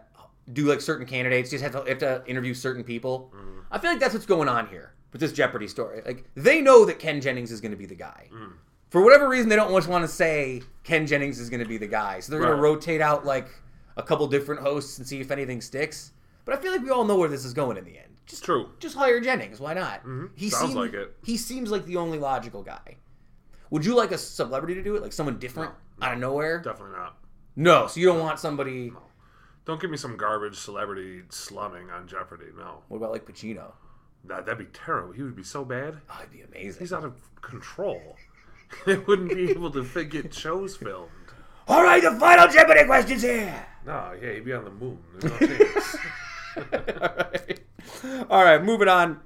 [0.52, 3.32] do like certain candidates, you just have to, have to interview certain people.
[3.70, 6.02] I feel like that's what's going on here with this Jeopardy story.
[6.06, 8.28] Like they know that Ken Jennings is going to be the guy.
[8.90, 11.76] For whatever reason, they don't just want to say Ken Jennings is going to be
[11.76, 13.48] the guy, so they're going to rotate out like
[13.96, 16.12] a couple different hosts and see if anything sticks.
[16.44, 18.16] But I feel like we all know where this is going in the end.
[18.26, 18.70] Just True.
[18.78, 19.60] just hire Jennings.
[19.60, 20.00] Why not?
[20.00, 20.26] Mm-hmm.
[20.34, 21.16] He Sounds seems like it.
[21.24, 22.96] He seems like the only logical guy.
[23.70, 26.58] Would you like a celebrity to do it, like someone different out of nowhere?
[26.58, 27.16] Definitely not.
[27.56, 27.86] No.
[27.86, 28.90] So you don't want somebody.
[28.90, 29.02] No.
[29.64, 32.46] Don't give me some garbage celebrity slumming on Jeopardy.
[32.56, 32.82] No.
[32.88, 33.72] What about like Pacino?
[34.24, 35.12] Nah, that'd be terrible.
[35.12, 35.98] He would be so bad.
[36.10, 36.80] Oh, it'd be amazing.
[36.80, 38.16] He's out of control.
[38.86, 41.10] they wouldn't be able to get shows filmed.
[41.68, 43.66] All right, the final Jeopardy questions here.
[43.84, 44.98] No, yeah, he'd be on the moon.
[45.18, 45.46] There's no
[47.36, 48.24] chance.
[48.30, 49.20] All right, moving on.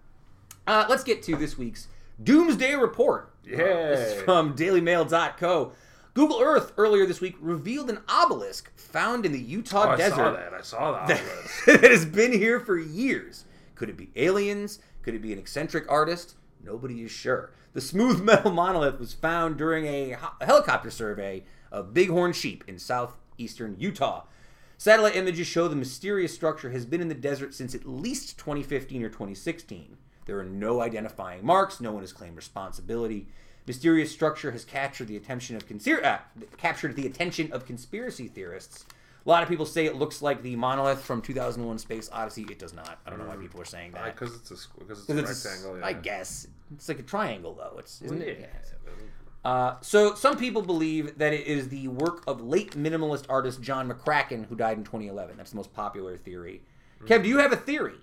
[0.67, 1.89] Uh, let's get to this week's
[2.23, 3.33] Doomsday Report.
[3.47, 4.05] Uh, Yeah.
[4.25, 5.73] from DailyMail.co.
[6.15, 10.17] Google Earth earlier this week revealed an obelisk found in the Utah Oh, I desert.
[10.17, 10.53] saw that.
[10.55, 11.21] I saw that.
[11.21, 11.65] obelisk.
[11.67, 13.45] that has been here for years.
[13.75, 14.81] Could it be aliens?
[15.03, 16.35] Could it be an eccentric artist?
[16.65, 17.51] Nobody is sure.
[17.73, 23.77] The smooth metal monolith was found during a helicopter survey of bighorn sheep in southeastern
[23.78, 24.24] Utah.
[24.77, 29.03] Satellite images show the mysterious structure has been in the desert since at least 2015
[29.03, 29.99] or 2016.
[30.24, 31.81] There are no identifying marks.
[31.81, 33.28] No one has claimed responsibility.
[33.66, 36.19] Mysterious structure has captured the attention of conspir- uh,
[36.57, 38.87] captured the attention of conspiracy theorists.
[39.24, 42.47] A lot of people say it looks like the monolith from 2001: Space Odyssey.
[42.51, 42.98] It does not.
[43.06, 44.16] I don't know why people are saying that.
[44.18, 45.78] Because it's a because it's a it's a- rectangle.
[45.78, 45.86] Yeah.
[45.86, 47.76] I guess it's like a triangle, though.
[47.78, 48.26] It's isn't Yeah.
[48.26, 48.48] it?
[49.44, 53.90] Uh, so some people believe that it is the work of late minimalist artist John
[53.90, 55.36] McCracken, who died in 2011.
[55.38, 56.62] That's the most popular theory.
[57.05, 57.94] Kev, do you have a theory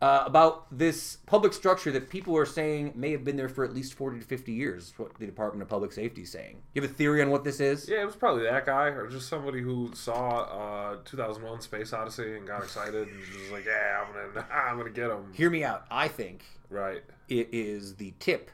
[0.00, 3.74] uh, about this public structure that people are saying may have been there for at
[3.74, 4.84] least 40 to 50 years?
[4.84, 6.58] Is what the Department of Public Safety is saying.
[6.74, 7.88] You have a theory on what this is?
[7.88, 12.36] Yeah, it was probably that guy, or just somebody who saw uh, 2001: Space Odyssey
[12.36, 15.64] and got excited and was like, "Yeah, I'm gonna, I'm gonna get him." Hear me
[15.64, 15.84] out.
[15.90, 17.02] I think Right.
[17.28, 18.50] it is the tip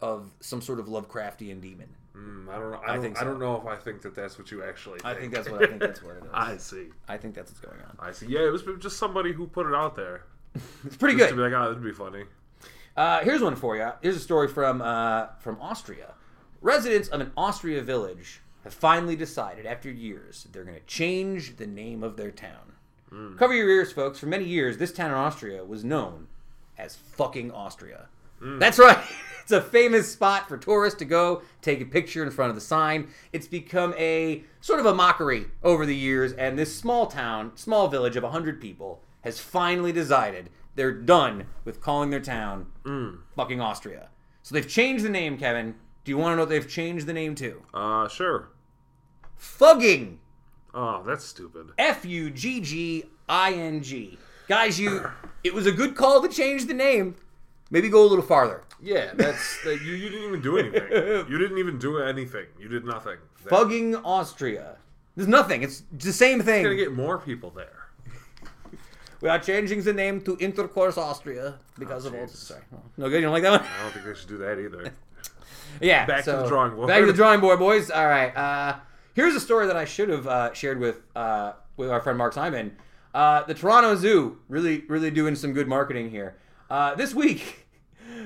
[0.00, 1.88] of some sort of Lovecraftian demon.
[2.16, 2.80] Mm, I don't know.
[2.84, 3.24] I don't, I, think so.
[3.24, 5.00] don't know if I think that that's what you actually.
[5.00, 5.06] Think.
[5.06, 6.30] I think that's what I think that's what it is.
[6.32, 6.86] I see.
[7.08, 7.96] I think that's what's going on.
[7.98, 8.26] I see.
[8.26, 10.24] Yeah, it was just somebody who put it out there.
[10.84, 11.36] It's pretty Just good.
[11.36, 12.24] to be like, oh, that'd be funny.
[12.96, 13.90] Uh, here's one for you.
[14.02, 16.14] Here's a story from uh, from Austria.
[16.60, 21.56] Residents of an Austria village have finally decided, after years, that they're going to change
[21.56, 22.72] the name of their town.
[23.36, 24.18] Cover your ears, folks.
[24.18, 26.26] For many years, this town in Austria was known
[26.78, 28.06] as fucking Austria.
[28.40, 28.98] That's right.
[29.44, 32.62] It's a famous spot for tourists to go take a picture in front of the
[32.62, 33.08] sign.
[33.30, 37.88] It's become a sort of a mockery over the years, and this small town, small
[37.88, 42.68] village of 100 people, has finally decided they're done with calling their town
[43.36, 44.08] fucking Austria.
[44.42, 45.74] So they've changed the name, Kevin.
[46.04, 47.62] Do you want to know what they've changed the name to?
[47.74, 48.48] Uh, sure.
[49.36, 50.20] Fugging.
[50.72, 51.68] Oh, that's stupid.
[51.76, 54.18] F U G G I N G.
[54.48, 55.10] Guys, you.
[55.42, 57.16] It was a good call to change the name.
[57.74, 58.62] Maybe go a little farther.
[58.80, 60.82] Yeah, that's that you, you didn't even do anything.
[61.28, 62.46] You didn't even do anything.
[62.56, 63.16] You did nothing.
[63.42, 64.76] That- Fugging Austria.
[65.16, 65.64] There's nothing.
[65.64, 67.88] It's the same You're gonna get more people there.
[69.20, 72.26] We are changing the name to Intercourse Austria because of all.
[72.26, 72.38] Jesus.
[72.38, 72.60] Sorry,
[72.96, 73.16] no good.
[73.16, 73.62] You don't like that one?
[73.62, 74.92] I don't think they should do that either.
[75.80, 76.06] Yeah.
[76.06, 76.86] Back to the drawing board.
[76.86, 77.90] Back to the drawing board, boys.
[77.90, 78.36] All right.
[78.36, 78.76] Uh,
[79.14, 82.32] here's a story that I should have uh, shared with uh, with our friend Mark
[82.34, 82.76] Simon.
[83.12, 86.36] Uh, the Toronto Zoo really, really doing some good marketing here.
[86.70, 87.63] Uh, this week,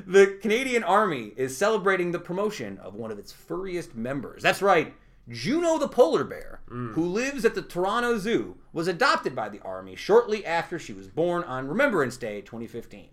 [0.06, 4.42] the Canadian Army is celebrating the promotion of one of its furriest members.
[4.42, 4.94] That's right.
[5.28, 6.92] Juno the polar bear, mm.
[6.94, 11.06] who lives at the Toronto Zoo, was adopted by the Army shortly after she was
[11.06, 13.08] born on Remembrance Day 2015.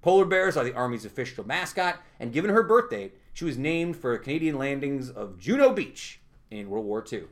[0.00, 3.96] Polar bears are the Army's official mascot, and given her birth date, she was named
[3.96, 7.24] for Canadian landings of Juno Beach in World War II.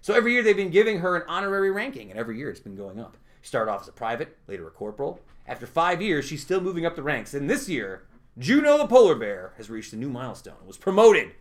[0.00, 2.76] So every year they've been giving her an honorary ranking, and every year it's been
[2.76, 3.16] going up.
[3.40, 5.20] She started off as a private, later a corporal.
[5.48, 7.34] After five years, she's still moving up the ranks.
[7.34, 8.04] And this year,
[8.38, 10.54] Juno the polar bear has reached a new milestone.
[10.66, 11.32] Was promoted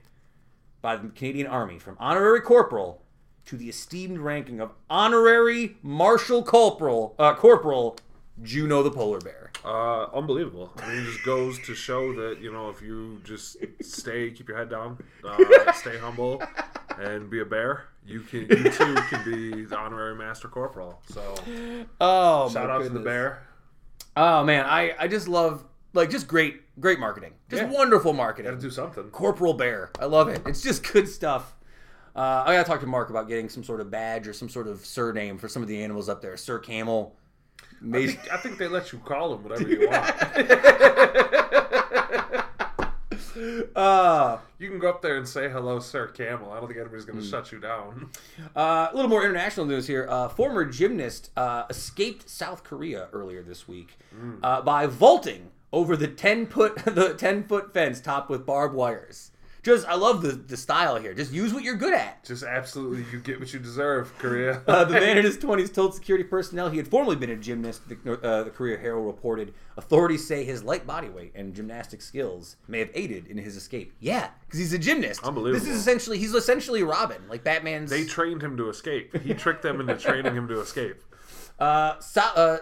[0.81, 3.01] by the Canadian Army from honorary corporal
[3.45, 7.15] to the esteemed ranking of honorary master corporal.
[7.17, 7.97] Uh, corporal
[8.43, 9.51] Juno the polar bear.
[9.63, 10.71] Uh, unbelievable.
[10.77, 14.49] I mean, it just goes to show that you know if you just stay, keep
[14.49, 16.41] your head down, uh, stay humble,
[16.99, 21.01] and be a bear, you can you too can be the honorary master corporal.
[21.05, 21.35] So
[22.01, 23.43] Oh, shout my out to the bear.
[24.17, 25.63] Oh man, I I just love
[25.93, 27.69] like just great great marketing, just Yeah.
[27.69, 28.51] wonderful marketing.
[28.51, 29.03] Got to do something.
[29.11, 30.41] Corporal Bear, I love it.
[30.45, 31.55] It's just good stuff.
[32.15, 34.67] Uh, I gotta talk to Mark about getting some sort of badge or some sort
[34.67, 36.35] of surname for some of the animals up there.
[36.37, 37.15] Sir Camel.
[37.93, 40.11] I think, I think they let you call them whatever you want.
[43.75, 46.51] Uh, You can go up there and say hello, Sir Camel.
[46.51, 48.09] I don't think anybody's going to shut you down.
[48.55, 50.05] Uh, a little more international news here.
[50.09, 53.97] Uh, former gymnast uh, escaped South Korea earlier this week
[54.43, 59.31] uh, by vaulting over the ten foot the ten foot fence topped with barbed wires.
[59.63, 61.13] Just I love the the style here.
[61.13, 62.23] Just use what you're good at.
[62.23, 64.63] Just absolutely, you get what you deserve, Korea.
[64.67, 67.81] Uh, the man in his 20s told security personnel he had formerly been a gymnast.
[67.87, 72.55] The, uh, the Korea Herald reported authorities say his light body weight and gymnastic skills
[72.67, 73.93] may have aided in his escape.
[73.99, 75.23] Yeah, because he's a gymnast.
[75.23, 75.59] Unbelievable.
[75.63, 77.91] This is essentially he's essentially Robin, like Batman's.
[77.91, 79.15] they trained him to escape.
[79.21, 81.03] He tricked them into training him to escape.
[81.59, 82.57] Uh, so, uh,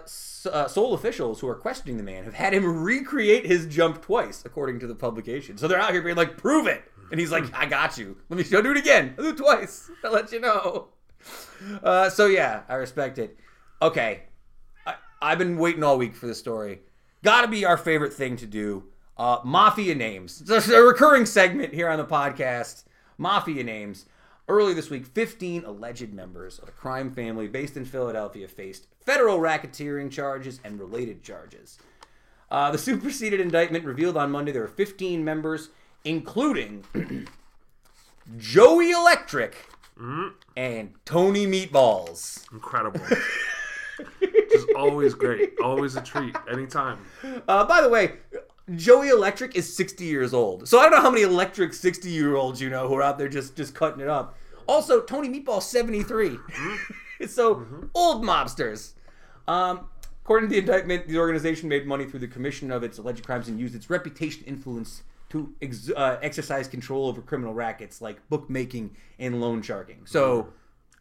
[0.51, 4.43] uh, Seoul officials who are questioning the man have had him recreate his jump twice,
[4.45, 5.57] according to the publication.
[5.57, 8.17] So they're out here being like, "Prove it," and he's like, "I got you.
[8.29, 8.61] Let me show.
[8.61, 9.15] Do it again.
[9.17, 9.89] I'll do it twice.
[10.03, 10.89] I'll let you know."
[11.83, 13.37] Uh, so yeah, I respect it.
[13.81, 14.23] Okay,
[14.85, 16.81] I, I've been waiting all week for this story.
[17.23, 18.85] Got to be our favorite thing to do.
[19.17, 20.41] Uh, mafia names.
[20.47, 22.85] It's a recurring segment here on the podcast.
[23.17, 24.05] Mafia names.
[24.49, 29.37] Early this week, 15 alleged members of a crime family based in Philadelphia faced federal
[29.37, 31.77] racketeering charges and related charges.
[32.49, 35.69] Uh, the superseded indictment revealed on Monday there were 15 members,
[36.03, 36.83] including
[38.37, 39.55] Joey Electric
[40.57, 42.51] and Tony Meatballs.
[42.51, 43.01] Incredible.
[44.51, 45.53] Just always great.
[45.63, 46.35] Always a treat.
[46.51, 47.05] Anytime.
[47.47, 48.13] Uh, by the way,
[48.75, 50.67] Joey Electric is 60 years old.
[50.67, 53.17] So I don't know how many electric 60 year olds you know who are out
[53.17, 54.37] there just, just cutting it up.
[54.67, 56.37] Also, Tony Meatball 73.
[57.27, 57.65] so
[57.95, 58.93] old mobsters.
[59.47, 59.87] Um,
[60.23, 63.47] according to the indictment, the organization made money through the commission of its alleged crimes
[63.47, 68.95] and used its reputation influence to ex- uh, exercise control over criminal rackets like bookmaking
[69.17, 70.01] and loan sharking.
[70.05, 70.53] So,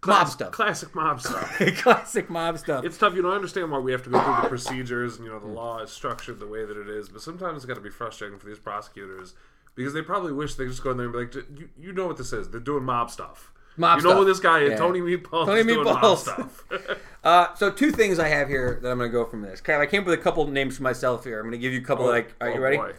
[0.07, 0.53] mob stuff.
[0.53, 1.59] Classic mob stuff.
[1.77, 2.85] Classic mob stuff.
[2.85, 3.15] It's tough.
[3.15, 5.39] You know, I understand why we have to go through the procedures and, you know,
[5.39, 7.91] the law is structured the way that it is, but sometimes it's got to be
[7.91, 9.35] frustrating for these prosecutors
[9.75, 11.93] because they probably wish they could just go in there and be like, you, you
[11.93, 12.51] know what this is.
[12.51, 13.53] They're doing mob stuff.
[13.77, 14.19] Mob you know stuff.
[14.19, 14.71] who this guy is?
[14.71, 14.77] Yeah.
[14.77, 16.19] Tony Meatballs Tony is doing mob Meatballs.
[16.19, 16.65] stuff.
[17.25, 19.61] Uh, so two things I have here that I'm going to go from this.
[19.69, 21.41] I came up with a couple names for myself here.
[21.41, 22.07] I'm going to give you a couple.
[22.07, 22.77] Oh, like, are you oh, ready?
[22.77, 22.93] boy.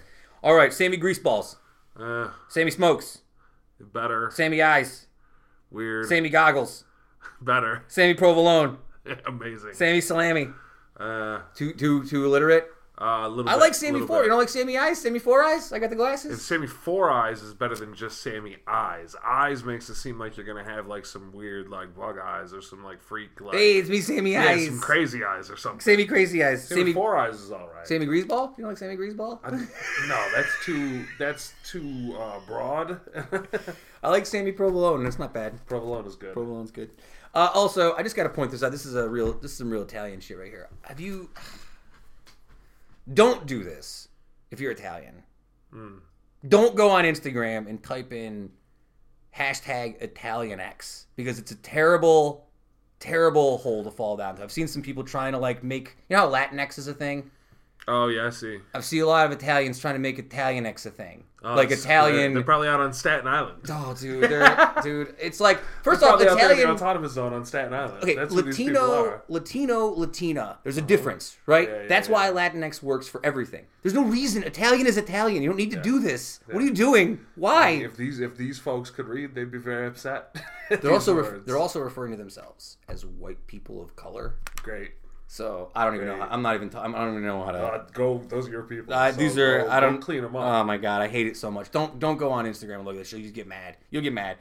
[0.44, 1.56] All right, Sammy Greaseballs,
[1.98, 3.20] uh, Sammy Smokes,
[3.80, 4.30] better.
[4.32, 5.08] Sammy Eyes,
[5.72, 6.08] Weird.
[6.08, 6.84] Sammy Goggles,
[7.42, 7.84] Better.
[7.88, 8.78] Sammy Provolone,
[9.26, 9.74] Amazing.
[9.74, 10.50] Sammy Salami.
[11.00, 12.70] Uh, Too too too illiterate.
[13.02, 14.18] Uh, a little I bit, like Sammy Four.
[14.20, 14.24] bit.
[14.26, 15.02] You don't like Sammy Eyes?
[15.02, 15.72] Sammy Four Eyes?
[15.72, 16.32] I got the glasses.
[16.32, 19.16] And Sammy Four Eyes is better than just Sammy Eyes.
[19.26, 22.62] Eyes makes it seem like you're gonna have like some weird like bug eyes or
[22.62, 24.46] some like freak like hey, it's me, Sammy Eyes.
[24.46, 24.66] yeah, Eyes.
[24.68, 25.80] some crazy eyes or something.
[25.80, 26.68] Sammy Crazy Eyes.
[26.68, 27.88] Sammy, Sammy Four Eyes is all right.
[27.88, 28.58] Sammy Greaseball.
[28.58, 29.40] You don't like Sammy Greaseball?
[29.44, 29.52] I-
[30.08, 33.00] no, that's too that's too uh, broad.
[34.04, 35.04] I like Sammy Provolone.
[35.04, 35.66] That's not bad.
[35.68, 36.34] Provolone is good.
[36.34, 36.90] Provolone's good.
[37.34, 38.72] Uh, also, I just got to point this out.
[38.72, 39.34] This is a real.
[39.34, 40.68] This is some real Italian shit right here.
[40.82, 41.30] Have you?
[43.14, 44.10] Don't do this
[44.52, 45.24] if you're Italian.
[45.72, 45.98] Hmm.
[46.48, 48.50] Don't go on Instagram and type in
[49.36, 52.48] hashtag ItalianX because it's a terrible,
[53.00, 54.44] terrible hole to fall down to.
[54.44, 55.98] I've seen some people trying to like make.
[56.10, 57.30] You know how Latinx is a thing.
[57.88, 58.60] Oh yeah, I see.
[58.74, 61.24] I've seen a lot of Italians trying to make Italianx a thing.
[61.44, 62.34] Oh, like Italian.
[62.34, 63.62] They're, probably out on Staten Island.
[63.70, 66.76] oh, dude, they're, dude, it's like first off, Probably out there in the Italian.
[66.76, 68.04] autonomous zone on Staten Island.
[68.04, 69.22] Okay, That's Latino.
[69.30, 70.60] Latino, Latina.
[70.64, 70.88] There's a uh-huh.
[70.88, 71.70] difference, right?
[71.70, 72.14] Yeah, yeah, That's yeah.
[72.14, 73.66] why Latinx works for everything.
[73.82, 75.42] There's no reason Italian is Italian.
[75.42, 76.42] You don't need to do this.
[76.48, 77.20] What are you doing?
[77.36, 77.70] Why?
[77.70, 80.36] If these if these folks could read, they'd be very upset.
[80.70, 84.36] They're also ref- they're also referring to themselves as white people of color.
[84.62, 84.92] great.
[85.32, 86.18] So I don't even know.
[86.18, 86.76] How, I'm not even.
[86.76, 87.60] I don't even know how to.
[87.60, 88.18] Uh, go.
[88.28, 88.92] Those are your people.
[88.92, 90.44] Uh, So these are go- I don't clean them up.
[90.44, 91.70] Oh my god, I hate it so much.
[91.72, 93.10] Don't don't go on Instagram and look at this.
[93.10, 93.20] Shit.
[93.20, 93.78] You'll just get mad.
[93.92, 94.38] You'll get mad.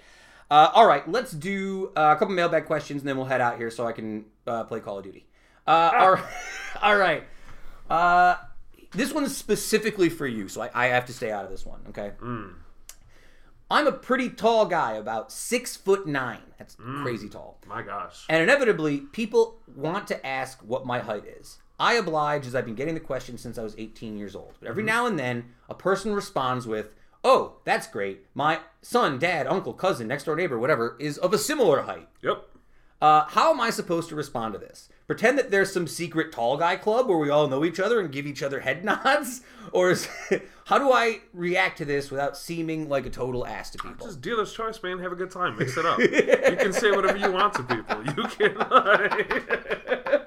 [0.51, 3.59] Uh, all right, let's do uh, a couple mailbag questions and then we'll head out
[3.59, 5.27] here so I can uh, play Call of Duty.
[5.67, 6.25] Uh, all right,
[6.83, 7.25] all right.
[7.91, 8.37] Uh,
[8.93, 11.81] this one's specifically for you, so I, I have to stay out of this one.
[11.91, 12.13] Okay.
[13.71, 16.41] I'm a pretty tall guy, about six foot nine.
[16.59, 17.59] That's crazy tall.
[17.67, 18.25] My gosh.
[18.29, 21.59] And inevitably, people want to ask what my height is.
[21.79, 24.55] I oblige as I've been getting the question since I was 18 years old.
[24.59, 26.89] But every now and then, a person responds with,
[27.23, 28.27] Oh, that's great.
[28.35, 32.09] My son, dad, uncle, cousin, next door neighbor, whatever, is of a similar height.
[32.23, 32.45] Yep.
[33.01, 34.89] Uh, how am I supposed to respond to this?
[35.09, 38.13] Pretend that there's some secret tall guy club where we all know each other and
[38.13, 39.41] give each other head nods?
[39.73, 40.07] Or is,
[40.67, 44.07] how do I react to this without seeming like a total ass to people?
[44.07, 44.99] Just dealer's choice, man.
[44.99, 45.57] Have a good time.
[45.59, 45.99] Mix it up.
[45.99, 48.05] you can say whatever you want to people.
[48.05, 48.55] You can.
[48.59, 49.25] Lie.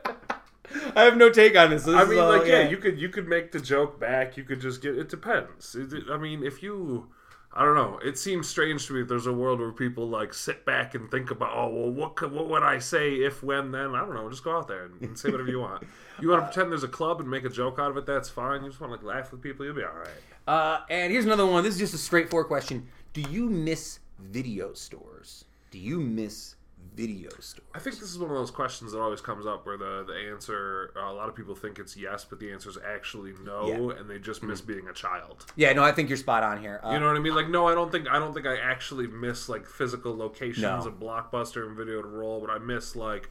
[0.95, 1.83] I have no take on this.
[1.83, 4.35] this I mean, all- like, yeah, you could you could make the joke back.
[4.35, 4.97] You could just get.
[4.97, 5.75] It depends.
[5.75, 7.07] It- I mean, if you,
[7.53, 7.99] I don't know.
[8.01, 9.03] It seems strange to me.
[9.03, 12.31] There's a world where people like sit back and think about, oh, well, what could,
[12.31, 13.93] what would I say if, when, then?
[13.93, 14.29] I don't know.
[14.29, 15.83] Just go out there and, and say whatever you want.
[16.19, 18.05] You want to pretend there's a club and make a joke out of it?
[18.05, 18.61] That's fine.
[18.61, 19.65] You just want to like laugh with people.
[19.65, 20.07] You'll be all right.
[20.47, 21.63] Uh, and here's another one.
[21.63, 22.87] This is just a straightforward question.
[23.13, 25.45] Do you miss video stores?
[25.71, 26.57] Do you miss
[26.95, 27.55] video stores?
[27.73, 30.13] I think this is one of those questions that always comes up where the the
[30.31, 33.67] answer uh, a lot of people think it's yes, but the answer is actually no,
[33.67, 33.75] Yeah.
[33.77, 33.99] Mm-hmm.
[33.99, 35.45] and they just miss being a child.
[35.55, 36.79] Yeah, no, I think you're spot on here.
[36.83, 37.35] Uh, You know what I mean?
[37.35, 40.77] Like, no, I don't think I don't think I actually miss like physical locations No.
[40.91, 43.29] of Blockbuster and Video to Roll, but I miss like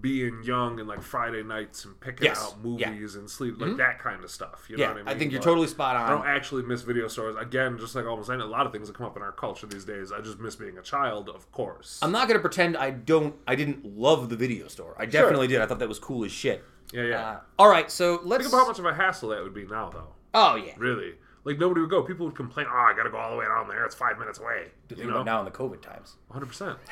[0.00, 2.42] being young and like Friday nights and picking Yes.
[2.42, 2.86] out Yeah.
[2.88, 2.92] Mm-hmm.
[2.94, 4.66] movies and sleep like that kind of stuff.
[4.68, 5.08] You know yeah, what I mean?
[5.08, 6.02] I think you're totally spot on.
[6.06, 7.36] I don't actually miss video stores.
[7.38, 9.66] Again, just like almost any, a lot of things that come up in our culture
[9.66, 11.98] these days, I just miss being a child, of course.
[12.02, 13.34] I'm not gonna pretend I don't.
[13.46, 14.94] I didn't love the video store.
[14.98, 15.60] I definitely did.
[15.60, 16.64] I thought that was cool as shit.
[16.92, 17.28] yeah, yeah.
[17.30, 18.42] Uh, all right, so let's.
[18.44, 20.08] Think about how much of a hassle that would be now, though.
[20.34, 20.72] oh yeah.
[20.76, 21.14] Really.
[21.44, 22.02] Like nobody would go.
[22.02, 23.84] People would complain, "Oh, I got to go all the way down there.
[23.84, 26.16] It's five minutes away." You know, now in the COVID times.
[26.30, 26.76] hundred percent.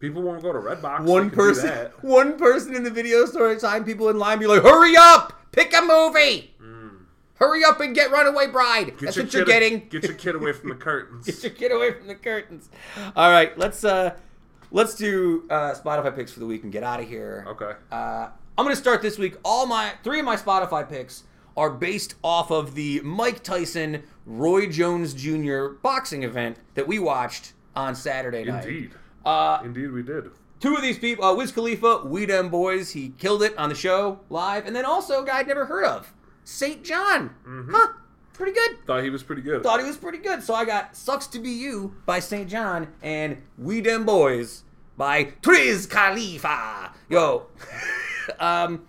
[0.00, 1.04] People won't go to Redbox.
[1.04, 3.84] One person, one person in the video store at a time.
[3.84, 5.52] People in line be like, "Hurry up!
[5.52, 6.54] Pick a movie!
[7.34, 8.92] Hurry up and get Runaway Bride!
[9.00, 9.88] That's your what you're getting.
[9.88, 11.24] Get your kid away from the curtains.
[11.24, 12.68] Get your kid away from the curtains.
[13.16, 14.14] All right, let's uh,
[14.70, 17.44] let's do uh, Spotify picks for the week and get out of here.
[17.48, 17.72] Okay.
[17.90, 18.28] Uh,
[18.58, 19.36] I'm going to start this week.
[19.42, 21.24] All my three of my Spotify picks
[21.56, 25.68] are based off of the Mike Tyson Roy Jones Jr.
[25.82, 28.66] boxing event that we watched on Saturday night.
[28.66, 28.90] Indeed.
[29.24, 30.30] Uh, Indeed, we did.
[30.60, 33.74] two of these people, uh, Wiz Khalifa, We Dem Boys, he killed it on the
[33.74, 36.12] show live, and then also a guy I'd never heard of,
[36.44, 37.30] SAINt JHN.
[37.70, 37.88] Huh?
[38.32, 38.84] Pretty good.
[38.86, 39.62] Thought he was pretty good.
[39.62, 40.42] Thought he was pretty good.
[40.42, 44.64] So I got "Sucks to Be You" by SAINt JHN and "We Dem Boys"
[44.96, 46.92] by Triz Khalifa.
[47.10, 47.46] Yo,
[48.40, 48.86] um,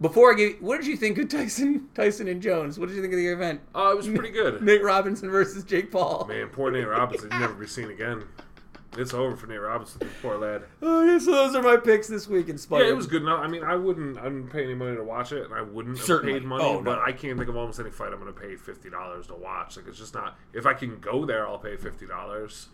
[0.00, 2.78] before I give, what did you think of Tyson, Tyson and Jones?
[2.78, 3.60] What did you think of the event?
[3.74, 4.62] Oh, it was pretty good.
[4.62, 6.24] Nate Robinson versus Jake Paul.
[6.28, 7.30] Man, poor Nate Robinson.
[7.30, 8.24] He'll never be seen again.
[8.98, 10.08] It's over for Nate Robinson.
[10.22, 10.62] Poor lad.
[10.82, 12.48] Oh, yeah, so those are my picks this week.
[12.48, 13.40] In spite Yeah, it was good enough.
[13.40, 14.18] I mean, I wouldn't.
[14.18, 16.32] I didn't pay any money to watch it, and I wouldn't Certainly.
[16.34, 16.64] have paid money.
[16.64, 16.82] Oh, no.
[16.82, 19.34] But I can't think of almost any fight I'm going to pay fifty dollars to
[19.34, 19.76] watch.
[19.76, 20.36] Like it's just not.
[20.52, 22.68] If I can go there, I'll pay fifty dollars.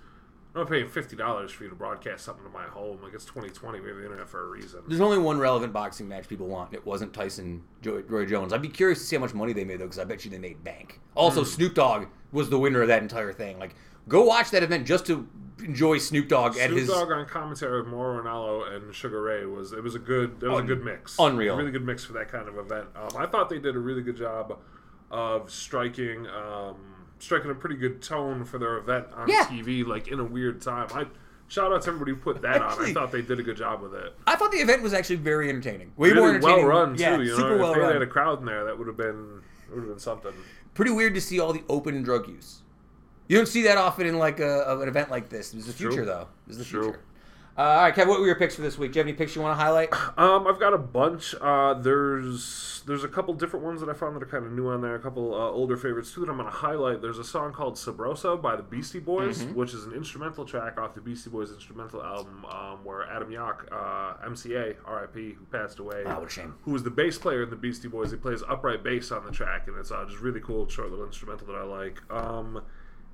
[0.55, 3.01] I'm not paying fifty dollars for you to broadcast something to my home.
[3.03, 3.81] Like it's 2020.
[3.81, 4.83] We have the internet for a reason.
[4.87, 6.73] There's only one relevant boxing match people want.
[6.73, 8.53] It wasn't Tyson Joy, Roy Jones.
[8.53, 10.31] I'd be curious to see how much money they made though, because I bet you
[10.31, 11.01] they made bank.
[11.17, 11.47] Also, Hmm.
[11.49, 13.59] Snoop Dogg was the winner of that entire thing.
[13.59, 13.75] Like,
[14.09, 15.29] go watch that event just to
[15.65, 16.89] enjoy Snoop Dogg at Snoop his.
[16.89, 20.47] Dogg on commentary with Mauro Ranallo and Sugar Ray was it was a good it
[20.49, 21.57] was Un- a good mix unreal.
[21.57, 22.87] really good mix for that kind of event.
[22.97, 24.59] Um, I thought they did a really good job
[25.11, 26.77] of striking um,
[27.19, 29.45] striking a pretty good tone for their event on Yeah.
[29.45, 30.89] TV like in a weird time.
[30.95, 31.07] I
[31.49, 32.85] shout out to everybody who put that on.
[32.85, 34.13] I thought they did a good job with it.
[34.27, 35.93] I thought the event was actually very entertaining.
[35.97, 36.67] Way more entertaining.
[36.67, 37.03] well run too.
[37.03, 37.93] Yeah, you know, super if well they run.
[37.93, 40.33] had a crowd in there, that would have been would have been something.
[40.75, 42.63] Pretty weird to see all the open drug use.
[43.29, 45.51] You don't see that often in like a, an event like this.
[45.51, 45.91] This is the True.
[45.91, 46.29] future, though.
[46.47, 46.83] This is the True.
[46.85, 47.01] future.
[47.57, 48.91] Uh, all right, Kev, what were your picks for this week?
[48.93, 49.91] Do you have any picks you want to highlight?
[50.19, 51.35] Um, I've got a bunch.
[51.41, 54.69] Uh, there's there's a couple different ones that I found that are kind of new
[54.69, 54.95] on there.
[54.95, 57.01] A couple uh, older favorites too that I'm going to highlight.
[57.01, 59.55] There's a song called Sabrosa by the Beastie Boys, Mm-hmm.
[59.55, 63.67] which is an instrumental track off the Beastie Boys instrumental album, um, where Adam Yauch,
[63.73, 66.55] uh, MCA, R.I.P., who passed away, Ah, what a shame.
[66.63, 68.11] who was the bass player in the Beastie Boys.
[68.11, 71.07] He plays upright bass on the track, and it's uh, just really cool, short little
[71.07, 72.01] instrumental that I like.
[72.11, 72.63] Um,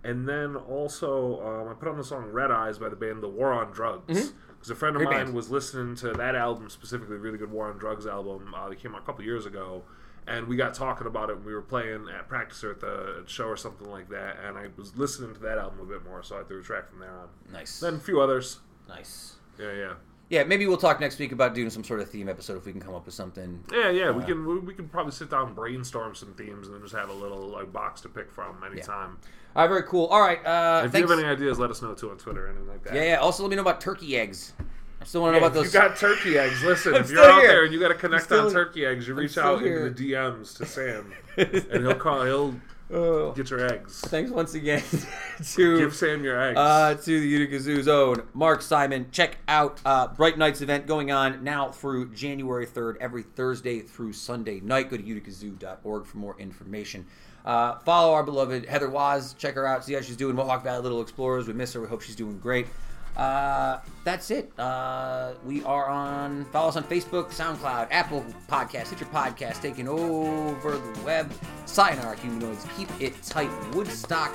[0.04, 3.28] and then also, um, I put on the song Red Eyes by the band The
[3.28, 4.32] War on Drugs.
[4.48, 5.08] Because a friend of Mm-hmm.
[5.08, 5.36] Great mine band.
[5.36, 8.78] was listening to that album, specifically, a really good War on Drugs album uh, that
[8.78, 9.82] came out a couple years ago.
[10.26, 11.36] And we got talking about it.
[11.36, 14.36] And we were playing at practice or at the show or something like that.
[14.46, 16.90] And I was listening to that album a bit more, so I threw a track
[16.90, 17.28] from there on.
[17.52, 17.80] Nice.
[17.80, 18.58] Then a few others.
[18.88, 19.36] Nice.
[19.58, 19.92] Yeah, yeah.
[20.30, 22.70] Yeah, maybe we'll talk next week about doing some sort of theme episode if we
[22.72, 23.62] can come up with something.
[23.72, 26.74] Yeah, yeah, we can we, we can probably sit down and brainstorm some themes and
[26.76, 29.18] then just have a little like box to pick from anytime.
[29.56, 30.06] All right, very cool.
[30.06, 31.08] All right, uh, If thanks.
[31.10, 32.94] you have any ideas, let us know too on Twitter or anything like that.
[32.94, 33.16] yeah, yeah.
[33.16, 34.52] Also, let me know about turkey eggs.
[35.00, 35.74] I still want to Yeah, know about those.
[35.74, 36.94] you got turkey eggs, listen.
[36.96, 37.48] If you're out here.
[37.48, 39.86] there and you got to connect still- on turkey eggs, you reach out here.
[39.88, 42.24] into the DMs to Sam, and he'll call.
[42.24, 42.54] He'll
[42.92, 43.32] Oh.
[43.32, 44.00] Get your eggs.
[44.00, 44.82] Thanks once again
[45.52, 46.58] to Give Sam your eggs.
[46.58, 49.06] uh, to the Utica Zoo's own Mark Simon.
[49.12, 54.12] Check out uh, Bright Nights event going on now through January 3rd, every Thursday through
[54.12, 54.90] Sunday night.
[54.90, 57.06] Go to uticazoo.org for more information.
[57.44, 59.34] Uh, follow our beloved Heather Waz.
[59.34, 59.84] Check her out.
[59.84, 60.34] See how she's doing.
[60.34, 61.46] Mohawk Valley Little Explorers.
[61.46, 61.80] We miss her.
[61.80, 62.66] We hope she's doing great.
[63.16, 64.50] Uh, that's it.
[64.58, 66.44] Uh, we are on.
[66.46, 71.30] Follow us on Facebook, SoundCloud, Apple Podcasts, Stitcher Podcast, taking over the web.
[71.66, 72.66] Sayonara, humanoids.
[72.76, 73.50] Keep it tight.
[73.74, 74.34] Woodstock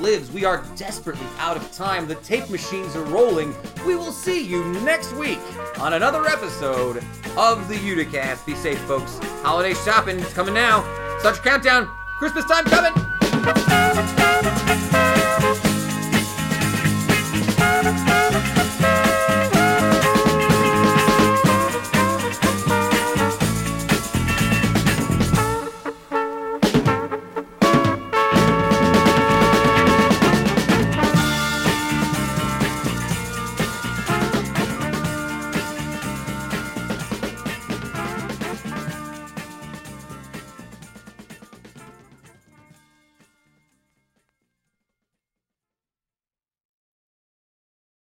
[0.00, 0.30] lives.
[0.30, 2.06] We are desperately out of time.
[2.06, 3.54] The tape machines are rolling.
[3.86, 5.40] We will see you next week
[5.80, 6.98] on another episode
[7.36, 8.44] of the Uticast.
[8.46, 9.18] Be safe, folks.
[9.42, 10.84] Holiday shopping is coming now.
[11.20, 11.88] Such countdown.
[12.18, 12.92] Christmas time coming.